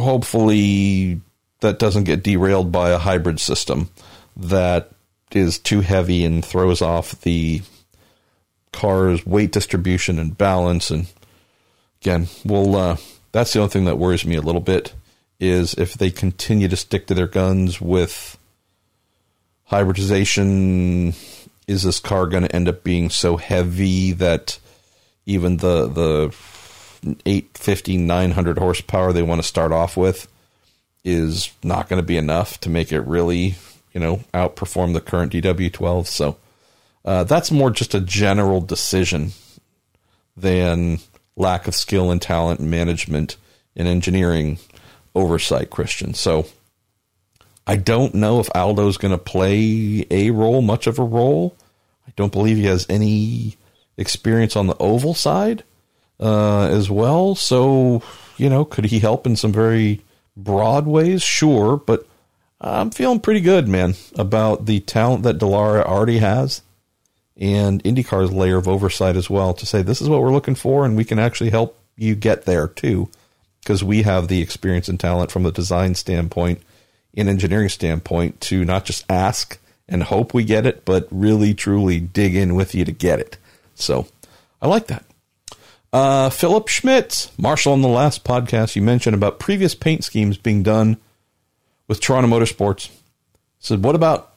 [0.00, 1.20] Hopefully,
[1.60, 3.90] that doesn't get derailed by a hybrid system
[4.38, 4.90] that
[5.32, 7.60] is too heavy and throws off the
[8.72, 10.90] car's weight distribution and balance.
[10.90, 11.06] And
[12.02, 12.76] again, we'll.
[12.76, 12.96] Uh,
[13.32, 14.94] that's the only thing that worries me a little bit
[15.38, 18.38] is if they continue to stick to their guns with
[19.64, 21.12] hybridization
[21.66, 24.58] is this car going to end up being so heavy that
[25.26, 26.34] even the the
[27.26, 30.28] 850 900 horsepower they want to start off with
[31.04, 33.56] is not going to be enough to make it really
[33.92, 36.36] you know outperform the current DW12 so
[37.06, 39.32] uh, that's more just a general decision
[40.36, 40.98] than
[41.36, 43.36] lack of skill and talent and management
[43.74, 44.58] and engineering
[45.14, 46.46] oversight Christian so
[47.66, 51.56] I don't know if Aldo's going to play a role, much of a role.
[52.06, 53.56] I don't believe he has any
[53.96, 55.64] experience on the oval side
[56.20, 57.34] uh, as well.
[57.34, 58.02] So,
[58.36, 60.04] you know, could he help in some very
[60.36, 61.24] broad ways?
[61.24, 62.06] Sure, but
[62.60, 66.62] I'm feeling pretty good, man, about the talent that Dallara already has
[67.36, 70.84] and IndyCar's layer of oversight as well to say this is what we're looking for
[70.84, 73.08] and we can actually help you get there too
[73.60, 76.62] because we have the experience and talent from the design standpoint
[77.12, 79.58] in engineering standpoint to not just ask
[79.88, 83.38] and hope we get it, but really truly dig in with you to get it.
[83.74, 84.06] So
[84.60, 85.04] I like that.
[85.92, 90.62] Uh, Philip Schmitz, Marshall, on the last podcast, you mentioned about previous paint schemes being
[90.62, 90.98] done
[91.88, 92.90] with Toronto Motorsports.
[93.58, 94.35] Said, what about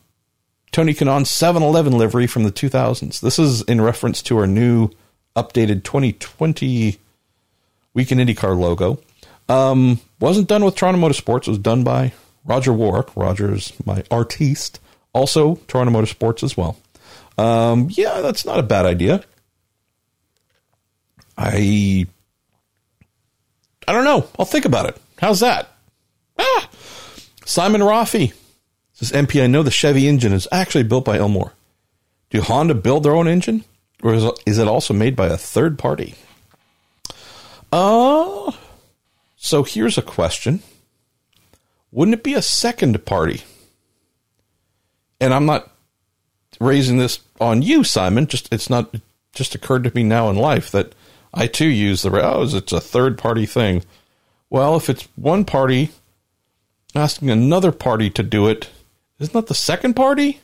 [0.72, 3.20] Tony Kanaan's 7 Eleven livery from the 2000s?
[3.22, 4.90] This is in reference to our new
[5.36, 6.98] updated 2020
[7.94, 9.00] Week In IndyCar logo.
[9.48, 12.14] Um, wasn't done with Toronto Motorsports, it was done by
[12.46, 13.16] Roger Warwick.
[13.16, 14.80] Roger's my artiste.
[15.14, 16.78] Also, Toronto Motorsports as well.
[17.38, 19.24] Um, yeah, that's not a bad idea.
[21.38, 22.06] I
[23.88, 24.28] I don't know.
[24.38, 24.98] I'll think about it.
[25.20, 25.70] How's that?
[26.38, 26.70] Ah,
[27.46, 28.34] Simon Rafi
[28.99, 29.41] says MP.
[29.41, 31.51] I know the Chevy engine is actually built by Ilmor.
[32.30, 33.63] Do Honda build their own engine,
[34.03, 36.15] or is, is it also made by a third party?
[37.71, 38.51] Uh,
[39.38, 40.61] so here's a question
[41.91, 43.41] wouldn't it be a second party?
[45.19, 45.71] And I'm not
[46.59, 48.27] raising this on you, Simon.
[48.27, 49.01] Just it's not it
[49.34, 50.93] just occurred to me now in life that
[51.34, 53.84] I too use the oh, it's a third party thing.
[54.49, 55.89] Well, if it's one party
[56.93, 58.69] asking another party to do it,
[59.20, 60.41] isn't that the second party?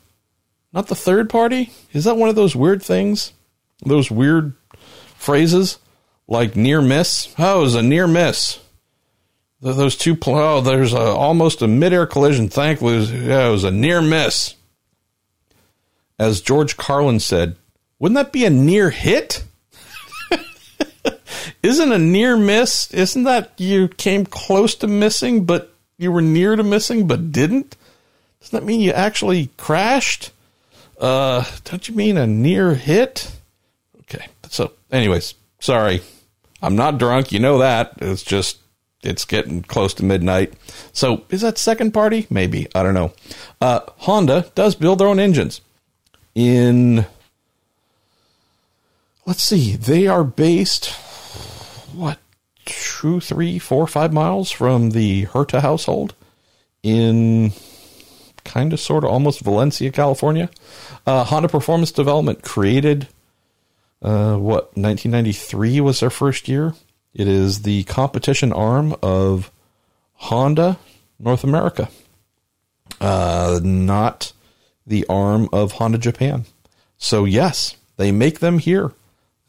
[0.73, 1.71] Not the third party?
[1.93, 3.31] Is that one of those weird things?
[3.85, 4.53] Those weird
[5.17, 5.79] phrases
[6.27, 7.33] like near miss?
[7.37, 8.59] Oh, it was a near miss
[9.73, 12.49] those two, oh, there's a, almost a midair collision.
[12.49, 14.55] Thankfully, yeah, it was a near miss.
[16.19, 17.55] As George Carlin said,
[17.99, 19.43] wouldn't that be a near hit?
[21.63, 22.93] isn't a near miss?
[22.93, 27.75] Isn't that you came close to missing, but you were near to missing, but didn't?
[28.45, 30.31] Doesn't that mean you actually crashed?
[30.99, 33.35] Uh, don't you mean a near hit?
[34.01, 34.27] Okay.
[34.49, 36.01] So, anyways, sorry.
[36.61, 37.31] I'm not drunk.
[37.31, 37.93] You know that.
[37.97, 38.59] It's just
[39.01, 40.53] it's getting close to midnight.
[40.93, 42.27] So is that second party?
[42.29, 42.67] Maybe.
[42.75, 43.13] I don't know.
[43.59, 45.61] Uh, Honda does build their own engines.
[46.35, 47.07] In,
[49.25, 50.91] let's see, they are based,
[51.93, 52.19] what,
[52.65, 56.13] two, three, four, five miles from the Herta household
[56.83, 57.51] in
[58.45, 60.49] kind of, sort of, almost Valencia, California.
[61.05, 63.07] Uh, Honda Performance Development created,
[64.01, 66.73] uh, what, 1993 was their first year
[67.15, 69.49] it is the competition arm of
[70.15, 70.77] Honda
[71.17, 71.89] North America,
[72.99, 74.33] uh, not
[74.85, 76.43] the arm of Honda Japan.
[76.97, 78.91] So, yes, they make them here.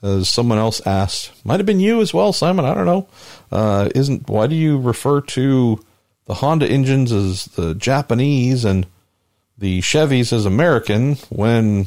[0.00, 2.64] As someone else asked, might have been you as well, Simon.
[2.64, 3.08] I don't know.
[3.50, 5.84] Uh, isn't why do you refer to
[6.26, 8.86] the Honda engines as the Japanese and
[9.58, 11.86] the Chevys as American when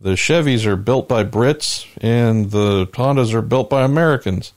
[0.00, 4.52] the Chevys are built by Brits and the Hondas are built by Americans?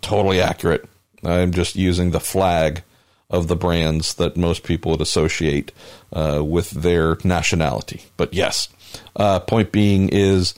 [0.00, 0.88] totally accurate.
[1.24, 2.82] I'm just using the flag
[3.28, 5.72] of the brands that most people would associate
[6.12, 8.02] uh, with their nationality.
[8.16, 8.68] But yes,
[9.16, 10.54] uh, point being is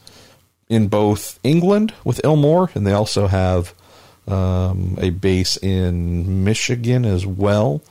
[0.69, 3.75] in both England with Ilmor, and they also have
[4.27, 7.83] um, a base in Michigan as well.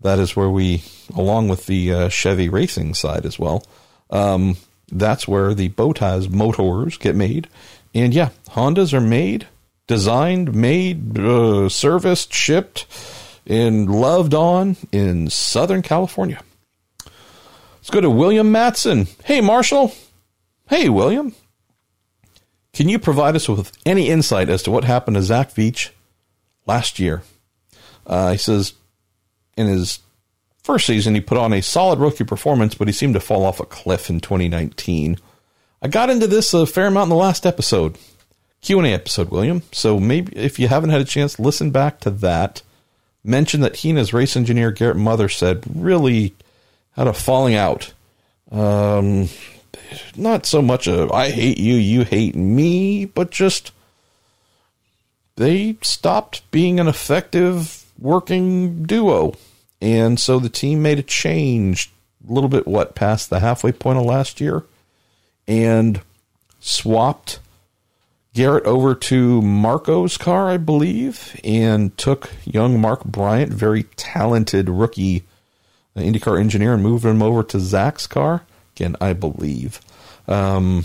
[0.00, 0.82] That is where we,
[1.14, 3.64] along with the uh, Chevy racing side as well,
[4.10, 4.56] um,
[4.90, 7.48] that's where the bowtie motors get made.
[7.94, 9.48] And yeah, Hondas are made,
[9.86, 12.86] designed, made, uh, serviced, shipped,
[13.46, 16.40] and loved on in Southern California.
[17.76, 19.08] Let's go to William Matson.
[19.24, 19.92] Hey, Marshall.
[20.68, 21.34] Hey, William.
[22.72, 25.90] Can you provide us with any insight as to what happened to Zach Veach
[26.66, 27.22] last year?
[28.06, 28.74] Uh, he says
[29.56, 30.00] in his
[30.62, 33.60] first season, he put on a solid rookie performance, but he seemed to fall off
[33.60, 35.18] a cliff in 2019.
[35.80, 37.96] I got into this a fair amount in the last episode,
[38.60, 39.62] Q&A episode, William.
[39.72, 42.62] So maybe if you haven't had a chance, listen back to that.
[43.24, 46.34] Mention that he and his race engineer, Garrett Mothersead really
[46.92, 47.92] had a falling out.
[48.50, 49.28] Um,
[50.16, 53.72] not so much a I hate you, you hate me, but just
[55.36, 59.34] they stopped being an effective working duo.
[59.80, 61.92] And so the team made a change
[62.28, 64.64] a little bit, what, past the halfway point of last year
[65.46, 66.00] and
[66.60, 67.38] swapped
[68.34, 75.24] Garrett over to Marco's car, I believe, and took young Mark Bryant, very talented rookie
[75.96, 78.44] uh, IndyCar engineer, and moved him over to Zach's car.
[78.78, 79.80] Again, I believe.
[80.28, 80.84] Um,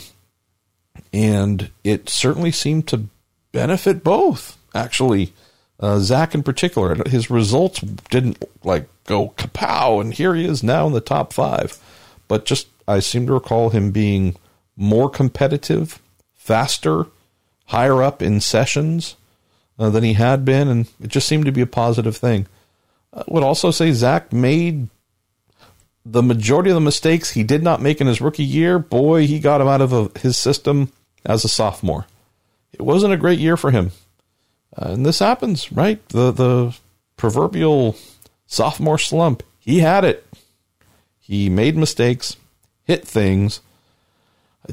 [1.11, 3.05] and it certainly seemed to
[3.51, 5.33] benefit both, actually.
[5.79, 10.87] Uh, Zach in particular, his results didn't like go kapow, and here he is now
[10.87, 11.77] in the top five.
[12.27, 14.37] But just, I seem to recall him being
[14.75, 16.01] more competitive,
[16.33, 17.05] faster,
[17.65, 19.17] higher up in sessions
[19.77, 22.47] uh, than he had been, and it just seemed to be a positive thing.
[23.13, 24.87] I would also say Zach made
[26.05, 29.39] the majority of the mistakes he did not make in his rookie year, boy, he
[29.39, 30.91] got him out of a, his system
[31.25, 32.05] as a sophomore.
[32.73, 33.91] It wasn't a great year for him.
[34.75, 36.05] Uh, and this happens, right?
[36.09, 36.75] The the
[37.15, 37.95] proverbial
[38.47, 39.43] sophomore slump.
[39.59, 40.27] He had it.
[41.19, 42.35] He made mistakes,
[42.83, 43.61] hit things.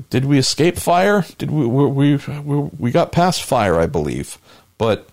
[0.08, 1.24] Did we escape fire?
[1.38, 4.38] Did we we we, we got past fire, I believe.
[4.78, 5.08] But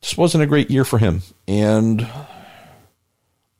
[0.00, 1.22] this wasn't a great year for him.
[1.46, 2.08] And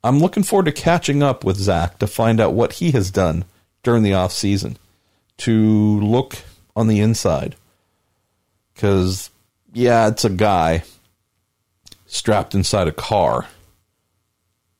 [0.03, 3.45] I'm looking forward to catching up with Zach to find out what he has done
[3.83, 4.77] during the off season
[5.39, 6.37] to look
[6.75, 7.55] on the inside.
[8.73, 9.29] Because,
[9.73, 10.83] yeah, it's a guy
[12.05, 13.47] strapped inside a car,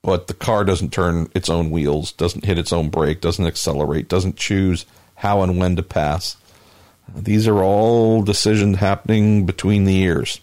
[0.01, 4.07] but the car doesn't turn its own wheels, doesn't hit its own brake, doesn't accelerate,
[4.07, 4.85] doesn't choose
[5.15, 6.37] how and when to pass.
[7.13, 10.39] These are all decisions happening between the ears.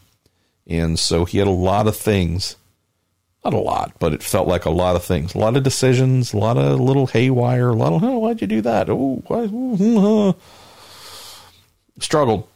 [0.67, 2.57] And so he had a lot of things
[3.47, 6.33] not a lot, but it felt like a lot of things, a lot of decisions,
[6.33, 8.89] a lot of little haywire, a lot of, oh, why'd you do that?
[8.91, 10.35] Oh, why,
[12.01, 12.49] struggled.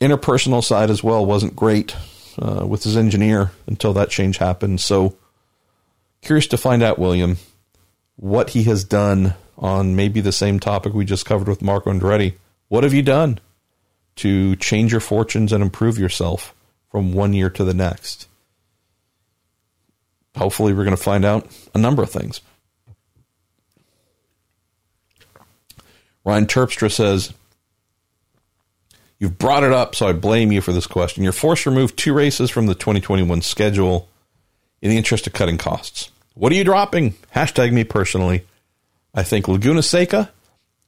[0.00, 1.94] Interpersonal side as well wasn't great
[2.40, 4.80] uh, with his engineer until that change happened.
[4.80, 5.16] So,
[6.22, 7.36] curious to find out, William,
[8.16, 12.34] what he has done on maybe the same topic we just covered with Marco Andretti.
[12.66, 13.38] What have you done
[14.16, 16.52] to change your fortunes and improve yourself
[16.90, 18.26] from one year to the next?
[20.36, 22.40] Hopefully we're going to find out a number of things.
[26.24, 27.32] Ryan Terpstra says,
[29.18, 31.22] You've brought it up, so I blame you for this question.
[31.22, 34.08] You're forced to remove two races from the 2021 schedule
[34.82, 36.10] in the interest of cutting costs.
[36.34, 37.12] What are you dropping?
[37.34, 38.44] Hashtag me personally.
[39.14, 40.30] I think Laguna Seca,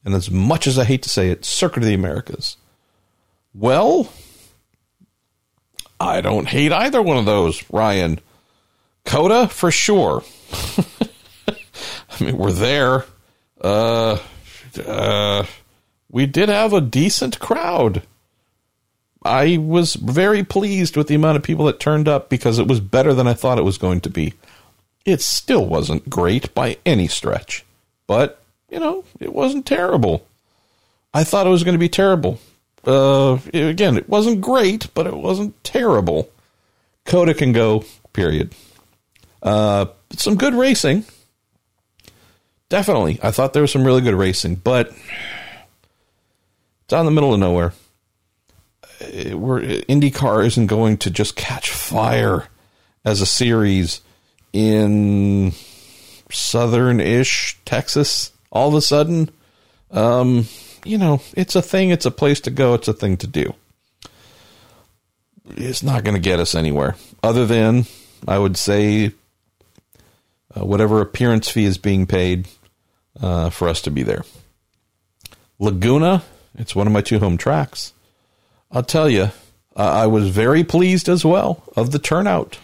[0.04, 2.56] and as much as I hate to say it, Circuit of the Americas.
[3.54, 4.12] Well,
[5.98, 8.20] I don't hate either one of those, Ryan.
[9.06, 10.22] COTA for sure.
[12.20, 13.04] I mean, we're there.
[13.60, 14.18] Uh,
[14.84, 15.46] uh,
[16.10, 18.02] we did have a decent crowd.
[19.24, 22.80] I was very pleased with the amount of people that turned up because it was
[22.80, 24.34] better than I thought it was going to be.
[25.04, 27.64] It still wasn't great by any stretch,
[28.06, 30.26] but you know, it wasn't terrible.
[31.14, 32.38] I thought it was going to be terrible.
[32.86, 36.30] Uh, again, it wasn't great, but it wasn't terrible.
[37.04, 38.54] COTA can go, period.
[39.42, 41.04] Uh, some good racing.
[42.68, 43.18] Definitely.
[43.22, 47.72] I thought there was some really good racing, but it's in the middle of nowhere.
[49.00, 52.48] Uh, Where IndyCar isn't going to just catch fire
[53.04, 54.00] as a series
[54.52, 55.52] in
[56.30, 59.30] southern-ish Texas all of a sudden.
[59.90, 60.46] Um,
[60.84, 61.90] you know, it's a thing.
[61.90, 62.74] It's a place to go.
[62.74, 63.54] It's a thing to do.
[65.50, 67.86] It's not going to get us anywhere other than
[68.26, 69.12] I would say
[70.56, 72.48] uh, whatever appearance fee is being paid
[73.20, 74.24] uh, for us to be there.
[75.58, 76.22] Laguna
[76.58, 77.92] It's one of my two home tracks.
[78.70, 79.30] I'll tell you,
[79.74, 82.58] I was very pleased as well of the turnout.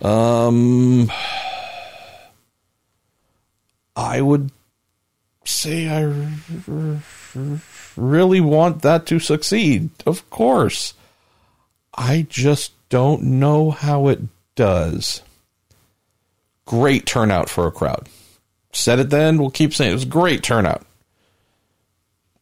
[0.00, 1.10] Um,
[3.96, 4.50] I would
[5.44, 6.02] say I
[7.96, 9.90] really want that to succeed.
[10.06, 10.94] Of course.
[11.94, 14.20] I just don't know how it
[14.54, 15.20] does.
[16.72, 18.08] Great turnout for a crowd.
[18.72, 19.92] Said it then, we'll keep saying it.
[19.92, 20.86] it was great turnout.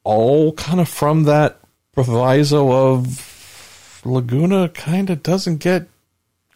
[0.05, 1.59] All kind of from that
[1.90, 5.89] proviso of Laguna kind of doesn't get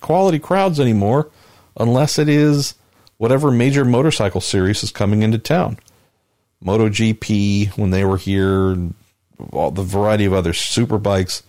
[0.01, 1.33] quality crowds anymore
[1.77, 2.77] unless it is
[3.17, 5.77] whatever major motorcycle series is coming into town.
[6.65, 8.79] MotoGP, when they were here,
[9.53, 11.43] all the variety of other super bikes.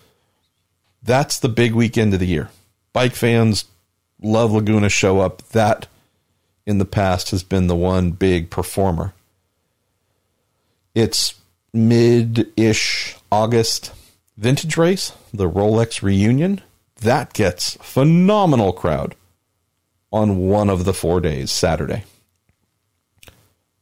[1.04, 2.50] That's the big weekend of the year.
[2.94, 3.66] Bike fans
[4.24, 5.44] love Laguna show up.
[5.50, 5.86] That
[6.66, 9.14] in the past has been the one big performer.
[10.94, 11.36] It's
[11.74, 13.92] mid ish August
[14.38, 16.62] vintage race, the Rolex reunion.
[17.02, 19.16] That gets phenomenal crowd
[20.12, 22.04] on one of the four days, Saturday.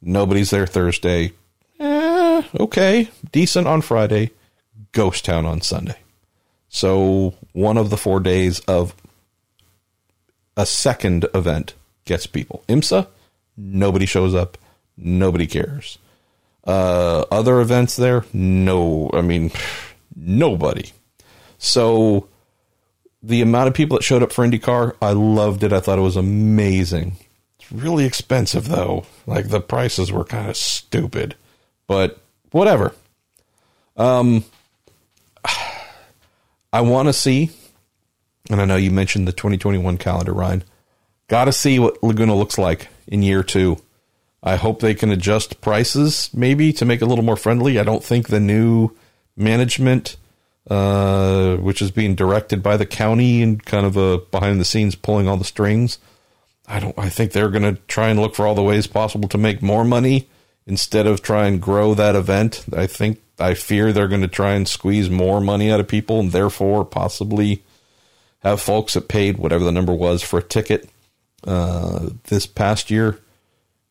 [0.02, 1.34] Nobody's there Thursday.
[1.80, 3.10] Eh, okay.
[3.32, 4.32] Decent on Friday.
[4.92, 5.98] Ghost Town on Sunday.
[6.68, 8.96] So one of the four days of
[10.58, 11.74] a second event
[12.06, 12.64] gets people.
[12.68, 13.08] IMSA,
[13.58, 14.58] nobody shows up.
[14.98, 15.98] Nobody cares.
[16.66, 19.10] Uh, other events there, no.
[19.14, 19.52] I mean,
[20.16, 20.92] nobody.
[21.58, 22.28] So
[23.22, 25.74] the amount of people that showed up for IndyCar, I loved it.
[25.74, 27.16] I thought it was amazing.
[27.60, 29.06] It's really expensive though.
[29.26, 31.36] Like the prices were kind of stupid,
[31.88, 32.20] but
[32.52, 32.94] whatever.
[33.96, 34.44] Um,
[36.74, 37.52] I want to see,
[38.50, 40.64] and I know you mentioned the 2021 calendar, Ryan.
[41.34, 43.82] Got to see what Laguna looks like in year two.
[44.44, 47.80] I hope they can adjust prices maybe to make it a little more friendly.
[47.80, 48.92] I don't think the new
[49.36, 50.16] management,
[50.70, 54.94] uh, which is being directed by the county and kind of a behind the scenes
[54.94, 55.98] pulling all the strings.
[56.68, 56.96] I don't.
[57.00, 59.64] I think they're going to try and look for all the ways possible to make
[59.64, 60.30] more money
[60.68, 62.64] instead of try and grow that event.
[62.78, 66.20] I think I fear they're going to try and squeeze more money out of people
[66.20, 67.64] and therefore possibly
[68.44, 70.92] have folks that paid whatever the number was for a ticket
[71.46, 73.20] uh, this past year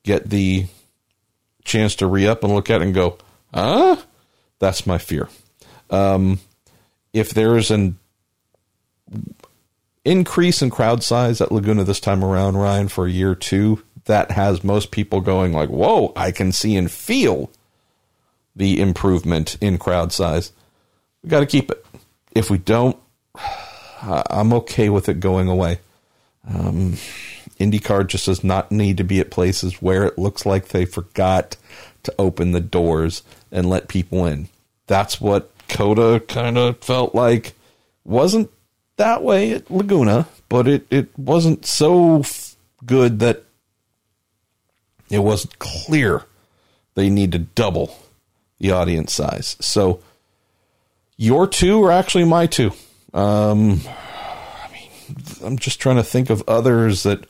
[0.02, 0.66] get the
[1.64, 3.18] chance to re up and look at it and go,
[3.54, 3.96] huh?
[4.58, 5.28] That's my fear.
[5.90, 6.40] Um,
[7.12, 7.98] if there's an
[10.04, 14.30] increase in crowd size at Laguna this time around, Ryan, for a year two, that
[14.32, 17.50] has most people going like, whoa, I can see and feel
[18.56, 20.52] the improvement in crowd size.
[21.22, 21.84] We got to keep it.
[22.34, 22.96] If we don't,
[24.02, 25.78] I'm okay with it going away.
[26.48, 26.96] Um,
[27.62, 31.56] IndyCar just does not need to be at places where it looks like they forgot
[32.02, 34.48] to open the doors and let people in.
[34.86, 37.54] That's what COTA kind of felt like.
[38.04, 38.50] Wasn't
[38.96, 43.44] that way at Laguna, but it, it wasn't so f- good that
[45.10, 46.24] it wasn't clear
[46.94, 47.96] they need to double
[48.58, 49.56] the audience size.
[49.60, 50.00] So
[51.16, 52.72] your two are actually my two.
[53.14, 57.26] Um, I mean, I'm just trying to think of others that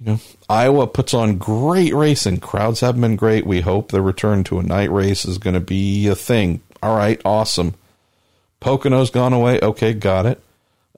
[0.00, 2.38] you know, Iowa puts on great racing.
[2.40, 3.46] Crowds have been great.
[3.46, 6.62] We hope the return to a night race is going to be a thing.
[6.82, 7.74] All right, awesome.
[8.60, 9.60] Pocono's gone away.
[9.60, 10.42] Okay, got it.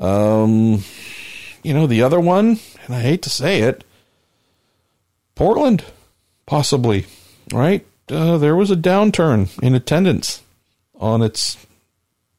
[0.01, 0.85] Um,
[1.62, 3.85] you know, the other one, and I hate to say it,
[5.35, 5.85] Portland,
[6.47, 7.07] possibly,
[7.53, 7.85] right?
[8.09, 10.43] Uh, there was a downturn in attendance
[10.99, 11.57] on its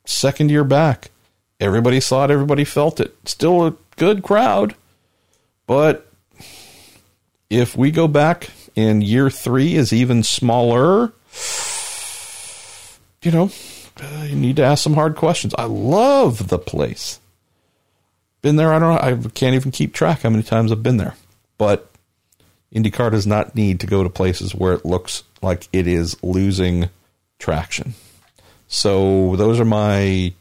[0.05, 1.11] second year back.
[1.59, 3.15] Everybody saw it, everybody felt it.
[3.25, 4.75] Still a good crowd,
[5.67, 6.12] but
[7.53, 11.13] if we go back and year three is even smaller,
[13.21, 13.51] you know,
[14.01, 15.53] uh, you need to ask some hard questions.
[15.57, 17.19] I love the place.
[18.41, 20.97] Been there, I don't know, I can't even keep track how many times I've been
[20.97, 21.15] there.
[21.59, 21.89] But
[22.73, 26.89] IndyCar does not need to go to places where it looks like it is losing
[27.37, 27.93] traction.
[28.67, 30.33] So those are my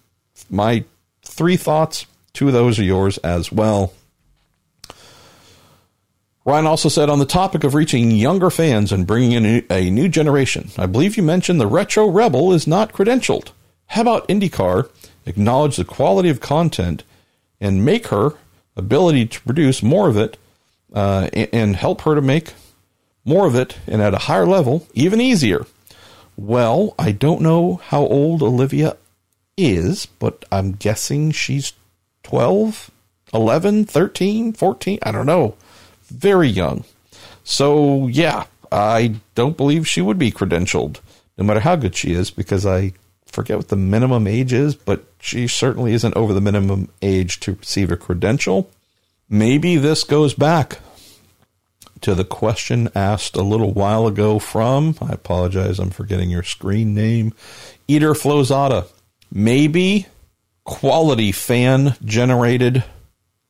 [0.48, 0.84] my
[1.22, 2.06] three thoughts.
[2.32, 3.92] Two of those are yours as well.
[6.44, 10.08] Ryan also said on the topic of reaching younger fans and bringing in a new
[10.08, 13.52] generation, I believe you mentioned the Retro Rebel is not credentialed.
[13.86, 14.90] How about IndyCar
[15.24, 17.04] acknowledge the quality of content
[17.60, 18.34] and make her
[18.76, 20.36] ability to produce more of it
[20.92, 22.54] uh, and help her to make
[23.24, 25.64] more of it and at a higher level even easier?
[26.36, 28.96] Well, I don't know how old Olivia
[29.56, 31.72] is, but I'm guessing she's
[32.24, 32.90] 12,
[33.32, 34.98] 11, 13, 14.
[35.02, 35.54] I don't know
[36.12, 36.84] very young.
[37.44, 41.00] So, yeah, I don't believe she would be credentialed,
[41.36, 42.92] no matter how good she is, because I
[43.26, 47.54] forget what the minimum age is, but she certainly isn't over the minimum age to
[47.54, 48.70] receive a credential.
[49.28, 50.78] Maybe this goes back
[52.02, 56.94] to the question asked a little while ago from, I apologize, I'm forgetting your screen
[56.94, 57.32] name,
[57.88, 58.86] Eater Flozada.
[59.30, 60.06] Maybe
[60.64, 62.84] quality fan generated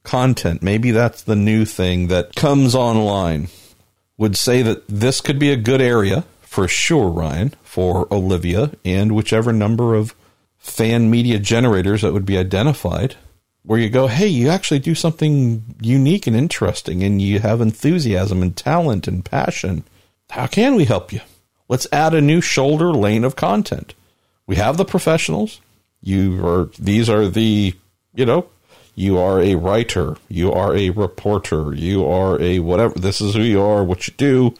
[0.03, 3.49] content, maybe that's the new thing that comes online,
[4.17, 9.15] would say that this could be a good area for sure, Ryan, for Olivia and
[9.15, 10.15] whichever number of
[10.59, 13.17] fan media generators that would be identified
[13.65, 18.43] where you go, hey, you actually do something unique and interesting, and you have enthusiasm
[18.43, 19.85] and talent and passion.
[20.31, 21.21] How can we help you?
[21.69, 23.95] Let's add a new shoulder lane of content.
[24.47, 25.61] We have the professionals.
[26.01, 27.75] You are these are the
[28.15, 28.49] you know
[28.95, 32.95] you are a writer, you are a reporter, you are a whatever.
[32.99, 34.55] This is who you are, what you do.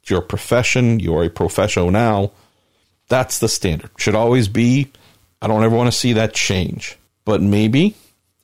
[0.00, 0.98] It's your profession.
[0.98, 2.32] You are a professional now.
[3.08, 3.90] That's the standard.
[3.96, 4.90] Should always be.
[5.42, 6.98] I don't ever want to see that change.
[7.24, 7.94] But maybe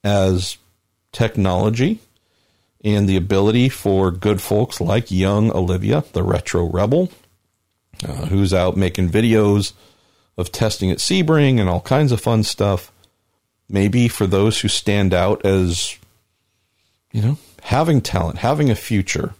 [0.03, 0.57] as
[1.11, 1.99] technology
[2.83, 7.09] and the ability for good folks like young Olivia, the retro rebel,
[8.07, 9.73] uh, who's out making videos
[10.37, 12.91] of testing at Sebring and all kinds of fun stuff.
[13.69, 15.97] Maybe for those who stand out as,
[17.11, 19.33] you know, having talent, having a future,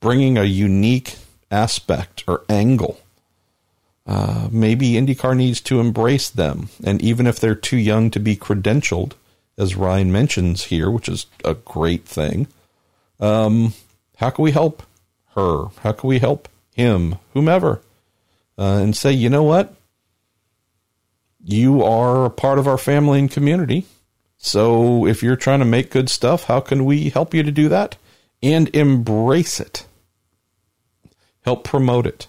[0.00, 1.16] bringing a unique
[1.50, 3.00] aspect or angle.
[4.06, 6.68] Uh, maybe IndyCar needs to embrace them.
[6.84, 9.12] And even if they're too young to be credentialed,
[9.58, 12.46] as Ryan mentions here, which is a great thing.
[13.18, 13.74] Um,
[14.16, 14.82] how can we help
[15.34, 15.66] her?
[15.82, 17.80] How can we help him, whomever?
[18.58, 19.74] Uh, and say, you know what?
[21.48, 23.86] You are a part of our family and community.
[24.36, 27.68] So if you're trying to make good stuff, how can we help you to do
[27.68, 27.96] that?
[28.42, 29.86] And embrace it.
[31.42, 32.26] Help promote it.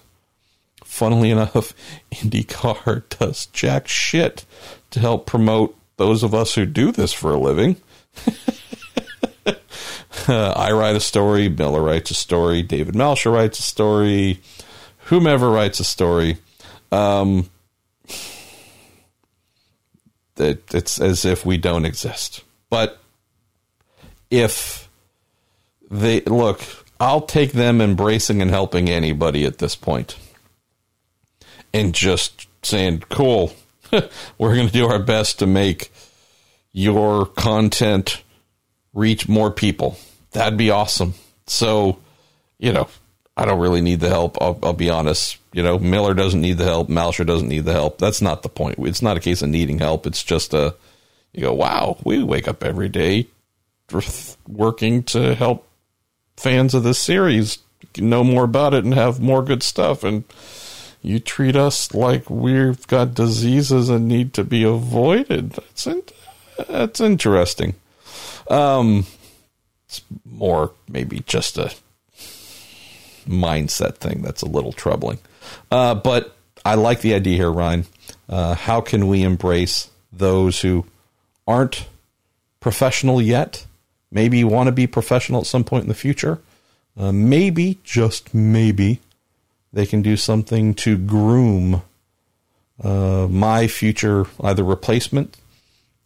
[0.84, 1.74] Funnily enough,
[2.12, 4.44] IndyCar does jack shit
[4.92, 7.74] to help promote those of us who do this for a living.
[9.44, 9.52] uh,
[10.28, 14.40] I write a story, Miller writes a story, David Malsher writes a story,
[15.06, 16.38] whomever writes a story.
[16.92, 17.50] Um,
[20.40, 22.42] it, it's as if we don't exist.
[22.70, 22.98] But
[24.30, 24.88] if
[25.90, 26.62] they look,
[27.00, 30.16] I'll take them embracing and helping anybody at this point
[31.72, 33.54] and just saying, cool,
[34.38, 35.92] we're going to do our best to make
[36.72, 38.22] your content
[38.92, 39.98] reach more people.
[40.32, 41.14] That'd be awesome.
[41.46, 41.98] So,
[42.58, 42.88] you know,
[43.36, 44.36] I don't really need the help.
[44.40, 45.38] I'll, I'll, be honest.
[45.52, 46.88] You know, Miller doesn't need the help.
[46.88, 47.98] Malsher doesn't need the help.
[47.98, 48.78] That's not the point.
[48.80, 50.06] It's not a case of needing help.
[50.06, 50.74] It's just a,
[51.32, 53.28] you go, wow, we wake up every day
[54.46, 55.66] working to help
[56.36, 57.58] fans of this series
[57.96, 60.04] know more about it and have more good stuff.
[60.04, 60.24] And
[61.02, 65.52] you treat us like we've got diseases and need to be avoided.
[65.52, 66.02] That's in,
[66.68, 67.74] that's interesting.
[68.50, 69.06] Um,
[69.86, 71.72] it's more maybe just a
[73.26, 75.18] mindset thing that's a little troubling.
[75.70, 77.86] Uh, but I like the idea here, Ryan.
[78.28, 80.86] Uh, how can we embrace those who
[81.46, 81.86] aren't
[82.60, 83.66] professional yet?
[84.10, 86.40] Maybe want to be professional at some point in the future.
[86.96, 89.00] Uh, maybe, just maybe,
[89.72, 91.82] they can do something to groom
[92.82, 95.36] uh, my future either replacement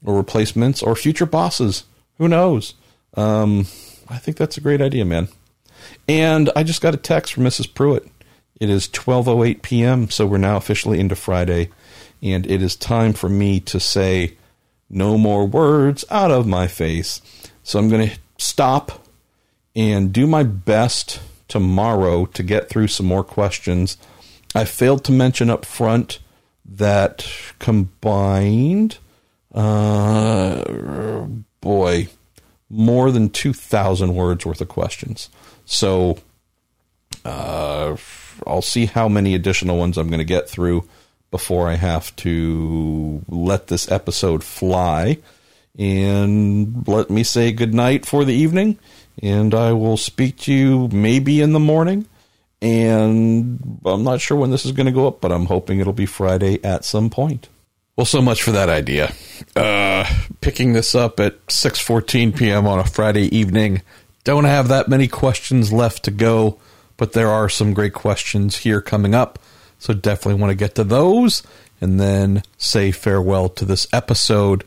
[0.05, 1.85] or replacements or future bosses.
[2.19, 2.75] Who knows?
[3.15, 3.67] Um,
[4.09, 5.29] I think that's a great idea, man.
[6.09, 7.73] And I just got a text from Mrs.
[7.73, 8.09] Pruett.
[8.63, 11.71] It is 12:08 p.m., so we're now officially into Friday,
[12.23, 14.37] and it is time for me to say
[14.89, 17.21] no more words out of my face.
[17.65, 19.05] So I'm going to stop
[19.75, 23.97] and do my best tomorrow to get through some more questions.
[24.55, 26.21] I failed to mention up front
[26.65, 27.29] that
[27.59, 28.99] combined,
[29.53, 31.27] uh,
[31.61, 32.09] boy,
[32.71, 35.31] more than 2,000 words worth of questions.
[35.65, 36.19] So
[37.25, 37.97] uh,
[38.47, 40.89] I'll see how many additional ones I'm going to get through
[41.31, 45.19] before I have to let this episode fly.
[45.79, 48.79] And let me say goodnight for the evening
[49.21, 52.07] and I will speak to you maybe in the morning.
[52.61, 55.93] And I'm not sure when this is going to go up, but I'm hoping it'll
[55.93, 57.49] be Friday at some point.
[57.97, 59.13] Well, so much for that idea.
[59.57, 60.09] Uh,
[60.41, 62.67] picking this up at 6:14 p.m.
[62.67, 63.83] on a Friday evening.
[64.25, 66.59] Don't have that many questions left to go,
[67.03, 69.41] but there are some great questions here coming up.
[69.81, 71.43] So definitely want to get to those
[71.81, 74.63] and then say farewell to this episode.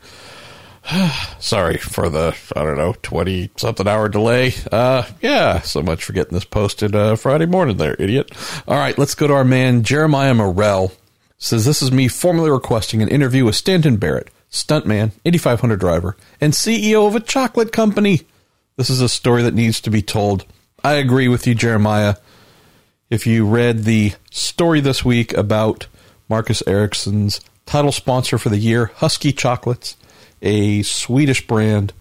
[1.40, 4.52] Sorry for the, I don't know, 20 something hour delay.
[4.70, 8.30] Uh, yeah, so much for getting this posted uh, Friday morning there, idiot.
[8.68, 10.92] All right, let's go to our man, Jeremiah Morrell.
[11.38, 16.52] says this is me formally requesting an interview with Stanton Barrett, stuntman, 8500 driver, and
[16.52, 18.26] CEO of a chocolate company.
[18.76, 20.44] This is a story that needs to be told.
[20.86, 22.14] I agree with you, Jeremiah.
[23.10, 25.88] If you read the story this week about
[26.28, 29.96] Marcus Ericsson's title sponsor for the year, Huski Chocolates,
[30.42, 31.92] a Swedish brand,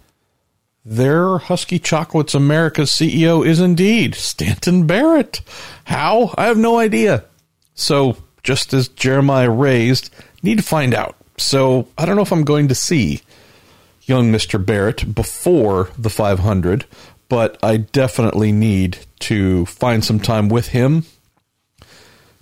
[0.86, 5.42] their Huski Chocolates America's CEO is indeed Stanton Barrett.
[5.86, 6.36] How?
[6.38, 7.24] I have no idea.
[7.74, 10.14] So, just as Jeremiah raised,
[10.44, 11.16] need to find out.
[11.40, 13.24] So, I don't know if I'm going to see
[14.04, 14.64] young Mr.
[14.64, 16.86] Barrett before the 500,
[17.30, 21.06] but I definitely need to find some time with him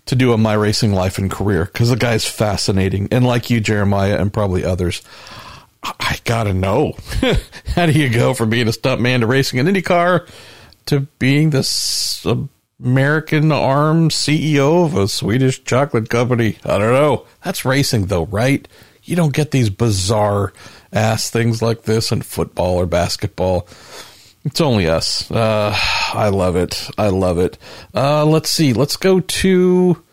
[0.06, 3.08] to do a My Racing Life and Career because the guy's fascinating.
[3.12, 5.02] And like you, Jeremiah, and probably others,
[5.84, 6.94] I gotta know.
[7.76, 10.28] How do you go from being a stuntman to racing an IndyCar
[10.88, 12.26] to being this
[12.82, 16.58] American arm CEO of a Swedish chocolate company?
[16.64, 17.26] I don't know.
[17.44, 18.68] That's racing, though, right?
[19.04, 20.54] You don't get these bizarre
[20.94, 23.68] ass things like this in football or basketball.
[24.46, 25.32] It's only us.
[25.32, 25.74] Uh,
[26.14, 26.90] I love it.
[26.98, 27.58] I love it.
[27.96, 28.74] Uh, let's see.
[28.74, 30.04] Let's go to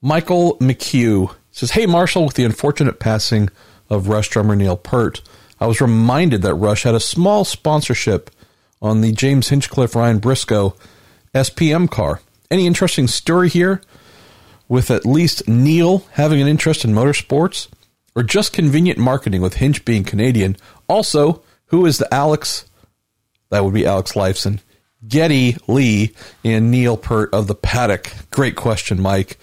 [0.00, 1.34] Michael McHugh.
[1.50, 3.48] Says, "Hey Marshall, with the unfortunate passing
[3.90, 5.22] of Rush drummer Neil Peart,
[5.60, 8.30] I was reminded that Rush had a small sponsorship
[8.80, 10.74] on the James Hinchcliffe Ryan Briscoe
[11.34, 12.20] SPM car.
[12.50, 13.80] Any interesting story here?
[14.68, 17.68] With at least Neil having an interest in motorsports,
[18.14, 20.56] or just convenient marketing with Hinch being Canadian?
[20.88, 22.66] Also, who is the Alex?"
[23.50, 24.60] That would be Alex Lifeson.
[25.06, 26.12] Geddy Lee
[26.44, 28.10] and Neil Peart of the Paddock.
[28.30, 29.38] Great question, Mike.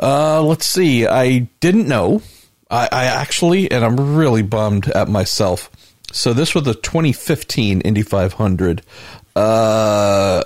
[0.00, 1.06] Uh, let's see.
[1.06, 2.22] I didn't know.
[2.70, 5.70] I, I, actually, and I'm really bummed at myself.
[6.12, 8.82] So this was the 2015 Indy 500.
[9.36, 10.42] Uh,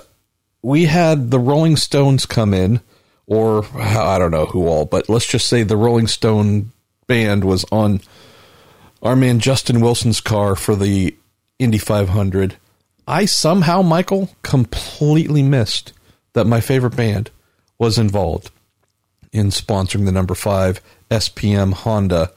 [0.61, 2.81] we had the Rolling Stones come in,
[3.25, 6.71] or I don't know who all, but let's just say the Rolling Stone
[7.07, 8.01] band was on
[9.01, 11.15] our man Justin Wilson's car for the
[11.57, 12.57] Indy 500
[13.09, 15.93] I somehow, Michael, completely missed
[16.33, 17.31] that my favorite band
[17.79, 18.51] was involved
[19.31, 20.79] in sponsoring the number five
[21.09, 22.31] SPM Honda.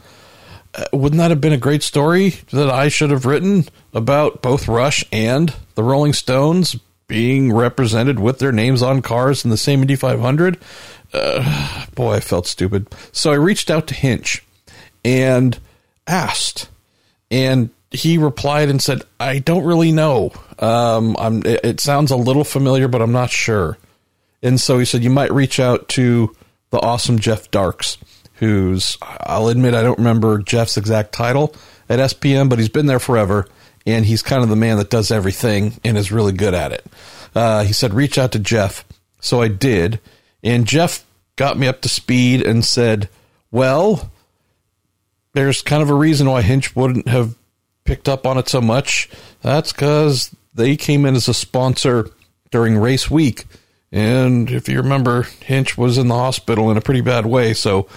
[0.74, 4.66] Uh, wouldn't that have been a great story that I should have written about both
[4.66, 6.74] Rush and the Rolling Stones
[7.06, 10.58] being represented with their names on cars in the same Indy 500?
[11.12, 12.88] Uh, boy, I felt stupid.
[13.12, 14.42] So I reached out to Hinch
[15.04, 15.58] and
[16.06, 16.70] asked,
[17.30, 20.32] and he replied and said, "I don't really know.
[20.58, 21.44] Um, I'm.
[21.44, 23.78] It, it, sounds a little familiar, but I'm not sure."
[24.42, 26.34] And so he said, "You might reach out to
[26.70, 27.98] the awesome Jeff Darks,
[28.34, 31.54] who's I'll admit I don't remember Jeff's exact title
[31.88, 33.46] at SPM, but he's been there forever,
[33.86, 36.86] and he's kind of the man that does everything and is really good at it."
[37.34, 38.84] Uh, he said, "Reach out to Jeff."
[39.20, 40.00] So I did,
[40.42, 41.04] and Jeff
[41.36, 43.08] got me up to speed and said,
[43.50, 44.10] "Well."
[45.34, 47.34] There's kind of a reason why Hinch wouldn't have
[47.84, 49.08] picked up on it so much,
[49.40, 52.10] that's because they came in as a sponsor
[52.50, 53.44] during race week.
[53.90, 57.52] And if you remember, Hinch was in the hospital in a pretty bad way.
[57.52, 57.88] So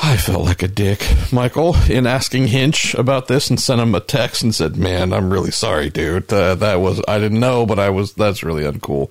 [0.00, 4.00] I felt like a dick, Michael, in asking Hinch about this and sent him a
[4.00, 6.32] text and said, Man, I'm really sorry, dude.
[6.32, 9.10] Uh, that was, I didn't know, but I was, that's really uncool.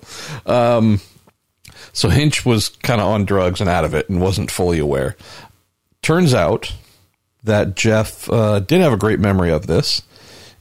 [0.50, 1.02] Um,
[1.94, 5.18] so Hinch was kind of on drugs and out of it and wasn't fully aware.
[6.02, 6.74] Turns out
[7.44, 10.02] that Jeff uh, did have a great memory of this.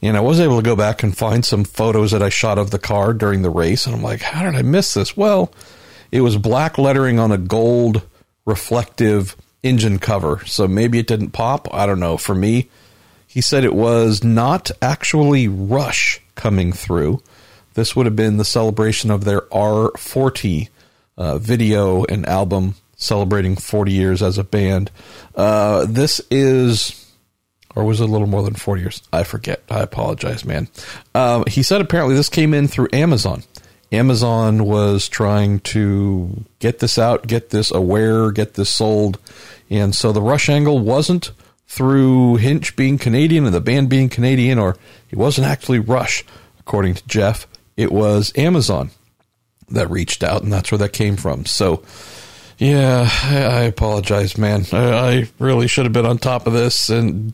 [0.01, 2.69] And I was able to go back and find some photos that I shot of
[2.69, 3.85] the car during the race.
[3.85, 5.17] And I'm like, how did I miss this?
[5.17, 5.51] Well,
[6.11, 8.03] it was black lettering on a gold
[8.45, 10.43] reflective engine cover.
[10.45, 11.73] So maybe it didn't pop.
[11.73, 12.17] I don't know.
[12.17, 12.69] For me,
[13.25, 17.21] he said it was not actually Rush coming through.
[17.73, 20.69] This would have been the celebration of their R40
[21.17, 24.91] uh, video and album celebrating 40 years as a band.
[25.35, 27.11] Uh, this is,
[27.75, 29.01] or was it a little more than 40 years?
[29.13, 29.63] I forget.
[29.69, 30.67] I apologize, man.
[31.15, 33.43] Um, he said apparently this came in through Amazon.
[33.91, 39.17] Amazon was trying to get this out, get this aware, get this sold.
[39.69, 41.31] And so the rush angle wasn't
[41.67, 44.77] through Hinch being Canadian and the band being Canadian, or
[45.09, 46.25] it wasn't actually Rush,
[46.59, 47.47] according to Jeff.
[47.75, 48.91] It was Amazon
[49.69, 51.45] that reached out, and that's where that came from.
[51.45, 51.83] So,
[52.57, 54.65] yeah, I apologize, man.
[54.71, 57.33] I really should have been on top of this and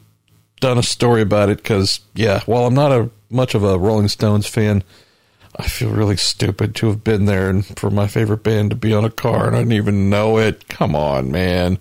[0.60, 4.08] done a story about it because, yeah, while I'm not a much of a Rolling
[4.08, 4.84] Stones fan,
[5.56, 8.94] I feel really stupid to have been there and for my favorite band to be
[8.94, 10.68] on a car and I didn't even know it.
[10.68, 11.78] Come on, man.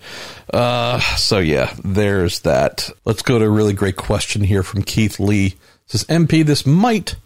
[0.53, 2.91] Uh, so yeah, there's that.
[3.05, 5.47] Let's go to a really great question here from Keith Lee.
[5.47, 5.57] It
[5.87, 7.17] says MP, this might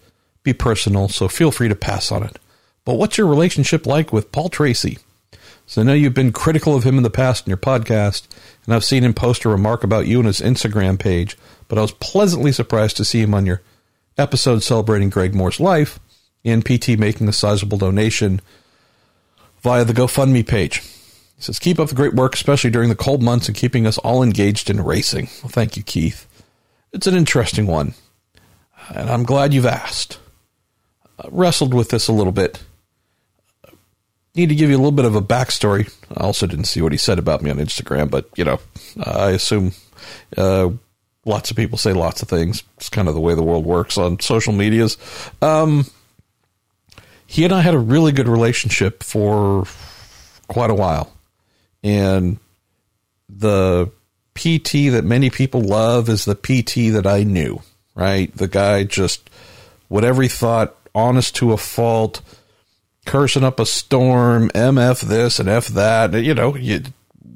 [0.45, 2.39] be personal, so feel free to pass on it.
[2.85, 4.99] But what's your relationship like with Paul Tracy?
[5.67, 8.29] So I know you've been critical of him in the past in your podcast,
[8.65, 11.37] and I've seen him post a remark about you on his Instagram page,
[11.67, 13.63] but I was pleasantly surprised to see him on your
[14.17, 15.99] episode celebrating Greg Moore's life
[16.45, 18.41] and PT making a sizable donation
[19.61, 20.79] via the GoFundMe page.
[20.79, 23.99] He says, Keep up the great work, especially during the cold months and keeping us
[23.99, 25.29] all engaged in racing.
[25.43, 26.29] Well, thank you, Keith.
[26.93, 27.95] It's an interesting one,
[28.89, 30.21] and I'm glad you've asked.
[31.19, 32.63] I wrestled with this a little bit
[34.37, 35.93] need to give you a little bit of a backstory.
[36.15, 38.61] I also didn't see what he said about me on Instagram, but you know,
[39.03, 39.73] I assume
[40.37, 40.71] uh,
[41.25, 42.63] lots of people say lots of things.
[42.77, 44.97] It's kind of the way the world works on social medias.
[45.43, 45.87] Um,
[47.27, 49.67] he and I had a really good relationship for
[50.49, 51.13] quite a while,
[51.83, 52.39] and
[53.29, 53.91] the
[54.35, 57.61] PT that many people love is the PT that I knew.
[57.95, 59.31] Right, the guy just
[59.89, 62.21] whatever he thought, honest to a fault
[63.07, 66.13] cursing up a storm, MF this and F that.
[66.13, 66.83] You know, you,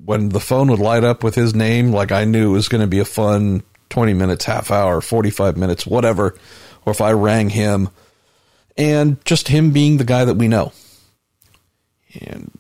[0.05, 2.83] when the phone would light up with his name, like I knew it was going
[2.83, 6.37] to be a fun 20 minutes, half hour, 45 minutes, whatever.
[6.85, 7.91] Or if I rang him
[8.77, 10.73] and just him being the guy that we know.
[12.21, 12.51] And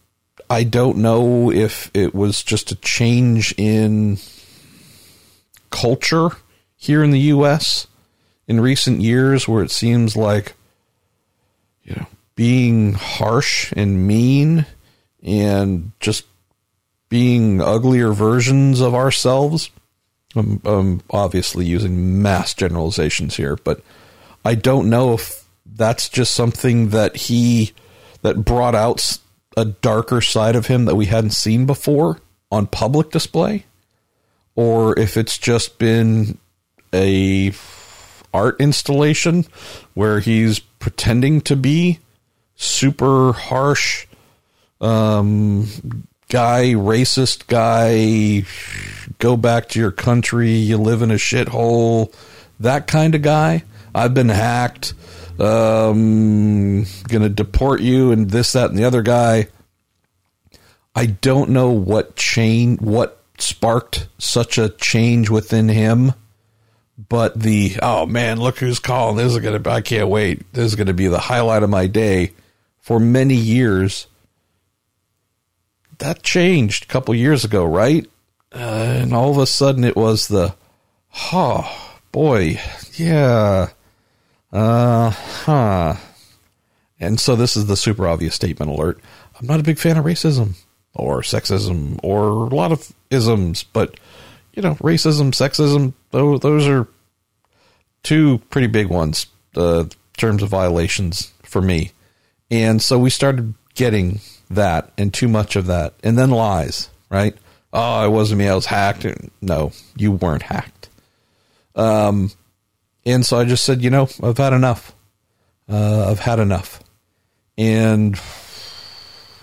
[0.48, 4.18] I don't know if it was just a change in
[5.70, 6.30] culture
[6.76, 7.86] here in the U.S.
[8.46, 10.54] in recent years where it seems like,
[11.84, 14.66] you know, being harsh and mean
[15.22, 16.24] and just
[17.08, 19.70] being uglier versions of ourselves.
[20.34, 23.82] I'm, I'm, obviously using mass generalizations here, but
[24.44, 27.72] I don't know if that's just something that he
[28.22, 29.18] that brought out
[29.56, 32.20] a darker side of him that we hadn't seen before
[32.52, 33.66] on public display,
[34.54, 36.38] or if it's just been
[36.94, 37.52] a
[38.32, 39.44] art installation
[39.94, 41.98] where he's pretending to be
[42.60, 44.06] super harsh
[44.82, 45.66] um,
[46.28, 48.44] guy, racist guy,
[49.18, 52.14] go back to your country, you live in a shithole,
[52.60, 53.64] that kind of guy.
[53.94, 54.92] I've been hacked,
[55.40, 59.48] um, gonna deport you, and this, that, and the other guy.
[60.94, 66.12] I don't know what chain, what sparked such a change within him,
[67.08, 69.16] but the oh man, look who's calling!
[69.16, 70.52] This is gonna, I can't wait.
[70.52, 72.32] This is gonna be the highlight of my day
[72.90, 74.08] for many years.
[75.98, 78.04] That changed a couple years ago, right?
[78.52, 80.56] Uh, and all of a sudden it was the,
[81.32, 82.60] oh, boy,
[82.94, 83.68] yeah,
[84.50, 85.94] uh huh.
[86.98, 88.98] And so this is the super obvious statement alert.
[89.38, 90.56] I'm not a big fan of racism
[90.92, 94.00] or sexism or a lot of isms, but
[94.52, 96.88] you know, racism, sexism, those, are
[98.02, 99.84] two pretty big ones, uh,
[100.16, 101.92] terms of violations for me.
[102.50, 104.20] And so we started getting
[104.50, 105.94] that and too much of that.
[106.02, 107.36] And then lies, right?
[107.72, 108.48] Oh, it wasn't me.
[108.48, 109.06] I was hacked.
[109.40, 110.88] No, you weren't hacked.
[111.76, 112.32] Um,
[113.06, 114.94] and so I just said, you know, I've had enough.
[115.68, 116.80] Uh, I've had enough.
[117.56, 118.16] And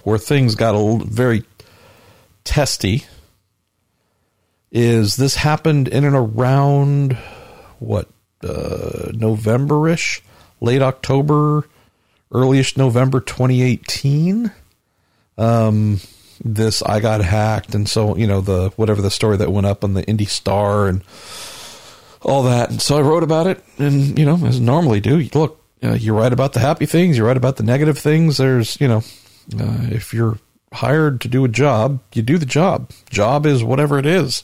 [0.03, 1.43] where things got a very
[2.43, 3.05] testy
[4.71, 7.13] is this happened in and around
[7.79, 8.09] what
[8.43, 10.21] uh, November-ish,
[10.59, 11.67] late October,
[12.31, 14.51] earliest November 2018.
[15.37, 15.99] Um,
[16.43, 19.83] this I got hacked, and so you know the whatever the story that went up
[19.83, 21.03] on the Indy Star and
[22.21, 22.69] all that.
[22.69, 25.17] And so I wrote about it, and you know as normally do.
[25.33, 28.37] Look, uh, you write about the happy things, you write about the negative things.
[28.37, 29.03] There's you know
[29.59, 30.37] uh, if you're
[30.73, 32.91] hired to do a job, you do the job.
[33.09, 34.43] Job is whatever it is.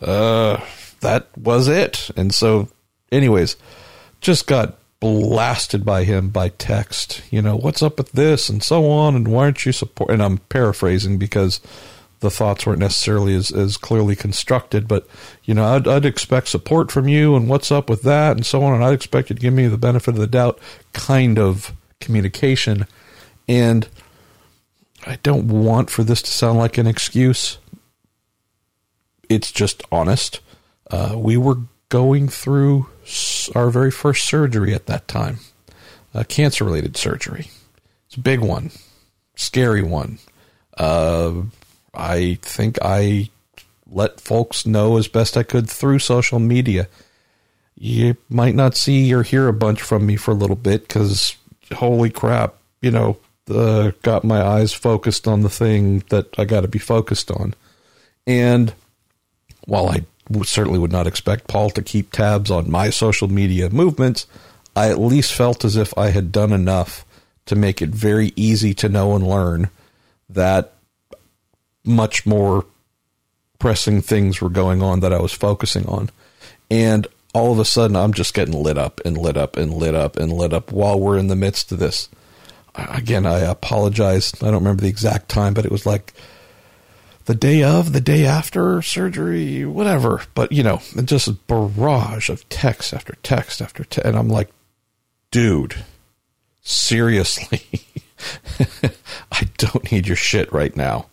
[0.00, 0.60] Uh,
[1.00, 2.10] that was it.
[2.16, 2.68] And so,
[3.10, 3.56] anyways,
[4.20, 7.22] just got blasted by him by text.
[7.28, 10.12] You know, what's up with this and so on, and why aren't you support?
[10.12, 11.60] And I'm paraphrasing because
[12.20, 15.08] the thoughts weren't necessarily as, as clearly constructed, but
[15.42, 18.62] you know, I'd, I'd expect support from you, and what's up with that, and so
[18.62, 18.74] on.
[18.74, 20.60] And I'd expect you to give me the benefit of the doubt,
[20.92, 22.86] kind of communication.
[23.48, 23.88] And
[25.04, 27.58] I don't want for this to sound like an excuse.
[29.28, 30.38] It's just honest.
[30.92, 31.56] Uh, we were
[31.92, 32.88] going through
[33.54, 35.38] our very first surgery at that time,
[36.14, 37.48] a cancer related surgery.
[38.06, 38.70] It's a big one,
[39.36, 40.18] scary one.
[40.78, 41.42] Uh,
[41.92, 43.28] I think I
[43.90, 46.88] let folks know as best I could through social media.
[47.76, 51.36] You might not see or hear a bunch from me for a little bit because,
[51.74, 53.18] holy crap, you know,
[53.50, 57.52] uh, got my eyes focused on the thing that I got to be focused on.
[58.26, 58.72] And
[59.66, 60.06] while I
[60.44, 64.26] certainly would not expect Paul to keep tabs on my social media movements.
[64.74, 67.04] I at least felt as if I had done enough
[67.46, 69.70] to make it very easy to know and learn
[70.30, 70.72] that
[71.84, 72.64] much more
[73.58, 76.10] pressing things were going on that I was focusing on.
[76.70, 79.94] And all of a sudden, I'm just getting lit up and lit up and lit
[79.94, 82.08] up and lit up while we're in the midst of this.
[82.74, 84.32] Again, I apologize.
[84.40, 86.14] I don't remember the exact time, but it was like
[87.24, 90.22] the day of, the day after surgery, whatever.
[90.34, 94.06] But, you know, just a barrage of text after text after text.
[94.06, 94.50] And I'm like,
[95.30, 95.84] dude,
[96.62, 97.62] seriously,
[99.32, 101.06] I don't need your shit right now.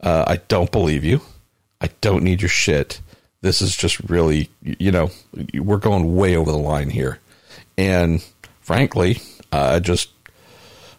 [0.00, 1.20] Uh, I don't believe you.
[1.80, 3.00] I don't need your shit.
[3.40, 5.10] This is just really, you know,
[5.54, 7.18] we're going way over the line here.
[7.76, 8.24] And
[8.60, 9.20] frankly,
[9.52, 10.10] I just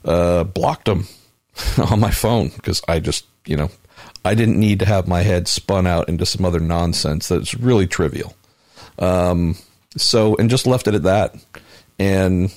[0.04, 1.08] uh, blocked them
[1.90, 3.72] on my phone because I just, you know,
[4.26, 7.86] I didn't need to have my head spun out into some other nonsense that's really
[7.86, 8.36] trivial.
[8.98, 9.56] Um,
[9.96, 11.36] so, and just left it at that.
[12.00, 12.52] And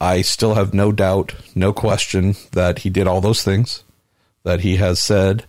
[0.00, 3.82] I still have no doubt, no question that he did all those things,
[4.44, 5.46] that he has said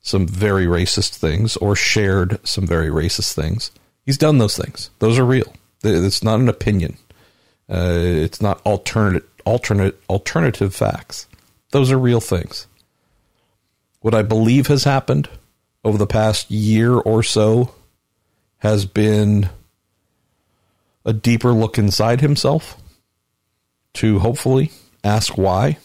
[0.00, 3.70] some very racist things or shared some very racist things.
[4.04, 4.90] He's done those things.
[4.98, 5.52] Those are real.
[5.84, 6.96] It's not an opinion.
[7.70, 11.28] Uh, it's not alternate, alternate, alternative facts.
[11.70, 12.66] Those are real things.
[14.00, 15.28] What I believe has happened
[15.84, 17.74] over the past year or so
[18.58, 19.50] has been
[21.04, 22.76] a deeper look inside himself
[23.94, 24.70] to hopefully
[25.02, 25.78] ask why.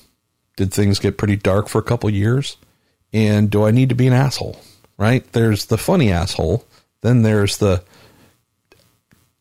[0.56, 2.58] Did things get pretty dark for a couple years?
[3.12, 4.60] And do I need to be an asshole?
[4.98, 5.30] Right?
[5.32, 6.66] There's the funny asshole.
[7.02, 7.84] Then there's the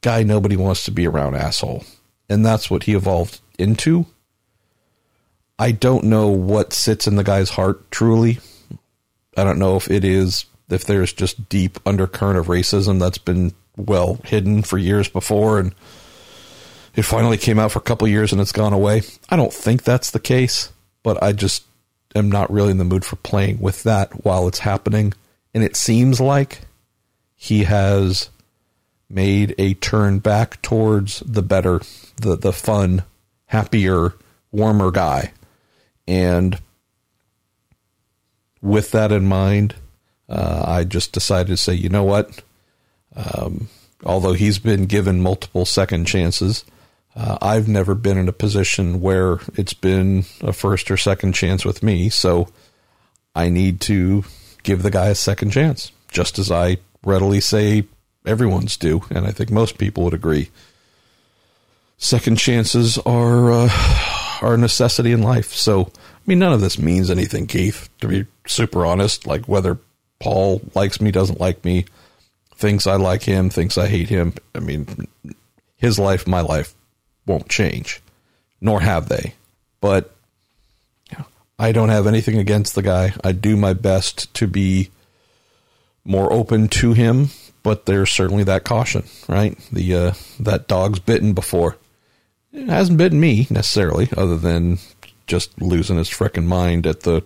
[0.00, 1.84] guy nobody wants to be around asshole.
[2.28, 4.06] And that's what he evolved into.
[5.58, 8.40] I don't know what sits in the guy's heart truly.
[9.36, 13.54] I don't know if it is, if there's just deep undercurrent of racism that's been
[13.76, 15.74] well hidden for years before and
[16.94, 19.02] it finally came out for a couple years and it's gone away.
[19.30, 20.70] I don't think that's the case,
[21.02, 21.64] but I just
[22.14, 25.14] am not really in the mood for playing with that while it's happening.
[25.54, 26.60] And it seems like
[27.34, 28.28] he has
[29.08, 31.80] made a turn back towards the better,
[32.16, 33.04] the the fun,
[33.46, 34.14] happier,
[34.50, 35.32] warmer guy.
[36.06, 36.58] And
[38.62, 39.74] with that in mind,
[40.28, 42.42] uh, I just decided to say, you know what?
[43.14, 43.68] Um,
[44.04, 46.64] although he's been given multiple second chances,
[47.14, 51.64] uh, I've never been in a position where it's been a first or second chance
[51.64, 52.48] with me, so
[53.34, 54.24] I need to
[54.62, 57.84] give the guy a second chance, just as I readily say
[58.24, 60.50] everyone's do, and I think most people would agree.
[61.98, 63.68] Second chances are uh,
[64.40, 65.52] are a necessity in life.
[65.52, 67.88] So, I mean, none of this means anything, Keith.
[68.00, 69.78] To be super honest, like whether
[70.20, 71.86] Paul likes me, doesn't like me,
[72.54, 74.34] thinks I like him, thinks I hate him.
[74.54, 75.08] I mean,
[75.76, 76.74] his life, my life
[77.26, 78.00] won't change,
[78.60, 79.34] nor have they.
[79.80, 80.14] But
[81.58, 83.14] I don't have anything against the guy.
[83.22, 84.90] I do my best to be
[86.04, 87.30] more open to him,
[87.62, 89.56] but there's certainly that caution, right?
[89.70, 91.76] The uh, that dog's bitten before.
[92.52, 94.78] It hasn't bitten me necessarily, other than
[95.26, 97.22] just losing his frickin' mind at the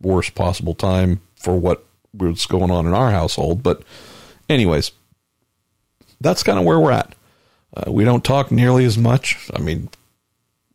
[0.00, 3.62] worst possible time for what was going on in our household.
[3.62, 3.82] But,
[4.48, 4.92] anyways,
[6.20, 7.14] that's kind of where we're at.
[7.76, 9.50] Uh, we don't talk nearly as much.
[9.54, 9.90] I mean,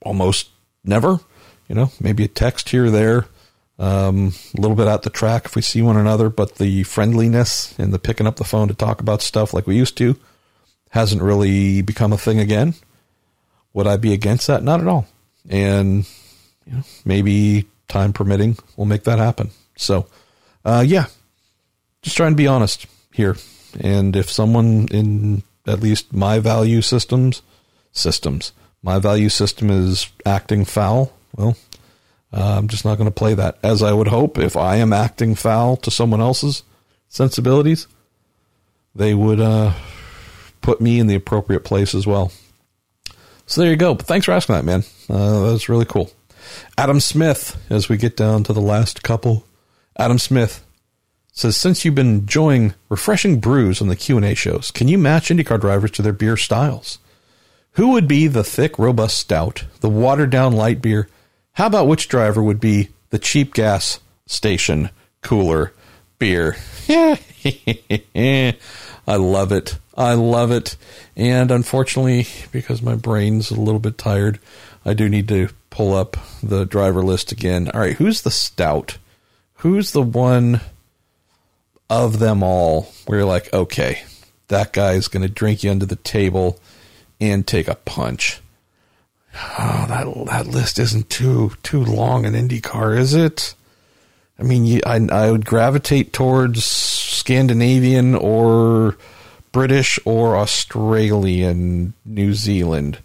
[0.02, 0.50] almost
[0.84, 1.20] never.
[1.68, 3.28] You know, maybe a text here or there,
[3.80, 7.74] um, a little bit out the track if we see one another, but the friendliness
[7.80, 10.18] and the picking up the phone to talk about stuff like we used to
[10.90, 12.74] hasn't really become a thing again.
[13.74, 14.64] Would I be against that?
[14.64, 15.08] Not at all.
[15.50, 16.06] And
[16.66, 19.52] you know, maybe time permitting, we'll make that happen.
[19.76, 20.08] So,
[20.66, 21.06] uh, yeah,
[22.02, 23.36] just trying to be honest here.
[23.80, 27.42] And if someone in at least my value systems
[27.92, 28.54] systems.
[28.84, 31.14] My value system is acting foul.
[31.36, 31.56] Well,
[32.34, 34.38] uh, I'm just not going to play that as I would hope.
[34.38, 36.64] If I am acting foul to someone else's
[37.08, 37.88] sensibilities,
[38.96, 39.74] they would uh,
[40.62, 42.32] put me in the appropriate place as well.
[43.46, 43.94] So there you go.
[43.94, 44.84] But thanks for asking that, man.
[45.10, 46.10] Uh, that's really cool.
[46.78, 49.46] Adam Smith, as we get down to the last couple.
[49.98, 50.66] Adam Smith,
[51.32, 55.60] says since you've been enjoying refreshing brews on the Q&A shows, can you match IndyCar
[55.60, 57.00] drivers to their beer styles?
[57.74, 61.08] Who would be the thick, robust stout, the watered down light beer?
[61.54, 64.90] How about which driver would be the cheap gas station
[65.22, 65.74] cooler
[66.20, 66.58] beer?
[66.90, 67.18] I
[69.08, 69.78] love it.
[69.98, 70.78] I love it.
[71.16, 74.40] And unfortunately, because my brain's a little bit tired,
[74.86, 77.72] I do need to pull up the driver list again.
[77.74, 79.00] All right, who's the stout?
[79.56, 80.62] Who's the one
[81.90, 84.04] of them all where you're like, okay,
[84.50, 86.60] that guy's going to drink you under the table
[87.20, 88.40] and take a punch.
[89.34, 93.56] Oh, that that list isn't too too long an IndyCar, is it?
[94.38, 98.98] I mean, you, I I would gravitate towards Scandinavian or
[99.52, 103.00] British or Australian, New Zealand.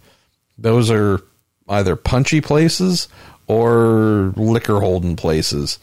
[0.59, 1.21] Those are
[1.69, 3.09] either punchy places
[3.47, 5.79] or liquor holding places.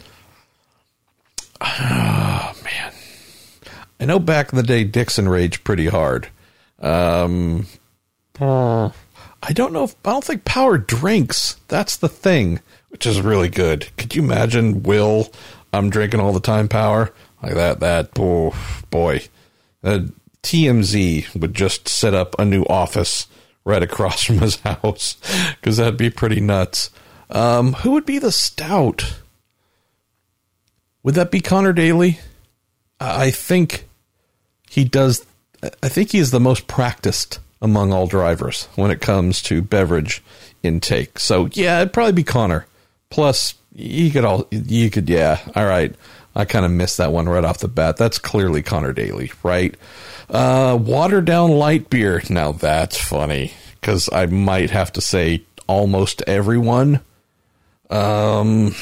[1.61, 2.93] Oh, man.
[3.99, 6.27] I know back in the day Dixon raged pretty hard.
[6.79, 7.67] Um,
[8.39, 8.91] I
[9.53, 11.57] don't know if I don't think Power drinks.
[11.67, 13.87] That's the thing, which is really good.
[13.97, 15.31] Could you imagine Will?
[15.71, 16.67] I'm drinking all the time.
[16.67, 17.79] Power like that.
[17.79, 18.53] That oh,
[18.89, 19.21] boy,
[19.83, 20.01] uh,
[20.43, 23.27] TMZ would just set up a new office
[23.65, 25.17] right across from his house
[25.55, 26.89] because that'd be pretty nuts.
[27.29, 29.21] Um, who would be the stout?
[31.03, 32.19] Would that be Connor Daly?
[32.99, 33.87] I think
[34.69, 35.25] he does.
[35.81, 40.21] I think he is the most practiced among all drivers when it comes to beverage
[40.61, 41.19] intake.
[41.19, 42.65] So yeah, it'd probably be Connor.
[43.09, 45.39] Plus, you could all you could yeah.
[45.55, 45.93] All right,
[46.35, 47.97] I kind of missed that one right off the bat.
[47.97, 49.75] That's clearly Connor Daly, right?
[50.29, 52.23] Uh, watered down light beer.
[52.29, 57.01] Now that's funny because I might have to say almost everyone.
[57.89, 58.73] Um,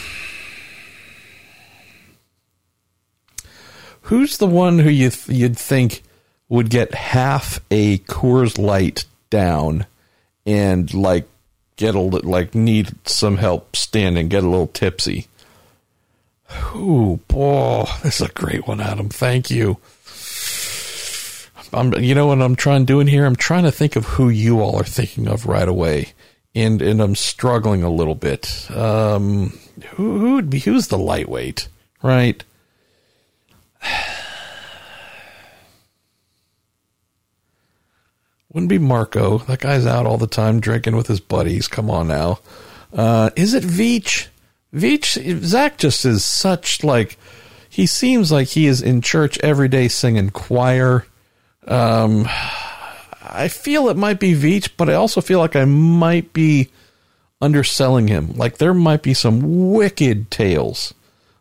[4.03, 6.03] who's the one who you th- you'd think
[6.47, 9.85] would get half a Coors Light down
[10.45, 11.27] and like
[11.75, 15.27] get a like need some help standing, get a little tipsy?
[16.75, 19.09] Ooh, boy, this is a great one, Adam.
[19.09, 19.77] Thank you.
[21.73, 23.25] I'm, you know what I'm trying doing here?
[23.25, 26.13] I'm trying to think of who you all are thinking of right away,
[26.53, 28.69] and and I'm struggling a little bit.
[28.71, 29.57] Um,
[29.91, 31.69] who who would be who's the lightweight,
[32.03, 32.43] right?
[38.51, 39.37] Wouldn't be Marco.
[39.39, 41.69] That guy's out all the time drinking with his buddies.
[41.69, 42.39] Come on now.
[42.91, 44.27] Uh, is it Veach?
[44.73, 47.17] Veach Zach just is such like
[47.69, 51.05] he seems like he is in church every day singing choir
[51.67, 52.27] um,
[53.23, 56.69] I feel it might be Veach, but I also feel like I might be
[57.41, 58.33] underselling him.
[58.33, 60.93] Like there might be some wicked tales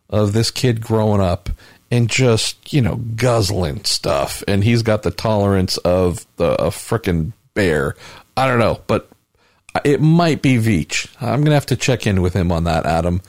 [0.09, 1.49] of this kid growing up
[1.89, 7.33] and just you know guzzling stuff, and he's got the tolerance of the a freaking
[7.53, 7.95] bear.
[8.37, 9.09] I don't know, but
[9.73, 11.07] Uh, it might be Veach.
[11.21, 13.21] I'm gonna have to check in with him on that, Adam.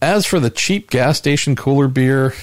[0.00, 2.34] As for the cheap gas station cooler beer,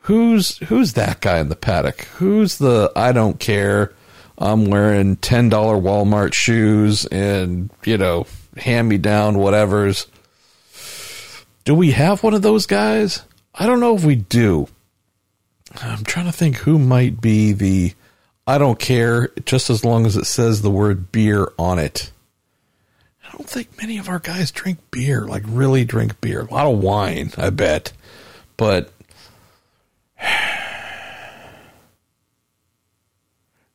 [0.00, 2.02] who's who's that guy in the paddock?
[2.16, 3.92] Who's the I don't care.
[4.38, 8.26] I'm wearing ten dollar Walmart shoes and you know
[8.56, 10.06] hand me down whatever's.
[11.64, 13.22] Do we have one of those guys?
[13.54, 14.68] I don't know if we do.
[15.82, 17.94] I'm trying to think who might be the
[18.46, 22.12] I don't care just as long as it says the word beer on it.
[23.26, 26.42] I don't think many of our guys drink beer, like really drink beer.
[26.42, 27.92] A lot of wine, I bet.
[28.56, 28.92] But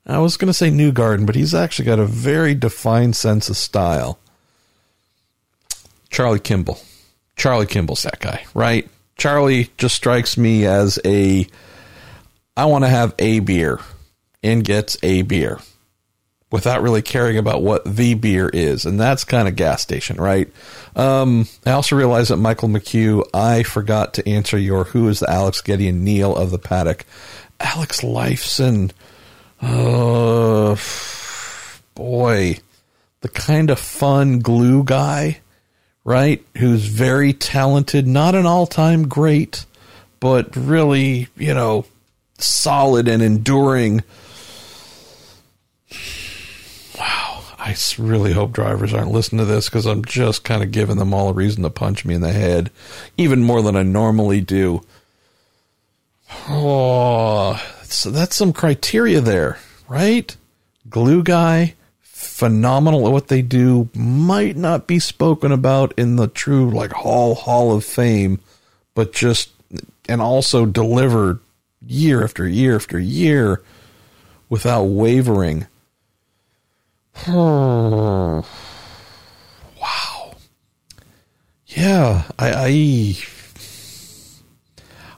[0.06, 3.57] I was going to say Newgarden, but he's actually got a very defined sense of
[3.57, 4.19] style.
[6.10, 6.80] Charlie Kimball.
[7.35, 8.88] Charlie Kimball's that guy, right?
[9.18, 11.45] Charlie just strikes me as a
[12.56, 13.80] I want to have a beer
[14.44, 15.60] and gets a beer
[16.52, 18.86] without really caring about what the beer is.
[18.86, 20.52] And that's kind of gas station, right?
[20.96, 25.30] Um, I also realized that Michael McHugh, I forgot to answer your who is the
[25.30, 27.06] Alex Geddy and Neil of the paddock.
[27.60, 28.92] Alex Lifeson,
[29.62, 30.76] uh,
[31.96, 32.58] boy,
[33.22, 35.40] the kind of fun glue guy,
[36.04, 36.46] right?
[36.58, 39.66] Who's very talented, not an all time great,
[40.20, 41.86] but really, you know,
[42.40, 44.04] solid and enduring
[47.64, 51.14] I really hope drivers aren't listening to this because I'm just kind of giving them
[51.14, 52.72] all a reason to punch me in the head,
[53.18, 54.82] even more than I normally do.
[56.50, 60.36] Oh, so that's some criteria there, right?
[60.90, 66.70] Glue guy, phenomenal at what they do, might not be spoken about in the true
[66.70, 68.40] like Hall Hall of Fame,
[68.96, 69.52] but just
[70.10, 71.40] and also delivered
[71.86, 73.62] year after year after year
[74.50, 75.68] without wavering
[77.27, 78.43] wow.
[81.68, 83.18] Yeah, I, I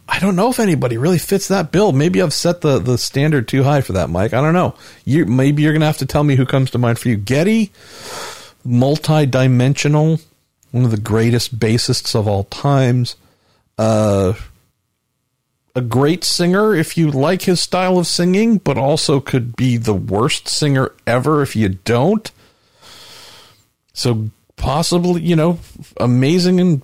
[0.08, 1.92] I don't know if anybody really fits that bill.
[1.92, 4.34] Maybe I've set the, the standard too high for that, Mike.
[4.34, 4.76] I don't know.
[5.06, 7.18] You maybe you're gonna have to tell me who comes to mind for you.
[7.18, 7.72] Geddy,
[8.64, 10.20] multi-dimensional,
[10.72, 13.16] one of the greatest bassists of all times.
[13.78, 14.34] Uh,
[15.76, 19.94] a great singer if you like his style of singing, but also could be the
[19.94, 22.32] worst singer ever if you don't.
[23.94, 25.60] So possibly, you know,
[25.98, 26.82] amazing and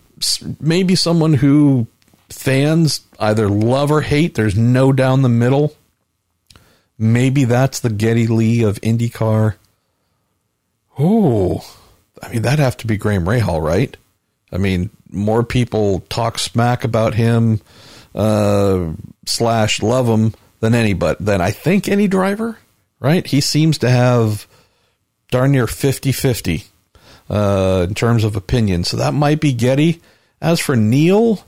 [0.60, 1.88] maybe someone who
[2.30, 4.36] fans either love or hate.
[4.36, 5.76] There's no down the middle.
[6.98, 9.56] Maybe that's the Geddy Lee of IndyCar.
[10.98, 11.66] Oh,
[12.22, 13.96] I mean, that'd have to be Graham Rahal, right?
[14.52, 17.62] I mean, more people talk smack about him,
[18.16, 18.92] uh,
[19.26, 22.58] slash love him than any, but than I think any driver,
[23.00, 23.26] right?
[23.26, 24.48] He seems to have
[25.32, 26.64] darn near 50 50
[27.30, 28.84] uh, in terms of opinion.
[28.84, 30.02] So that might be Geddy.
[30.42, 31.46] As for Neil,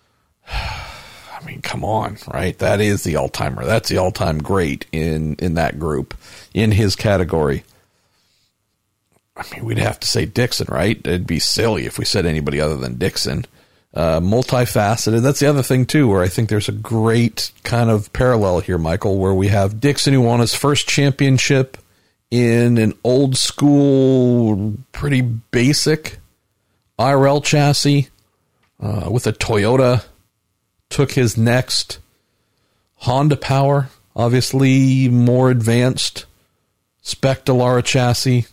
[0.48, 2.58] I mean, come on, right?
[2.58, 3.64] That is the all timer.
[3.64, 6.14] That's the all time great in in that group,
[6.52, 7.64] in his category.
[9.36, 10.96] I mean, we'd have to say Dixon, right?
[10.96, 13.44] It'd be silly if we said anybody other than Dixon.
[13.94, 15.22] Uh, multifaceted.
[15.22, 18.76] That's the other thing too, where I think there's a great kind of parallel here,
[18.76, 21.78] Michael, where we have Dixon who won his first championship
[22.28, 26.18] in an old school, pretty basic
[26.98, 28.08] IRL chassis
[28.80, 30.04] uh, with a Toyota.
[30.90, 32.00] Took his next
[32.96, 36.26] Honda Power, obviously more advanced
[37.00, 38.46] spec Dallara chassis.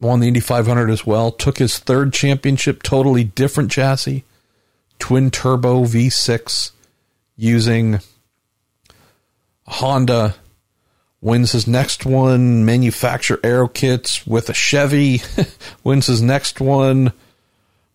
[0.00, 1.32] Won the Indy 500 as well.
[1.32, 4.24] Took his third championship, totally different chassis,
[4.98, 6.70] twin turbo V6
[7.36, 8.00] using
[9.66, 10.34] Honda
[11.20, 15.20] wins his next one, manufacture aero kits with a Chevy,
[15.84, 17.12] wins his next one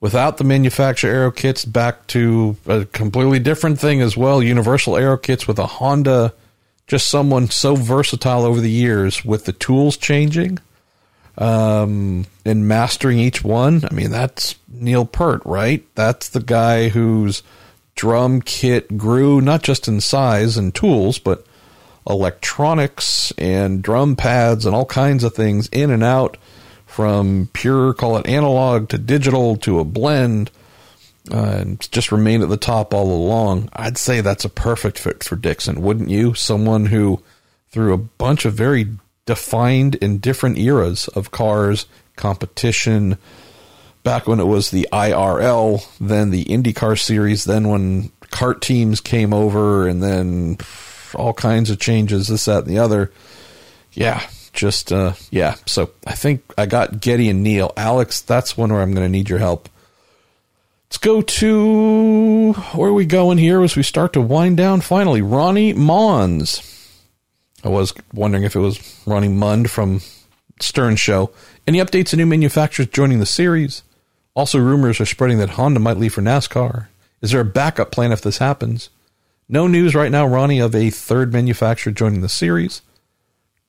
[0.01, 5.17] without the manufacture aero kits, back to a completely different thing as well, universal aero
[5.17, 6.33] kits with a Honda,
[6.87, 10.59] just someone so versatile over the years with the tools changing
[11.37, 13.83] um, and mastering each one.
[13.89, 15.85] I mean, that's Neil Peart, right?
[15.95, 17.43] That's the guy whose
[17.95, 21.45] drum kit grew not just in size and tools, but
[22.07, 26.37] electronics and drum pads and all kinds of things in and out
[26.85, 30.51] from pure, call it analog to digital to a blend,
[31.31, 33.69] uh, and just remained at the top all along.
[33.73, 36.35] I'd say that's a perfect fit for Dixon, wouldn't you?
[36.35, 37.23] Someone who,
[37.71, 38.89] through a bunch of very
[39.25, 41.85] defined in different eras of cars,
[42.15, 43.17] competition,
[44.03, 49.33] back when it was the IRL, then the IndyCar series, then when CART teams came
[49.33, 50.57] over, and then
[51.15, 53.11] all kinds of changes, this, that, and the other.
[53.93, 54.21] Yeah,
[54.51, 55.55] just, uh, yeah.
[55.65, 57.71] So I think I got Geddy and Neil.
[57.77, 59.69] Alex, that's one where I'm going to need your help.
[60.89, 65.21] Let's go to where are we going here as we start to wind down finally.
[65.21, 66.72] Ronnie Mons.
[67.63, 70.01] I was wondering if it was Ronnie Mund from
[70.59, 71.31] Stern Show.
[71.65, 73.83] Any updates on new manufacturers joining the series?
[74.35, 76.87] Also, rumors are spreading that Honda might leave for NASCAR.
[77.21, 78.89] Is there a backup plan if this happens?
[79.47, 82.81] No news right now, Ronnie, of a third manufacturer joining the series.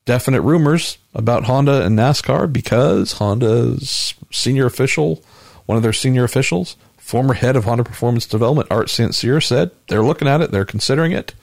[0.03, 5.23] Definite rumors about Honda and NASCAR because Honda's senior official,
[5.67, 9.15] one of their senior officials, former head of Honda Performance Development, Art St.
[9.15, 11.33] Cyr, said they're looking at it, they're considering it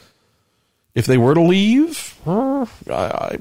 [0.95, 3.39] if they were to leave, I, I,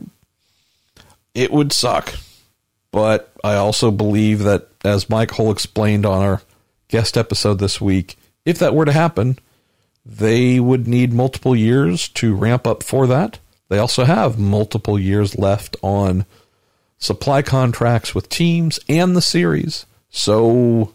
[1.34, 2.14] it would suck.
[2.92, 6.42] But I also believe that, as Mike Hull explained on our
[6.90, 9.40] guest episode this week, if that were to happen,
[10.06, 13.40] they would need multiple years to ramp up for that.
[13.70, 16.26] They also have multiple years left on
[16.98, 19.86] supply contracts with teams and the series.
[20.10, 20.94] So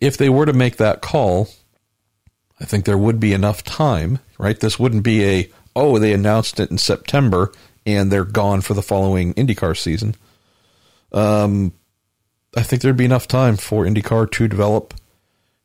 [0.00, 1.48] if they were to make that call,
[2.60, 4.58] I think there would be enough time, right?
[4.58, 7.52] This wouldn't be a, oh, they announced it in September
[7.84, 10.14] and they're gone for the following IndyCar season.
[11.12, 11.72] Um,
[12.56, 14.94] I think there'd be enough time for IndyCar to develop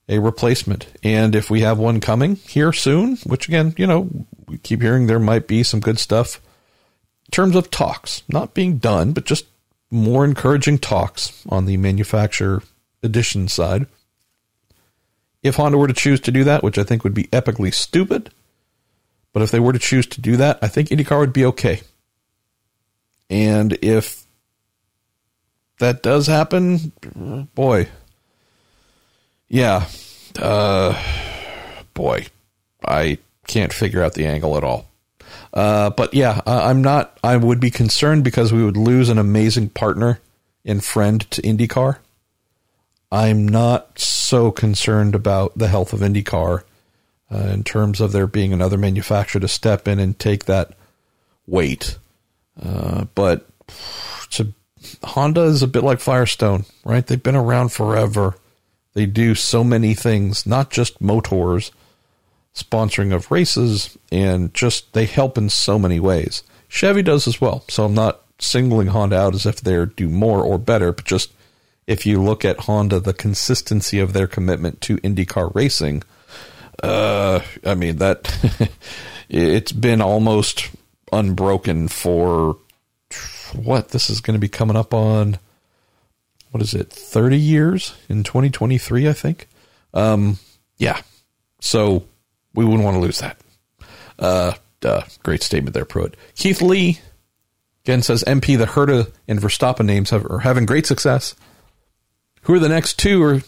[0.10, 0.88] a replacement.
[1.04, 4.10] And if we have one coming here soon, which again, you know,
[4.48, 6.42] we keep hearing there might be some good stuff
[7.26, 9.46] in terms of talks, not being done, but just
[9.90, 12.62] more encouraging talks on the manufacturer
[13.02, 13.86] edition side.
[15.44, 18.32] If Honda were to choose to do that, which I think would be epically stupid,
[19.34, 21.82] but if they were to choose to do that, I think IndyCar would be okay.
[23.30, 24.26] And if
[25.80, 26.92] that does happen,
[27.56, 27.88] boy,
[29.48, 29.88] yeah,
[30.40, 31.02] uh,
[31.94, 32.28] boy,
[32.86, 34.88] I can't figure out the angle at all.
[35.54, 37.18] Uh, but yeah, I'm not.
[37.24, 40.20] I would be concerned because we would lose an amazing partner
[40.66, 41.98] and friend to IndyCar.
[43.12, 46.64] I'm not so concerned about the health of IndyCar
[47.32, 50.74] uh, in terms of there being another manufacturer to step in and take that
[51.46, 51.98] weight.
[52.62, 53.48] Uh, but
[54.40, 54.48] a,
[55.04, 57.06] Honda is a bit like Firestone, right?
[57.06, 58.36] They've been around forever.
[58.94, 61.72] They do so many things, not just motors,
[62.56, 66.44] sponsoring of races, and just they help in so many ways.
[66.68, 67.64] Chevy does as well.
[67.70, 71.32] So I'm not singling Honda out as if they do more or better, but just
[71.88, 76.04] if you look at Honda, the consistency of their commitment to IndyCar racing,
[76.82, 78.72] uh, I mean that
[79.30, 80.70] it's been almost
[81.12, 82.58] unbroken for
[83.54, 85.38] what this is going to be coming up on.
[86.52, 86.92] What is it?
[86.92, 89.48] Thirty years in 2023, I think.
[89.94, 90.38] Um,
[90.78, 91.02] yeah.
[91.60, 92.06] So
[92.54, 93.38] we wouldn't want to lose that.
[94.20, 95.04] Uh, duh.
[95.24, 96.16] Great statement there, Pruett.
[96.36, 97.00] Keith Lee
[97.86, 101.36] again says MP the Herta and Verstappen names have, are having great success.
[102.44, 103.42] Who are the next two or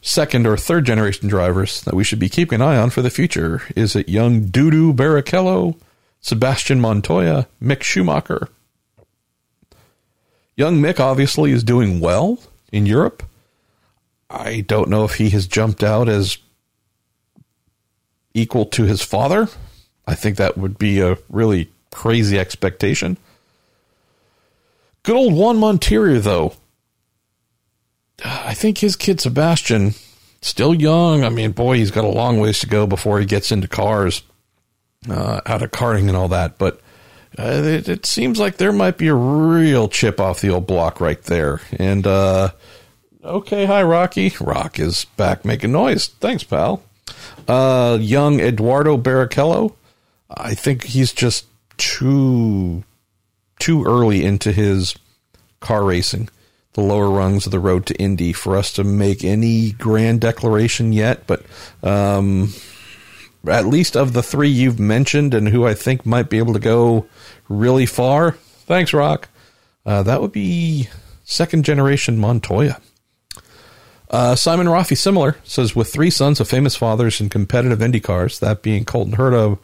[0.00, 3.10] second or third generation drivers that we should be keeping an eye on for the
[3.10, 3.62] future?
[3.76, 5.76] Is it young Dudu Barrichello,
[6.20, 8.48] Sebastian Montoya, Mick Schumacher?
[10.56, 12.38] Young Mick obviously is doing well
[12.70, 13.22] in Europe.
[14.28, 16.38] I don't know if he has jumped out as
[18.34, 19.48] equal to his father.
[20.06, 23.18] I think that would be a really crazy expectation.
[25.02, 26.54] Good old Juan Montoya, though.
[28.24, 29.94] I think his kid Sebastian,
[30.40, 31.24] still young.
[31.24, 34.22] I mean, boy, he's got a long ways to go before he gets into cars,
[35.08, 36.58] uh, out of karting and all that.
[36.58, 36.80] But
[37.38, 41.00] uh, it, it, seems like there might be a real chip off the old block
[41.00, 41.60] right there.
[41.78, 42.50] And uh,
[43.24, 44.32] okay, hi Rocky.
[44.40, 46.08] Rock is back making noise.
[46.08, 46.82] Thanks, pal.
[47.48, 49.74] Uh, young Eduardo Barrichello.
[50.30, 51.46] I think he's just
[51.76, 52.84] too
[53.58, 54.94] too early into his
[55.60, 56.28] car racing
[56.74, 60.92] the lower rungs of the road to Indy for us to make any grand declaration
[60.92, 61.26] yet.
[61.26, 61.44] But
[61.82, 62.52] um,
[63.46, 66.58] at least of the three you've mentioned and who I think might be able to
[66.58, 67.06] go
[67.48, 69.28] really far, thanks, Rock.
[69.84, 70.88] Uh, that would be
[71.24, 72.80] second generation Montoya.
[74.10, 78.38] Uh, Simon Rafi, similar, says with three sons of famous fathers in competitive Indy cars,
[78.40, 79.58] that being Colton Herta,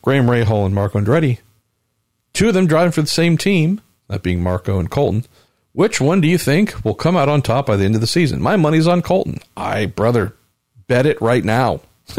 [0.00, 1.38] Graham Rahal, and Marco Andretti,
[2.32, 5.26] two of them driving for the same team, that being Marco and Colton.
[5.72, 8.06] Which one do you think will come out on top by the end of the
[8.06, 8.42] season?
[8.42, 9.40] My money's on Colton.
[9.56, 10.34] I, brother,
[10.86, 11.80] bet it right now.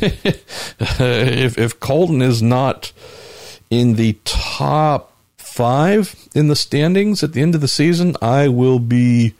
[0.00, 2.92] if, if Colton is not
[3.68, 8.78] in the top five in the standings at the end of the season, I will
[8.78, 9.34] be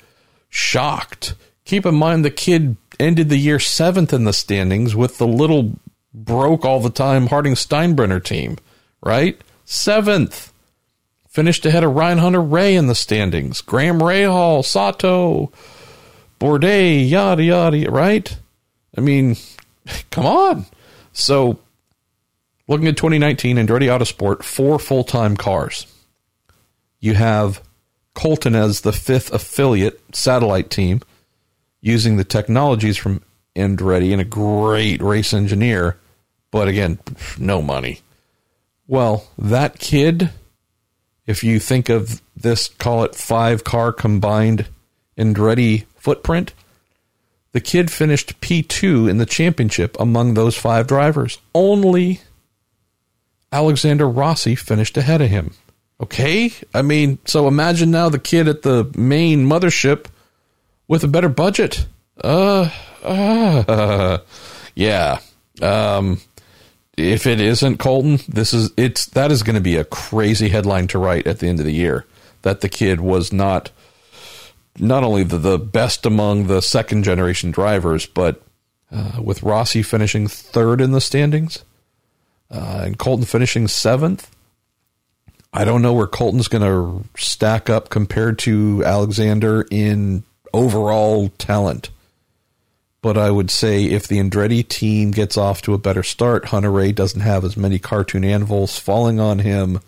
[0.48, 1.34] shocked.
[1.64, 5.72] Keep in mind the kid ended the year seventh in the standings with the little
[6.12, 8.58] broke all the time Harding Steinbrenner team,
[9.02, 9.40] right?
[9.64, 10.52] Seventh.
[11.34, 13.60] Finished ahead of Ryan Hunter-Reay in the standings.
[13.60, 15.50] Graham Rahal, Sato,
[16.38, 18.38] Bourdais, yada, yada, right?
[18.96, 19.34] I mean,
[20.12, 20.66] come on.
[21.12, 21.58] So,
[22.68, 25.88] looking at 2019, Andretti Autosport, four full time cars.
[27.00, 27.60] You have
[28.14, 31.00] Colton as the fifth affiliate satellite team
[31.80, 33.24] using the technologies from
[33.56, 35.98] Andretti and a great race engineer,
[36.52, 37.00] but again,
[37.36, 38.02] no money.
[38.86, 40.30] Well, that kid
[41.26, 44.66] if you think of this, call it five car combined
[45.16, 46.52] Andretti footprint,
[47.52, 51.38] the kid finished P2 in the championship among those five drivers.
[51.54, 52.20] Only
[53.52, 55.54] Alexander Rossi finished ahead of him.
[56.00, 56.52] Okay?
[56.74, 60.06] I mean, so imagine now the kid at the main mothership
[60.88, 61.86] with a better budget.
[62.22, 62.70] Uh,
[63.02, 64.18] uh, uh
[64.74, 65.20] yeah.
[65.62, 66.20] Um,
[66.96, 70.86] if it isn't Colton, this is it's that is going to be a crazy headline
[70.88, 72.04] to write at the end of the year
[72.42, 73.70] that the kid was not
[74.78, 78.42] not only the, the best among the second generation drivers, but
[78.90, 81.64] uh, with Rossi finishing third in the standings
[82.50, 84.30] uh, and Colton finishing seventh.
[85.52, 91.90] I don't know where Colton's going to stack up compared to Alexander in overall talent.
[93.04, 96.94] But I would say if the Andretti team gets off to a better start, Hunter-Reay
[96.94, 99.80] doesn't have as many cartoon anvils falling on him.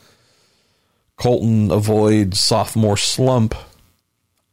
[1.16, 3.54] Colton avoids sophomore slump.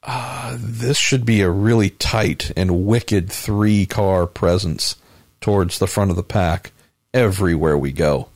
[0.02, 4.96] Uh, this should be a really tight and wicked three car presence
[5.42, 6.72] towards the front of the pack
[7.14, 8.30] everywhere we go.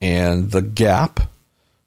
[0.00, 1.20] And the gap,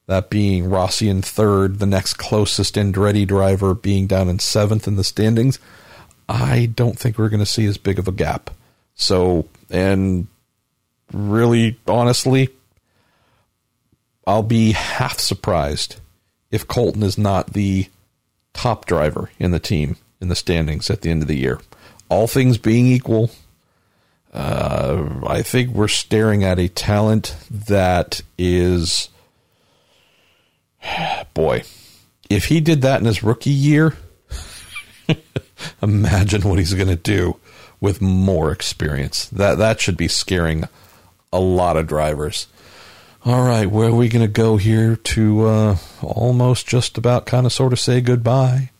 [0.07, 4.95] that being Rossi in third, the next closest Andretti driver being down in seventh in
[4.95, 5.59] the standings,
[6.27, 8.49] I don't think we're going to see as big of a gap.
[8.95, 10.27] So, and
[11.11, 12.49] really, honestly,
[14.25, 15.97] I'll be half surprised
[16.51, 17.87] if Colton is not the
[18.53, 21.59] top driver in the team in the standings at the end of the year.
[22.09, 23.31] All things being equal,
[24.33, 29.09] uh, I think we're staring at a talent that is,
[31.33, 31.63] boy,
[32.29, 33.97] if he did that in his rookie year,
[35.81, 37.37] imagine what he's going to do
[37.79, 39.25] with more experience.
[39.27, 40.65] That that should be scaring
[41.31, 42.47] a lot of drivers.
[43.25, 47.45] All right, where are we going to go here to uh, almost just about kind
[47.45, 48.71] of sort of say goodbye?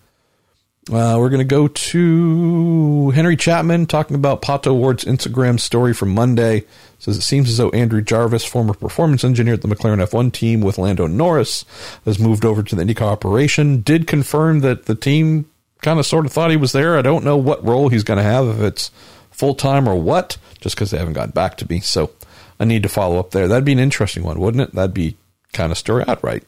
[0.92, 6.14] Uh, we're going to go to Henry Chapman talking about Pato O'Ward's Instagram story from
[6.14, 6.66] Monday.
[7.00, 10.60] Says it seems as though Andrew Jarvis, former performance engineer at the McLaren F1 team
[10.60, 11.64] with Lando Norris,
[12.04, 13.80] has moved over to the IndyCar operation.
[13.80, 15.46] Did confirm that the team
[15.84, 16.98] kind of sort of thought he was there.
[16.98, 18.92] I don't know what role he's going to have, if it's
[19.32, 21.80] full time or what, just because they haven't gotten back to me.
[21.80, 22.12] So
[22.60, 23.48] I need to follow up there.
[23.48, 24.74] That'd be an interesting one, wouldn't it?
[24.74, 25.18] That'd be
[25.52, 26.44] kind of story outright.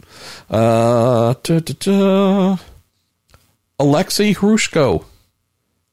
[0.49, 1.33] Uh,
[3.79, 5.05] Alexei Hrushko.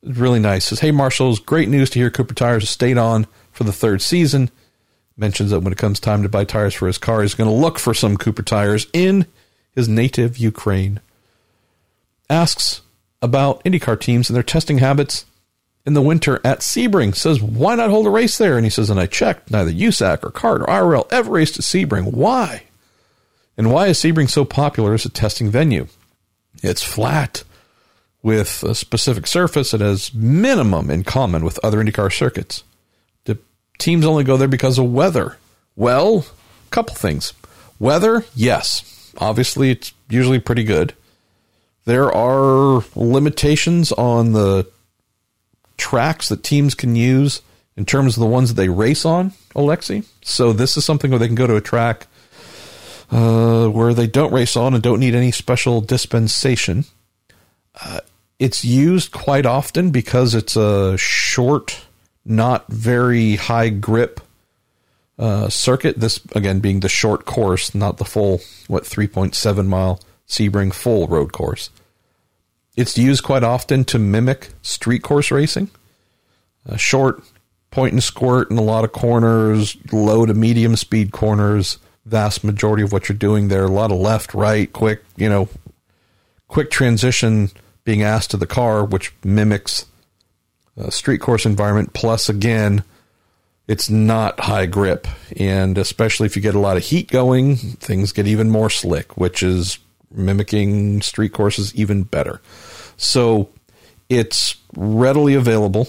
[0.03, 0.67] Really nice.
[0.67, 4.03] Says, Hey, Marshall, great news to hear Cooper Tires has stayed on for the third
[4.03, 4.51] season.
[5.17, 7.55] Mentions that when it comes time to buy tires for his car, he's going to
[7.55, 9.27] look for some Cooper tires in
[9.75, 11.01] his native Ukraine.
[12.31, 12.82] Asks
[13.23, 15.25] about IndyCar teams and their testing habits
[15.87, 17.15] in the winter at Sebring.
[17.15, 18.57] Says, why not hold a race there?
[18.57, 21.65] And he says, and I checked, neither USAC or CART or IRL ever raced at
[21.65, 22.13] Sebring.
[22.13, 22.65] Why?
[23.57, 25.87] And why is Sebring so popular as a testing venue?
[26.63, 27.45] It's flat
[28.23, 29.75] with a specific surface.
[29.75, 32.65] It has minimum in common with other IndyCar circuits.
[33.25, 33.39] The
[33.79, 35.39] teams only go there because of weather.
[35.75, 36.27] Well,
[36.67, 37.33] a couple things.
[37.79, 39.13] Weather, yes.
[39.19, 40.95] Obviously, it's usually pretty good.
[41.85, 44.69] There are limitations on the
[45.77, 47.43] tracks that teams can use
[47.77, 50.05] in terms of the ones that they race on, Alexi.
[50.23, 52.07] So this is something where they can go to a track
[53.11, 56.85] uh, where they don't race on and don't need any special dispensation.
[57.81, 58.01] Uh,
[58.39, 61.85] it's used quite often because it's a short,
[62.25, 64.21] not very high grip
[65.19, 65.99] uh, circuit.
[65.99, 70.01] This, again, being the short course, not the full, what, 3.7 mile
[70.33, 71.69] Sebring full road course.
[72.75, 75.71] It's used quite often to mimic street course racing.
[76.65, 77.23] A short
[77.71, 81.77] point and squirt in a lot of corners, low to medium speed corners,
[82.07, 83.65] vast majority of what you're doing there.
[83.65, 85.51] A lot of left, right, quick, you know,
[86.49, 87.51] quick transition
[87.85, 89.85] being asked to the car, which mimics
[90.79, 91.93] a street course environment.
[91.93, 92.85] Plus, again,
[93.69, 95.07] it's not high grip.
[95.37, 99.19] And especially if you get a lot of heat going, things get even more slick,
[99.19, 99.79] which is
[100.15, 102.41] mimicking street courses even better.
[102.97, 103.51] So
[104.09, 105.89] it's readily available.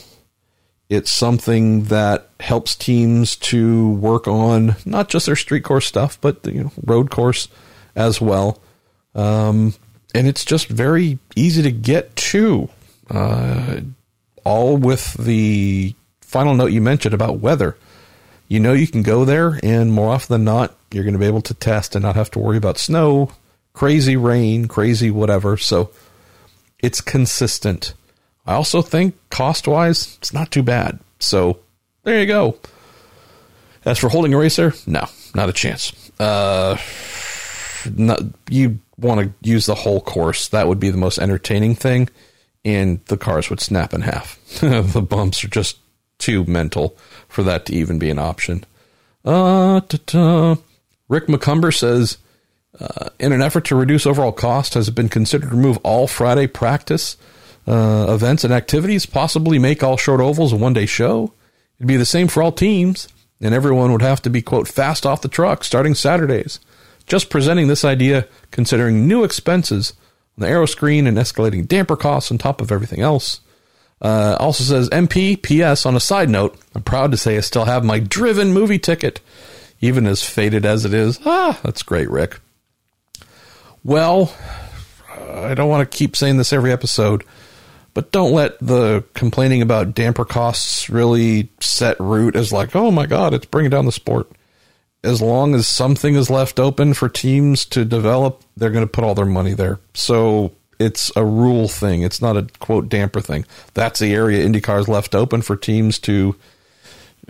[0.89, 6.43] It's something that helps teams to work on not just their street course stuff, but
[6.43, 7.47] the you know, road course
[7.95, 8.61] as well.
[9.15, 9.73] Um,
[10.13, 12.69] and it's just very easy to get to.
[13.09, 13.81] Uh,
[14.43, 17.77] all with the final note you mentioned about weather.
[18.47, 21.25] You know you can go there, and more often than not, you're going to be
[21.25, 23.31] able to test and not have to worry about snow,
[23.73, 25.57] crazy rain, crazy whatever.
[25.57, 25.91] So
[26.79, 27.93] it's consistent.
[28.45, 30.99] I also think cost wise, it's not too bad.
[31.19, 31.59] So
[32.03, 32.57] there you go.
[33.85, 35.91] As for holding a racer, no, not a chance.
[36.19, 36.77] Uh,
[37.95, 40.47] not, you want to use the whole course.
[40.49, 42.09] That would be the most entertaining thing,
[42.63, 44.39] and the cars would snap in half.
[44.61, 45.77] the bumps are just
[46.17, 48.63] too mental for that to even be an option.
[49.25, 49.81] Uh,
[51.09, 52.17] Rick McCumber says,
[52.79, 56.07] uh, in an effort to reduce overall cost, has it been considered to remove all
[56.07, 57.17] Friday practice
[57.67, 61.33] uh, events and activities, possibly make all short ovals a one day show?
[61.77, 63.07] It'd be the same for all teams,
[63.41, 66.59] and everyone would have to be, quote, fast off the truck starting Saturdays.
[67.05, 69.93] Just presenting this idea, considering new expenses
[70.37, 73.41] on the aero screen and escalating damper costs on top of everything else.
[74.01, 77.65] Uh, also says MP PS on a side note, I'm proud to say I still
[77.65, 79.21] have my driven movie ticket,
[79.79, 81.19] even as faded as it is.
[81.25, 82.39] Ah, that's great, Rick.
[83.83, 84.33] Well,
[85.33, 87.23] I don't want to keep saying this every episode,
[87.93, 93.05] but don't let the complaining about damper costs really set root as like, oh my
[93.05, 94.31] God, it's bringing down the sport
[95.03, 99.03] as long as something is left open for teams to develop, they're going to put
[99.03, 99.79] all their money there.
[99.93, 102.03] So it's a rule thing.
[102.03, 103.45] It's not a quote damper thing.
[103.73, 106.35] That's the area IndyCar is left open for teams to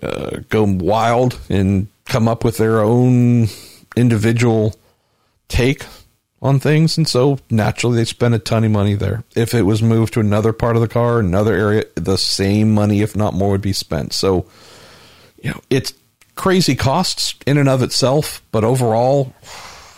[0.02, 3.48] uh, go wild and come up with their own
[3.96, 4.76] individual
[5.48, 5.86] take
[6.44, 6.98] on things.
[6.98, 9.24] And so naturally they spend a ton of money there.
[9.36, 13.02] If it was moved to another part of the car, another area, the same money,
[13.02, 14.12] if not more, would be spent.
[14.14, 14.46] So,
[15.42, 15.94] you know, it's
[16.36, 19.34] crazy costs in and of itself, but overall,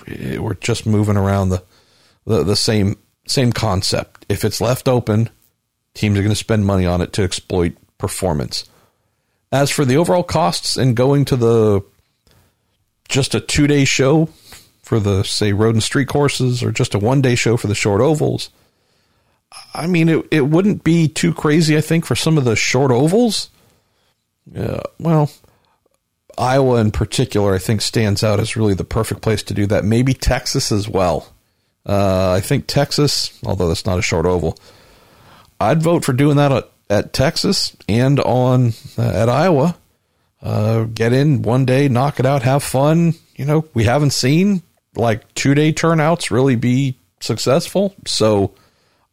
[0.08, 1.64] eh, we're just moving around the,
[2.26, 4.24] the, the same same concept.
[4.30, 5.32] If it's left open,
[5.96, 8.66] teams are going to spend money on it to exploit performance.
[9.52, 11.84] As for the overall costs and going to the
[13.08, 14.30] just a two day show
[14.86, 17.74] for the say road and street courses or just a one day show for the
[17.74, 18.52] short ovals,
[19.74, 21.76] I mean it it wouldn't be too crazy.
[21.76, 23.50] I think for some of the short ovals.
[24.54, 25.32] Yeah, well,
[26.38, 29.84] Iowa in particular, I think stands out as really the perfect place to do that.
[29.84, 31.34] Maybe Texas as well.
[31.84, 34.58] Uh, I think Texas, although that's not a short oval,
[35.60, 39.78] I'd vote for doing that at, at Texas and on uh, at Iowa.
[40.44, 43.16] Uh, get in one day, knock it out, have fun.
[43.36, 44.62] You know, we haven't seen
[44.98, 47.96] like two day turnouts really be successful.
[48.06, 48.54] So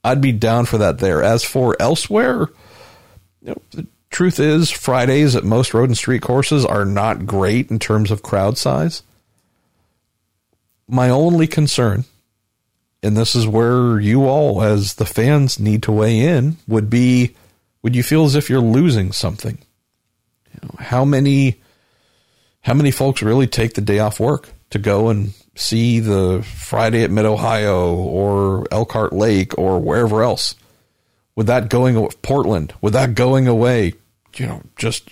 [0.05, 1.23] I'd be down for that there.
[1.23, 2.49] As for elsewhere,
[3.41, 7.71] you know, the truth is Fridays at most road and street courses are not great
[7.71, 9.03] in terms of crowd size.
[10.89, 12.05] My only concern,
[13.03, 17.35] and this is where you all as the fans need to weigh in, would be
[17.83, 19.59] would you feel as if you're losing something?
[20.53, 21.61] You know, how many
[22.61, 27.03] how many folks really take the day off work to go and see the Friday
[27.03, 30.55] at Mid Ohio or Elkhart Lake or wherever else.
[31.35, 33.95] With that going Portland, with that going away,
[34.37, 35.09] you know, just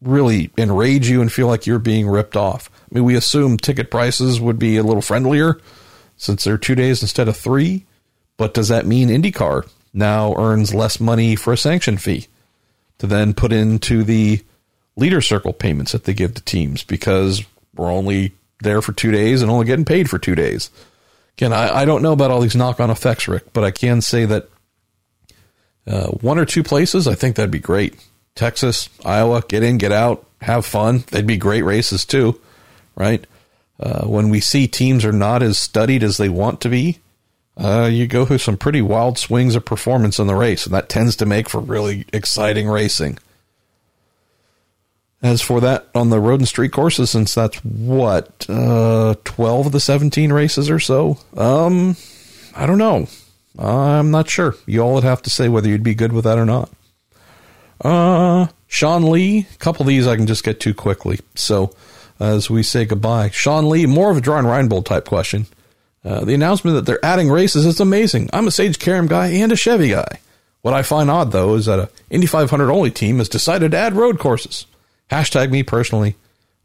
[0.00, 2.70] really enrage you and feel like you're being ripped off.
[2.74, 5.60] I mean, we assume ticket prices would be a little friendlier
[6.16, 7.84] since they're two days instead of three.
[8.36, 12.28] But does that mean IndyCar now earns less money for a sanction fee
[12.98, 14.42] to then put into the
[14.96, 17.44] leader circle payments that they give to teams because
[17.74, 20.70] we're only there for two days and only getting paid for two days.
[21.36, 24.00] Again, I, I don't know about all these knock on effects, Rick, but I can
[24.00, 24.48] say that
[25.86, 27.94] uh, one or two places, I think that'd be great.
[28.34, 31.04] Texas, Iowa, get in, get out, have fun.
[31.10, 32.40] They'd be great races too,
[32.96, 33.24] right?
[33.80, 37.00] Uh, when we see teams are not as studied as they want to be,
[37.56, 40.88] uh, you go through some pretty wild swings of performance in the race, and that
[40.88, 43.18] tends to make for really exciting racing.
[45.22, 49.72] As for that on the road and street courses, since that's what uh, twelve of
[49.72, 51.96] the seventeen races or so, um,
[52.56, 53.06] I don't know.
[53.58, 54.56] I'm not sure.
[54.66, 56.70] You all would have to say whether you'd be good with that or not.
[57.80, 61.20] Uh, Sean Lee, a couple of these I can just get to quickly.
[61.34, 61.74] So
[62.18, 65.46] as we say goodbye, Sean Lee, more of a John Reinbold type question.
[66.04, 68.28] Uh, the announcement that they're adding races is amazing.
[68.32, 70.20] I'm a Sage Karam guy and a Chevy guy.
[70.62, 73.78] What I find odd though is that a Indy 500 only team has decided to
[73.78, 74.66] add road courses.
[75.12, 76.16] Hashtag me personally.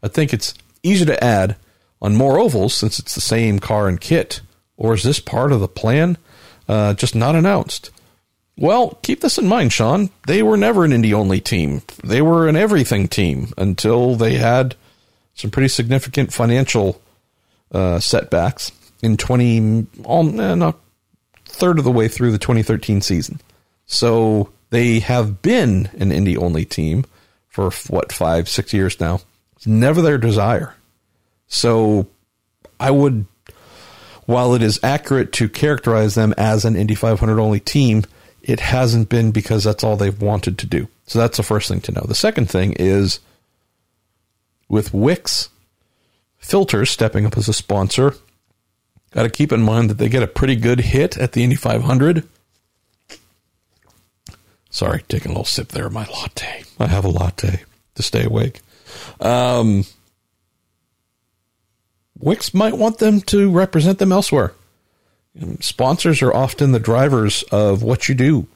[0.02, 1.56] I think it's easier to add
[2.00, 4.40] on more ovals since it's the same car and kit.
[4.78, 6.16] Or is this part of the plan?
[6.66, 7.90] Uh, just not announced.
[8.56, 10.08] Well, keep this in mind, Sean.
[10.26, 11.82] They were never an Indy only team.
[12.02, 14.76] They were an everything team until they had
[15.34, 17.02] some pretty significant financial
[17.70, 20.78] uh, setbacks in 20, all, eh, not
[21.44, 23.42] third of the way through the 2013 season.
[23.84, 27.04] So they have been an Indy only team
[27.58, 29.20] for what five, six years now.
[29.56, 30.76] It's never their desire.
[31.48, 32.06] So
[32.78, 33.26] I would,
[34.26, 38.04] while it is accurate to characterize them as an Indy 500 only team,
[38.42, 40.86] it hasn't been because that's all they've wanted to do.
[41.08, 42.04] So that's the first thing to know.
[42.06, 43.18] The second thing is
[44.68, 45.48] with Wix
[46.36, 48.14] Filters stepping up as a sponsor,
[49.10, 51.56] got to keep in mind that they get a pretty good hit at the Indy
[51.56, 52.28] 500
[54.78, 56.62] Sorry, taking a little sip there of my latte.
[56.78, 57.64] I have a latte
[57.96, 58.60] to stay awake.
[59.20, 59.84] Um,
[62.16, 64.52] Wix might want them to represent them elsewhere.
[65.58, 68.46] Sponsors are often the drivers of what you do,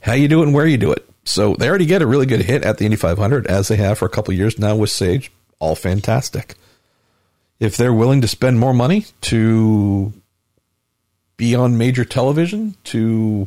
[0.00, 1.08] how you do it, and where you do it.
[1.24, 3.98] So they already get a really good hit at the Indy 500, as they have
[3.98, 5.30] for a couple years now with Sage.
[5.60, 6.56] All fantastic.
[7.60, 10.12] If they're willing to spend more money to
[11.36, 13.46] be on major television, to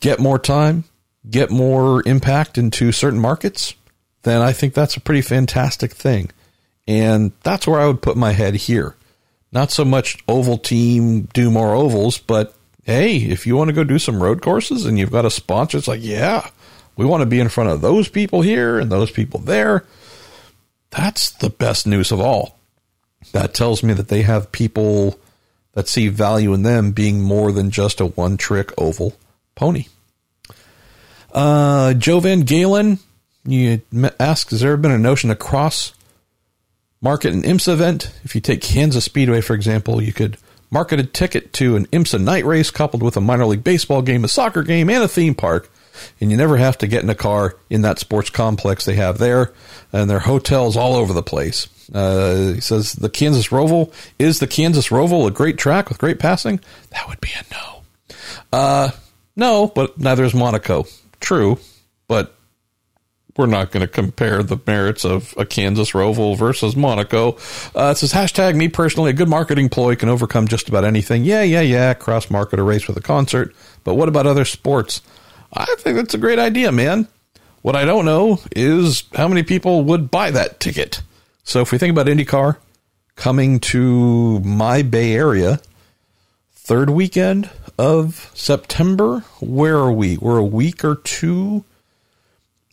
[0.00, 0.84] get more time,
[1.28, 3.74] get more impact into certain markets,
[4.22, 6.30] then I think that's a pretty fantastic thing.
[6.86, 8.94] And that's where I would put my head here.
[9.52, 12.54] Not so much oval team, do more ovals, but
[12.84, 15.78] hey, if you want to go do some road courses and you've got a sponsor,
[15.78, 16.48] it's like, yeah,
[16.96, 19.84] we want to be in front of those people here and those people there.
[20.90, 22.58] That's the best news of all.
[23.32, 25.18] That tells me that they have people
[25.72, 29.14] that see value in them being more than just a one trick oval
[29.58, 29.86] pony.
[31.32, 33.00] Uh, Joe Van Galen,
[33.44, 33.82] you
[34.20, 35.92] ask, has there been a notion of cross
[37.02, 38.12] market an IMSA event?
[38.22, 40.38] If you take Kansas Speedway, for example, you could
[40.70, 44.24] market a ticket to an IMSA night race coupled with a minor league baseball game,
[44.24, 45.68] a soccer game, and a theme park.
[46.20, 49.18] And you never have to get in a car in that sports complex they have
[49.18, 49.52] there.
[49.92, 51.66] And there are hotels all over the place.
[51.92, 56.20] Uh, he says the Kansas Roval is the Kansas Roval a great track with great
[56.20, 56.60] passing?
[56.90, 57.82] That would be a no.
[58.52, 58.90] Uh,
[59.38, 60.84] no, but neither is Monaco.
[61.20, 61.58] True,
[62.08, 62.34] but
[63.36, 67.38] we're not going to compare the merits of a Kansas Roval versus Monaco.
[67.74, 71.24] Uh, it says hashtag me personally, a good marketing ploy can overcome just about anything.
[71.24, 71.94] Yeah, yeah, yeah.
[71.94, 75.02] Cross market a race with a concert, but what about other sports?
[75.52, 77.06] I think that's a great idea, man.
[77.62, 81.00] What I don't know is how many people would buy that ticket.
[81.44, 82.56] So if we think about IndyCar
[83.14, 85.60] coming to my Bay Area,
[86.68, 87.48] third weekend
[87.78, 89.20] of September.
[89.40, 90.18] Where are we?
[90.18, 91.64] We're a week or two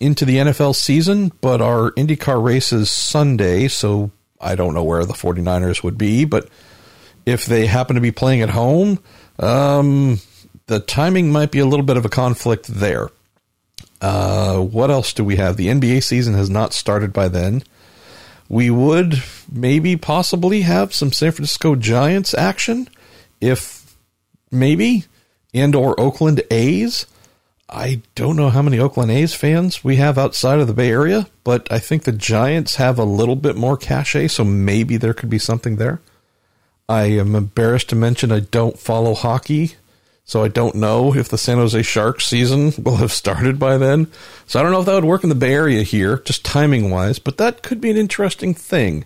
[0.01, 5.06] into the NFL season, but our IndyCar race is Sunday, so I don't know where
[5.06, 6.49] the 49ers would be, but
[7.25, 8.99] if they happen to be playing at home,
[9.40, 10.19] um,
[10.67, 13.11] the timing might be a little bit of a conflict there.
[14.01, 15.56] Uh, what else do we have?
[15.56, 17.64] The NBA season has not started by then.
[18.49, 22.90] We would maybe possibly have some San Francisco Giants action
[23.40, 23.84] if
[24.51, 25.06] maybe
[25.53, 27.06] and or Oakland A's.
[27.69, 31.27] I don't know how many Oakland A's fans we have outside of the Bay Area,
[31.43, 35.30] but I think the Giants have a little bit more cachet, so maybe there could
[35.30, 35.99] be something there.
[36.88, 39.75] I am embarrassed to mention I don't follow hockey,
[40.25, 44.11] so I don't know if the San Jose Sharks season will have started by then.
[44.45, 46.91] So I don't know if that would work in the Bay Area here, just timing
[46.91, 49.06] wise, but that could be an interesting thing.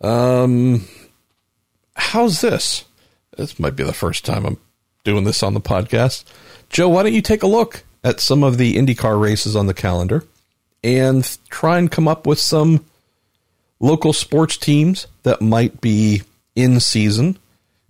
[0.00, 0.88] Um,
[1.94, 2.84] how's this?
[3.36, 4.58] This might be the first time I'm
[5.08, 6.24] doing this on the podcast.
[6.68, 9.72] Joe, why don't you take a look at some of the IndyCar races on the
[9.72, 10.22] calendar
[10.84, 12.84] and try and come up with some
[13.80, 16.22] local sports teams that might be
[16.54, 17.38] in season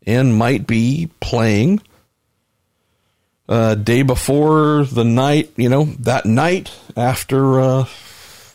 [0.07, 1.81] and might be playing
[3.49, 7.85] uh, day before the night, you know, that night after, uh,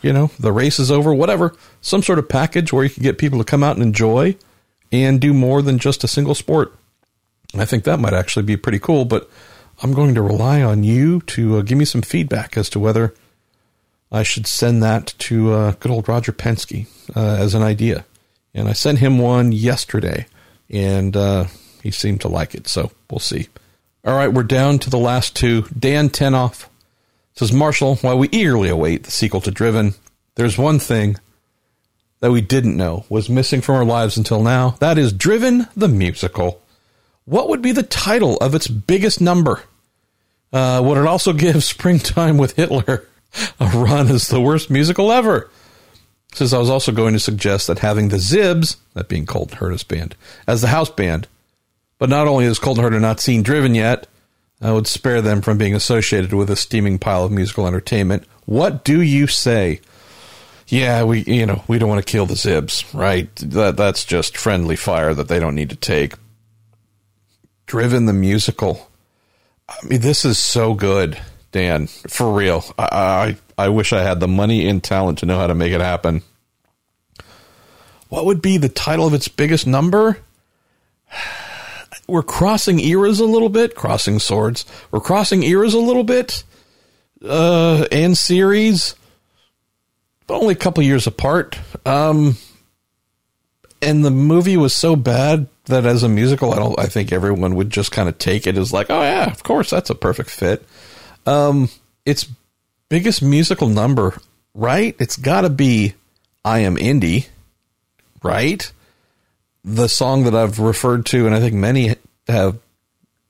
[0.01, 3.17] you know, the race is over, whatever, some sort of package where you can get
[3.17, 4.35] people to come out and enjoy
[4.89, 6.73] and do more than just a single sport.
[7.61, 9.29] I think that might actually be pretty cool, but
[9.81, 13.13] I'm going to rely on you to uh, give me some feedback as to whether
[14.11, 18.05] I should send that to uh, good old Roger Penske uh, as an idea.
[18.53, 20.27] And I sent him one yesterday,
[20.69, 21.45] and uh,
[21.81, 23.49] he seemed to like it, so we'll see.
[24.05, 25.63] All right, we're down to the last two.
[25.77, 26.67] Dan Tenoff
[27.35, 29.95] says, Marshall, while we eagerly await the sequel to Driven,
[30.35, 31.17] there's one thing
[32.19, 34.71] that we didn't know was missing from our lives until now.
[34.79, 36.61] That is Driven the Musical.
[37.25, 39.61] What would be the title of its biggest number?
[40.51, 43.07] Uh, would it also give Springtime with Hitler
[43.59, 45.49] a run as the worst musical ever?
[46.33, 49.83] Says I was also going to suggest that having the Zibs, that being Colton Herta's
[49.83, 50.15] band,
[50.47, 51.27] as the house band,
[51.99, 54.07] but not only is Colton Herta not seen Driven yet,
[54.59, 58.23] I would spare them from being associated with a steaming pile of musical entertainment.
[58.45, 59.81] What do you say?
[60.67, 63.33] Yeah, we you know we don't want to kill the Zibs, right?
[63.35, 66.13] That that's just friendly fire that they don't need to take.
[67.65, 68.89] Driven the musical.
[69.67, 71.17] I mean, this is so good,
[71.51, 71.87] Dan.
[71.87, 72.63] For real.
[72.77, 75.71] I, I I wish I had the money and talent to know how to make
[75.71, 76.23] it happen.
[78.09, 80.19] What would be the title of its biggest number?
[82.07, 84.65] We're crossing eras a little bit, crossing swords.
[84.91, 86.43] We're crossing eras a little bit,
[87.23, 88.95] uh, and series,
[90.27, 91.57] but only a couple years apart.
[91.85, 92.37] Um,
[93.83, 96.79] and the movie was so bad that as a musical, I don't.
[96.79, 99.69] I think everyone would just kind of take it as like, oh yeah, of course,
[99.69, 100.65] that's a perfect fit.
[101.25, 101.69] Um,
[102.05, 102.27] its
[102.89, 104.17] biggest musical number,
[104.53, 104.95] right?
[104.99, 105.93] It's got to be
[106.43, 107.27] "I Am Indy,"
[108.23, 108.71] right?
[109.63, 111.95] The song that I've referred to, and I think many
[112.27, 112.57] have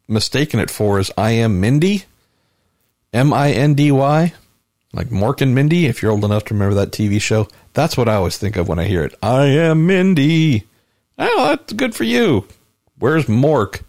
[0.07, 2.05] mistaken it for, is "I Am Mindy,"
[3.13, 4.33] M I N D Y,
[4.93, 5.87] like Mork and Mindy.
[5.87, 8.67] If you're old enough to remember that TV show, that's what I always think of
[8.67, 9.15] when I hear it.
[9.21, 10.65] I am Mindy.
[11.17, 12.47] Oh, that's good for you.
[12.99, 13.81] Where's Mork?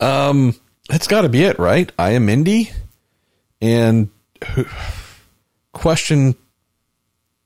[0.00, 0.54] Um,
[0.88, 1.90] that's got to be it, right?
[1.98, 2.70] I am Mindy.
[3.60, 4.10] And
[5.72, 6.34] question,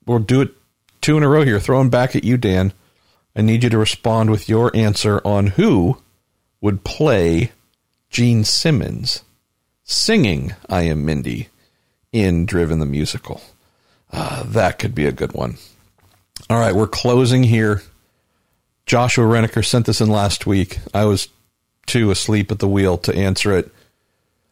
[0.06, 0.54] we'll do it
[1.00, 1.60] two in a row here.
[1.60, 2.72] Throwing back at you, Dan.
[3.34, 5.98] I need you to respond with your answer on who
[6.60, 7.52] would play
[8.10, 9.22] Gene Simmons
[9.84, 11.48] singing I Am Mindy
[12.12, 13.40] in Driven the Musical.
[14.12, 15.56] Uh, that could be a good one.
[16.48, 17.82] All right, we're closing here.
[18.86, 20.80] Joshua Reniker sent this in last week.
[20.92, 21.28] I was
[21.86, 23.66] too asleep at the wheel to answer it.
[23.66, 23.72] it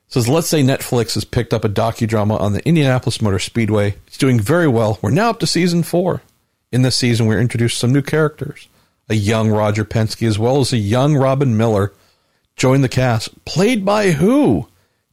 [0.08, 3.96] says, let's say Netflix has picked up a docudrama on the Indianapolis Motor Speedway.
[4.06, 4.98] It's doing very well.
[5.02, 6.22] We're now up to season four.
[6.70, 8.68] In this season, we're introduced some new characters.
[9.08, 11.92] A young Roger Penske, as well as a young Robin Miller,
[12.56, 13.44] join the cast.
[13.44, 14.68] Played by who?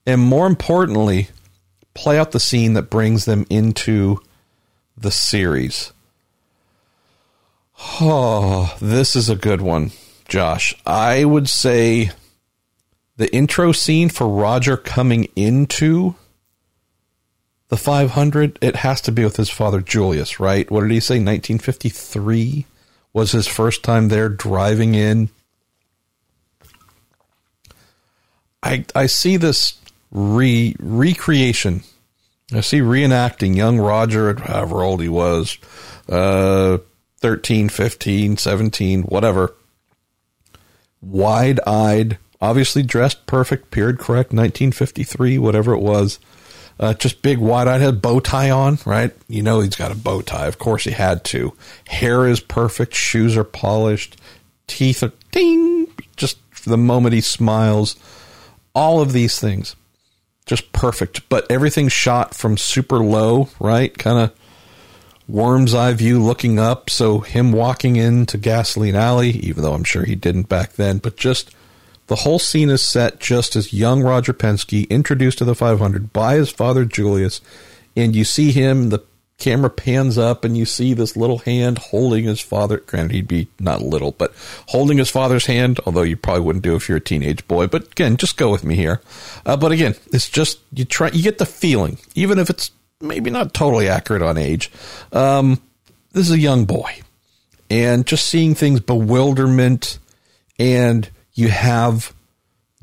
[0.06, 1.30] And more importantly,
[1.95, 4.22] play out the scene that brings them into
[4.95, 5.91] the series.
[7.99, 9.91] Oh, this is a good one,
[10.27, 10.75] Josh.
[10.85, 12.11] I would say
[13.17, 16.15] the intro scene for Roger coming into
[17.69, 20.69] the 500, it has to be with his father Julius, right?
[20.69, 21.15] What did he say?
[21.15, 22.65] 1953
[23.11, 25.30] was his first time there driving in.
[28.61, 29.80] I I see this
[30.16, 31.84] re recreation.
[32.53, 35.58] I see reenacting young Roger at however old he was.
[36.08, 36.77] Uh
[37.26, 39.56] 13, 15, 17, whatever,
[41.02, 46.19] wide eyed, obviously dressed perfect, period correct, 1953, whatever it was.
[46.80, 49.11] Uh, just big wide eyed head, bow tie on, right?
[49.27, 50.45] You know he's got a bow tie.
[50.45, 51.53] Of course he had to.
[51.88, 54.18] Hair is perfect, shoes are polished,
[54.68, 55.88] teeth are ding,
[56.18, 57.95] just the moment he smiles.
[58.76, 59.76] All of these things,
[60.45, 61.27] just perfect.
[61.30, 63.95] But everything shot from super low, right?
[63.98, 64.35] Kind of
[65.27, 66.90] worm's eye view looking up.
[66.90, 71.17] So him walking into Gasoline Alley, even though I'm sure he didn't back then, but
[71.17, 71.53] just
[72.07, 76.35] the whole scene is set just as young Roger Penske introduced to the 500 by
[76.35, 77.41] his father Julius,
[77.95, 78.90] and you see him.
[78.90, 78.99] The
[79.38, 82.78] camera pans up, and you see this little hand holding his father.
[82.78, 84.34] Granted, he'd be not little, but
[84.68, 85.80] holding his father's hand.
[85.86, 87.68] Although you probably wouldn't do if you're a teenage boy.
[87.68, 89.02] But again, just go with me here.
[89.46, 91.10] Uh, but again, it's just you try.
[91.12, 94.72] You get the feeling, even if it's maybe not totally accurate on age.
[95.12, 95.62] Um,
[96.14, 97.02] this is a young boy,
[97.70, 100.00] and just seeing things bewilderment
[100.58, 102.14] and you have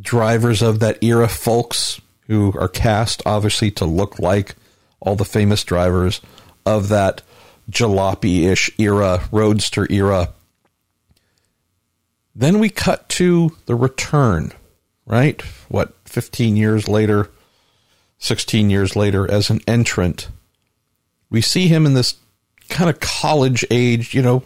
[0.01, 4.55] drivers of that era, folks who are cast obviously to look like
[5.01, 6.21] all the famous drivers
[6.65, 7.23] of that
[7.71, 10.33] jalopy ish era, roadster era.
[12.35, 14.53] Then we cut to the return,
[15.07, 15.41] right?
[15.69, 17.31] What, 15 years later,
[18.19, 20.29] 16 years later, as an entrant.
[21.31, 22.15] We see him in this
[22.69, 24.45] kind of college age, you know,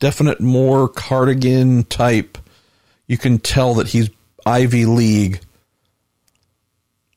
[0.00, 2.38] definite more cardigan type
[3.06, 4.10] you can tell that he's
[4.46, 5.40] Ivy League.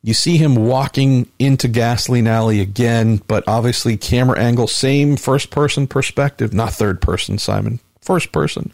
[0.07, 5.85] You see him walking into Gasoline Alley again, but obviously camera angle, same first person
[5.85, 7.81] perspective, not third person, Simon.
[7.99, 8.71] First person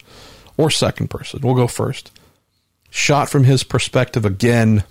[0.57, 1.39] or second person.
[1.41, 2.11] We'll go first.
[2.91, 4.83] Shot from his perspective again,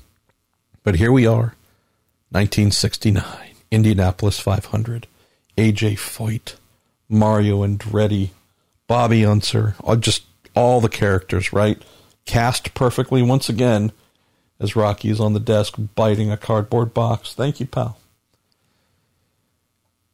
[0.83, 1.55] but here we are,
[2.31, 3.25] 1969,
[3.71, 5.07] Indianapolis 500.
[5.57, 6.57] AJ Foyt,
[7.09, 8.31] Mario Andretti,
[8.89, 10.25] Bobby Unser, just
[10.57, 11.81] all the characters, right?
[12.25, 13.93] cast perfectly once again
[14.63, 17.35] as Rocky is on the desk biting a cardboard box.
[17.35, 17.99] Thank you, pal.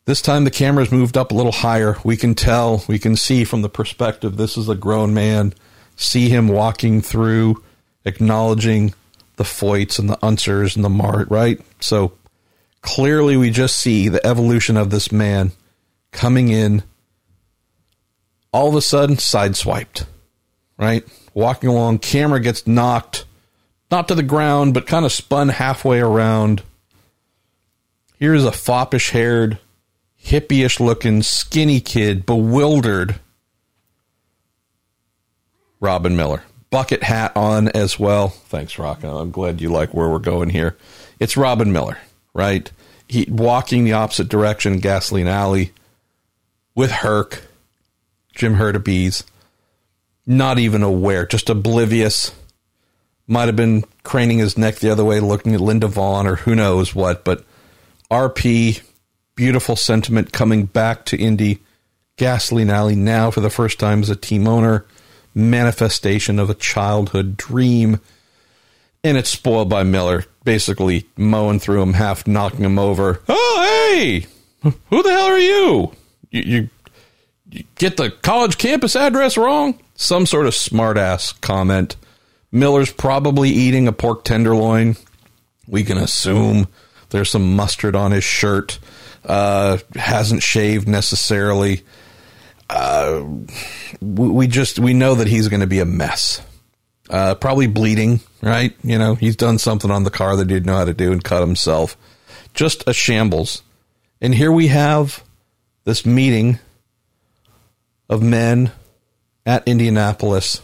[0.07, 1.97] This time the camera's moved up a little higher.
[2.03, 5.53] We can tell, we can see from the perspective this is a grown man.
[5.97, 7.63] See him walking through,
[8.05, 8.95] acknowledging
[9.37, 11.61] the Foyts and the Unsers and the Mart, right?
[11.81, 12.13] So
[12.81, 15.53] clearly we just see the evolution of this man
[16.11, 16.83] coming in.
[18.51, 20.07] All of a sudden, sideswiped,
[20.79, 21.07] right?
[21.39, 23.25] walking along, camera gets knocked,
[23.91, 26.63] not to the ground, but kind of spun halfway around.
[28.19, 29.59] Here's a foppish haired,
[30.23, 33.21] hippie-ish looking, skinny kid, bewildered.
[35.81, 36.43] Robin Miller.
[36.71, 38.29] Bucket hat on as well.
[38.29, 39.03] Thanks, Rock.
[39.03, 40.77] I'm glad you like where we're going here.
[41.19, 41.99] It's Robin Miller,
[42.35, 42.71] right?
[43.07, 45.73] He walking the opposite direction, Gasoline Alley,
[46.75, 47.43] with Herc,
[48.35, 49.25] Jim Hurtubise
[50.29, 52.33] not even aware, just oblivious.
[53.29, 56.55] Might have been craning his neck the other way, looking at Linda Vaughn or who
[56.55, 57.25] knows what.
[57.25, 57.45] But
[58.11, 58.81] RP,
[59.37, 61.61] beautiful sentiment coming back to Indy.
[62.17, 64.87] Gasoline Alley now for the first time as a team owner.
[65.35, 68.01] Manifestation of a childhood dream.
[69.05, 73.23] And it's spoiled by Miller, basically mowing through him, half knocking him over.
[73.29, 74.27] Oh, hey!
[74.63, 75.93] Who the hell are you?
[76.31, 76.69] You, you,
[77.53, 79.79] you get the college campus address wrong?
[79.99, 81.97] some sort of smartass comment.
[82.51, 84.97] Miller's probably eating a pork tenderloin.
[85.67, 86.69] We can assume
[87.11, 88.79] there's some mustard on his shirt.
[89.25, 91.83] Uh, hasn't shaved necessarily.
[92.71, 93.25] Uh,
[94.01, 96.43] we just we know that he's going to be a mess.
[97.11, 98.75] Uh, probably bleeding, right?
[98.83, 101.13] You know, he's done something on the car that he didn't know how to do
[101.13, 101.97] and cut himself.
[102.53, 103.63] Just a shambles.
[104.21, 105.25] And here we have
[105.85, 106.59] this meeting
[108.11, 108.73] of men
[109.47, 110.61] at Indianapolis,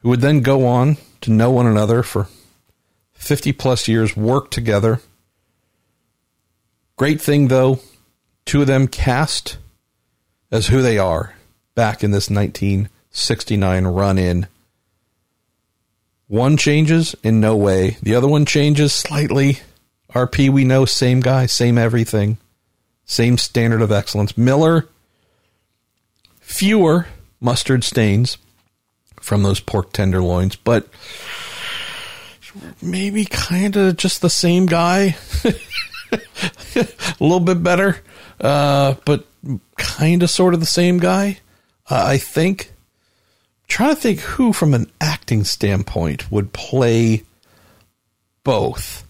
[0.00, 2.28] who would then go on to know one another for
[3.12, 5.00] 50 plus years, work together.
[6.96, 7.80] Great thing, though,
[8.44, 9.58] two of them cast
[10.50, 11.34] as who they are
[11.74, 14.46] back in this 1969 run in.
[16.26, 19.58] One changes in no way, the other one changes slightly.
[20.14, 22.38] RP, we know, same guy, same everything,
[23.04, 24.36] same standard of excellence.
[24.36, 24.88] Miller,
[26.40, 27.06] fewer
[27.40, 28.38] mustard stains
[29.20, 30.88] from those pork tenderloins, but
[32.82, 35.16] maybe kind of just the same guy.
[36.74, 36.86] a
[37.20, 38.00] little bit better,
[38.40, 39.26] uh, but
[39.76, 41.38] kind of sort of the same guy.
[41.88, 42.72] Uh, I think.
[43.68, 47.24] trying to think who, from an acting standpoint, would play
[48.44, 49.06] both.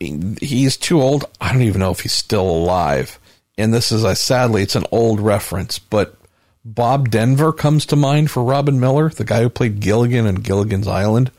[0.00, 1.24] I mean, he's too old.
[1.40, 3.18] I don't even know if he's still alive.
[3.56, 6.14] And this is, a, sadly, it's an old reference, but
[6.74, 10.86] Bob Denver comes to mind for Robin Miller, the guy who played Gilligan in Gilligan's
[10.86, 11.30] Island.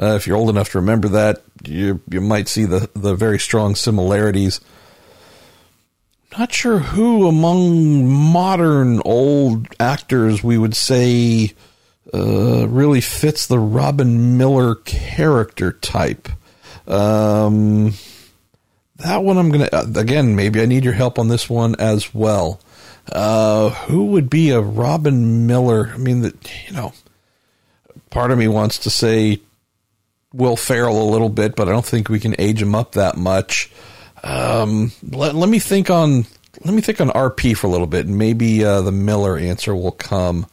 [0.00, 3.38] Uh, if you're old enough to remember that, you you might see the the very
[3.38, 4.60] strong similarities.
[6.38, 11.52] Not sure who among modern old actors we would say
[12.14, 16.28] uh, really fits the Robin Miller character type.
[16.86, 17.94] Um,
[18.98, 20.36] that one I'm gonna uh, again.
[20.36, 22.60] Maybe I need your help on this one as well.
[23.10, 25.90] Uh, who would be a Robin Miller?
[25.94, 26.92] I mean, that you know,
[28.10, 29.40] part of me wants to say
[30.32, 33.16] Will Ferrell a little bit, but I don't think we can age him up that
[33.16, 33.70] much.
[34.22, 36.26] Um, let, let me think on
[36.64, 39.74] let me think on RP for a little bit, and maybe uh, the Miller answer
[39.74, 40.46] will come.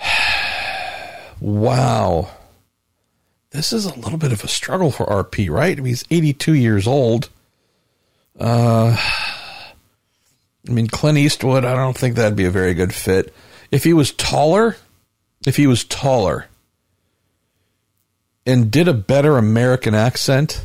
[1.40, 2.30] wow,
[3.50, 5.76] this is a little bit of a struggle for RP, right?
[5.76, 7.30] I mean, he's 82 years old.
[8.38, 8.96] Uh,
[10.68, 13.34] I mean, Clint Eastwood, I don't think that'd be a very good fit.
[13.70, 14.76] If he was taller,
[15.46, 16.46] if he was taller
[18.46, 20.64] and did a better American accent,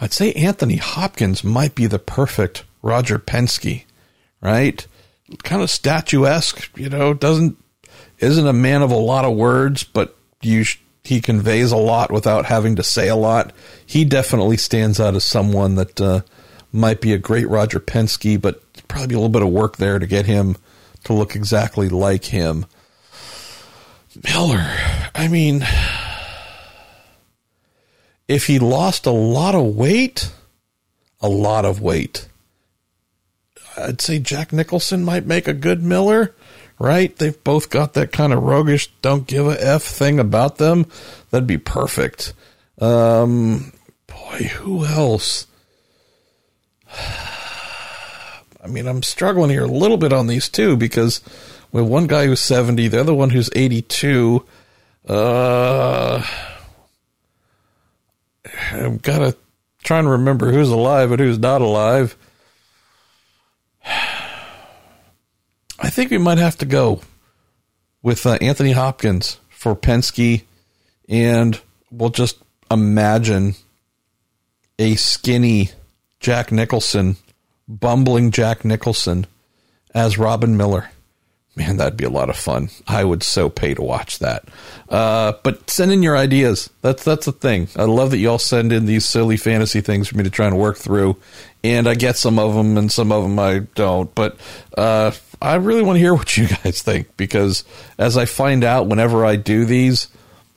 [0.00, 3.84] I'd say Anthony Hopkins might be the perfect Roger Penske,
[4.40, 4.86] right?
[5.42, 7.56] Kind of statuesque, you know, doesn't
[8.18, 10.64] isn't a man of a lot of words, but you
[11.02, 13.52] he conveys a lot without having to say a lot.
[13.84, 16.20] He definitely stands out as someone that uh,
[16.74, 20.06] might be a great Roger Penske, but probably a little bit of work there to
[20.06, 20.56] get him
[21.04, 22.66] to look exactly like him.
[24.22, 24.66] Miller,
[25.14, 25.66] I mean,
[28.28, 30.32] if he lost a lot of weight,
[31.20, 32.28] a lot of weight,
[33.76, 36.34] I'd say Jack Nicholson might make a good Miller,
[36.78, 37.14] right?
[37.16, 40.86] They've both got that kind of roguish, don't give a F thing about them.
[41.30, 42.34] That'd be perfect.
[42.80, 43.72] Um,
[44.06, 45.46] boy, who else?
[48.62, 51.20] I mean, I'm struggling here a little bit on these two because
[51.74, 54.46] with one guy who's 70, the other one who's 82.
[55.08, 56.24] Uh,
[58.70, 59.36] I've got to
[59.82, 62.16] try and remember who's alive and who's not alive.
[63.86, 67.00] I think we might have to go
[68.02, 70.44] with uh, Anthony Hopkins for Penske,
[71.08, 72.38] and we'll just
[72.70, 73.56] imagine
[74.78, 75.70] a skinny
[76.24, 77.16] Jack Nicholson,
[77.68, 79.26] bumbling Jack Nicholson
[79.94, 80.88] as Robin Miller.
[81.54, 82.70] Man, that'd be a lot of fun.
[82.88, 84.48] I would so pay to watch that.
[84.88, 86.70] Uh, but send in your ideas.
[86.80, 87.68] That's that's the thing.
[87.76, 90.58] I love that y'all send in these silly fantasy things for me to try and
[90.58, 91.18] work through.
[91.62, 94.12] And I get some of them, and some of them I don't.
[94.14, 94.38] But
[94.78, 95.10] uh,
[95.42, 97.64] I really want to hear what you guys think because
[97.98, 100.08] as I find out whenever I do these,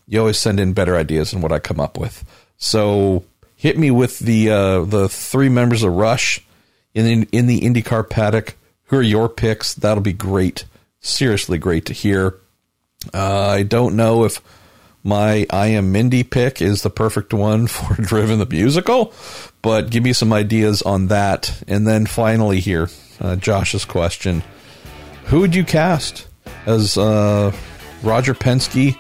[0.08, 2.24] you always send in better ideas than what I come up with.
[2.58, 3.26] So
[3.58, 6.40] hit me with the uh, the three members of Rush
[6.94, 8.56] in the, in the IndyCar paddock.
[8.86, 9.74] Who are your picks?
[9.74, 10.64] That'll be great
[11.08, 12.40] seriously great to hear.
[13.14, 14.42] Uh, I don't know if
[15.04, 19.14] my I Am Mindy pick is the perfect one for Driven the Musical,
[19.62, 21.64] but give me some ideas on that.
[21.68, 24.44] And then finally, here, uh, Josh's question
[25.26, 26.28] Who would you cast
[26.66, 27.56] as uh,
[28.04, 28.98] Roger Penske?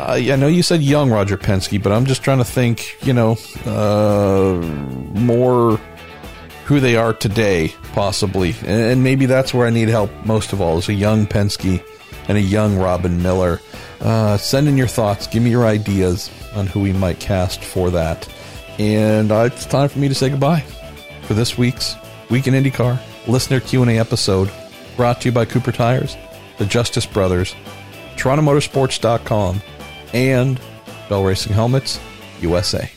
[0.00, 3.12] Uh, I know you said young Roger Penske, but I'm just trying to think, you
[3.12, 4.54] know, uh,
[5.18, 5.76] more
[6.64, 8.54] who they are today, possibly.
[8.64, 11.84] And maybe that's where I need help most of all, is a young Penske
[12.28, 13.60] and a young Robin Miller.
[14.00, 15.26] Uh, send in your thoughts.
[15.26, 18.28] Give me your ideas on who we might cast for that.
[18.78, 20.60] And uh, it's time for me to say goodbye
[21.22, 21.94] for this week's
[22.30, 24.50] Week in IndyCar listener Q&A episode
[24.96, 26.16] brought to you by Cooper Tires,
[26.58, 27.54] the Justice Brothers,
[28.16, 29.60] TorontoMotorsports.com,
[30.12, 30.60] and
[31.08, 32.00] Bell Racing Helmets
[32.40, 32.90] USA.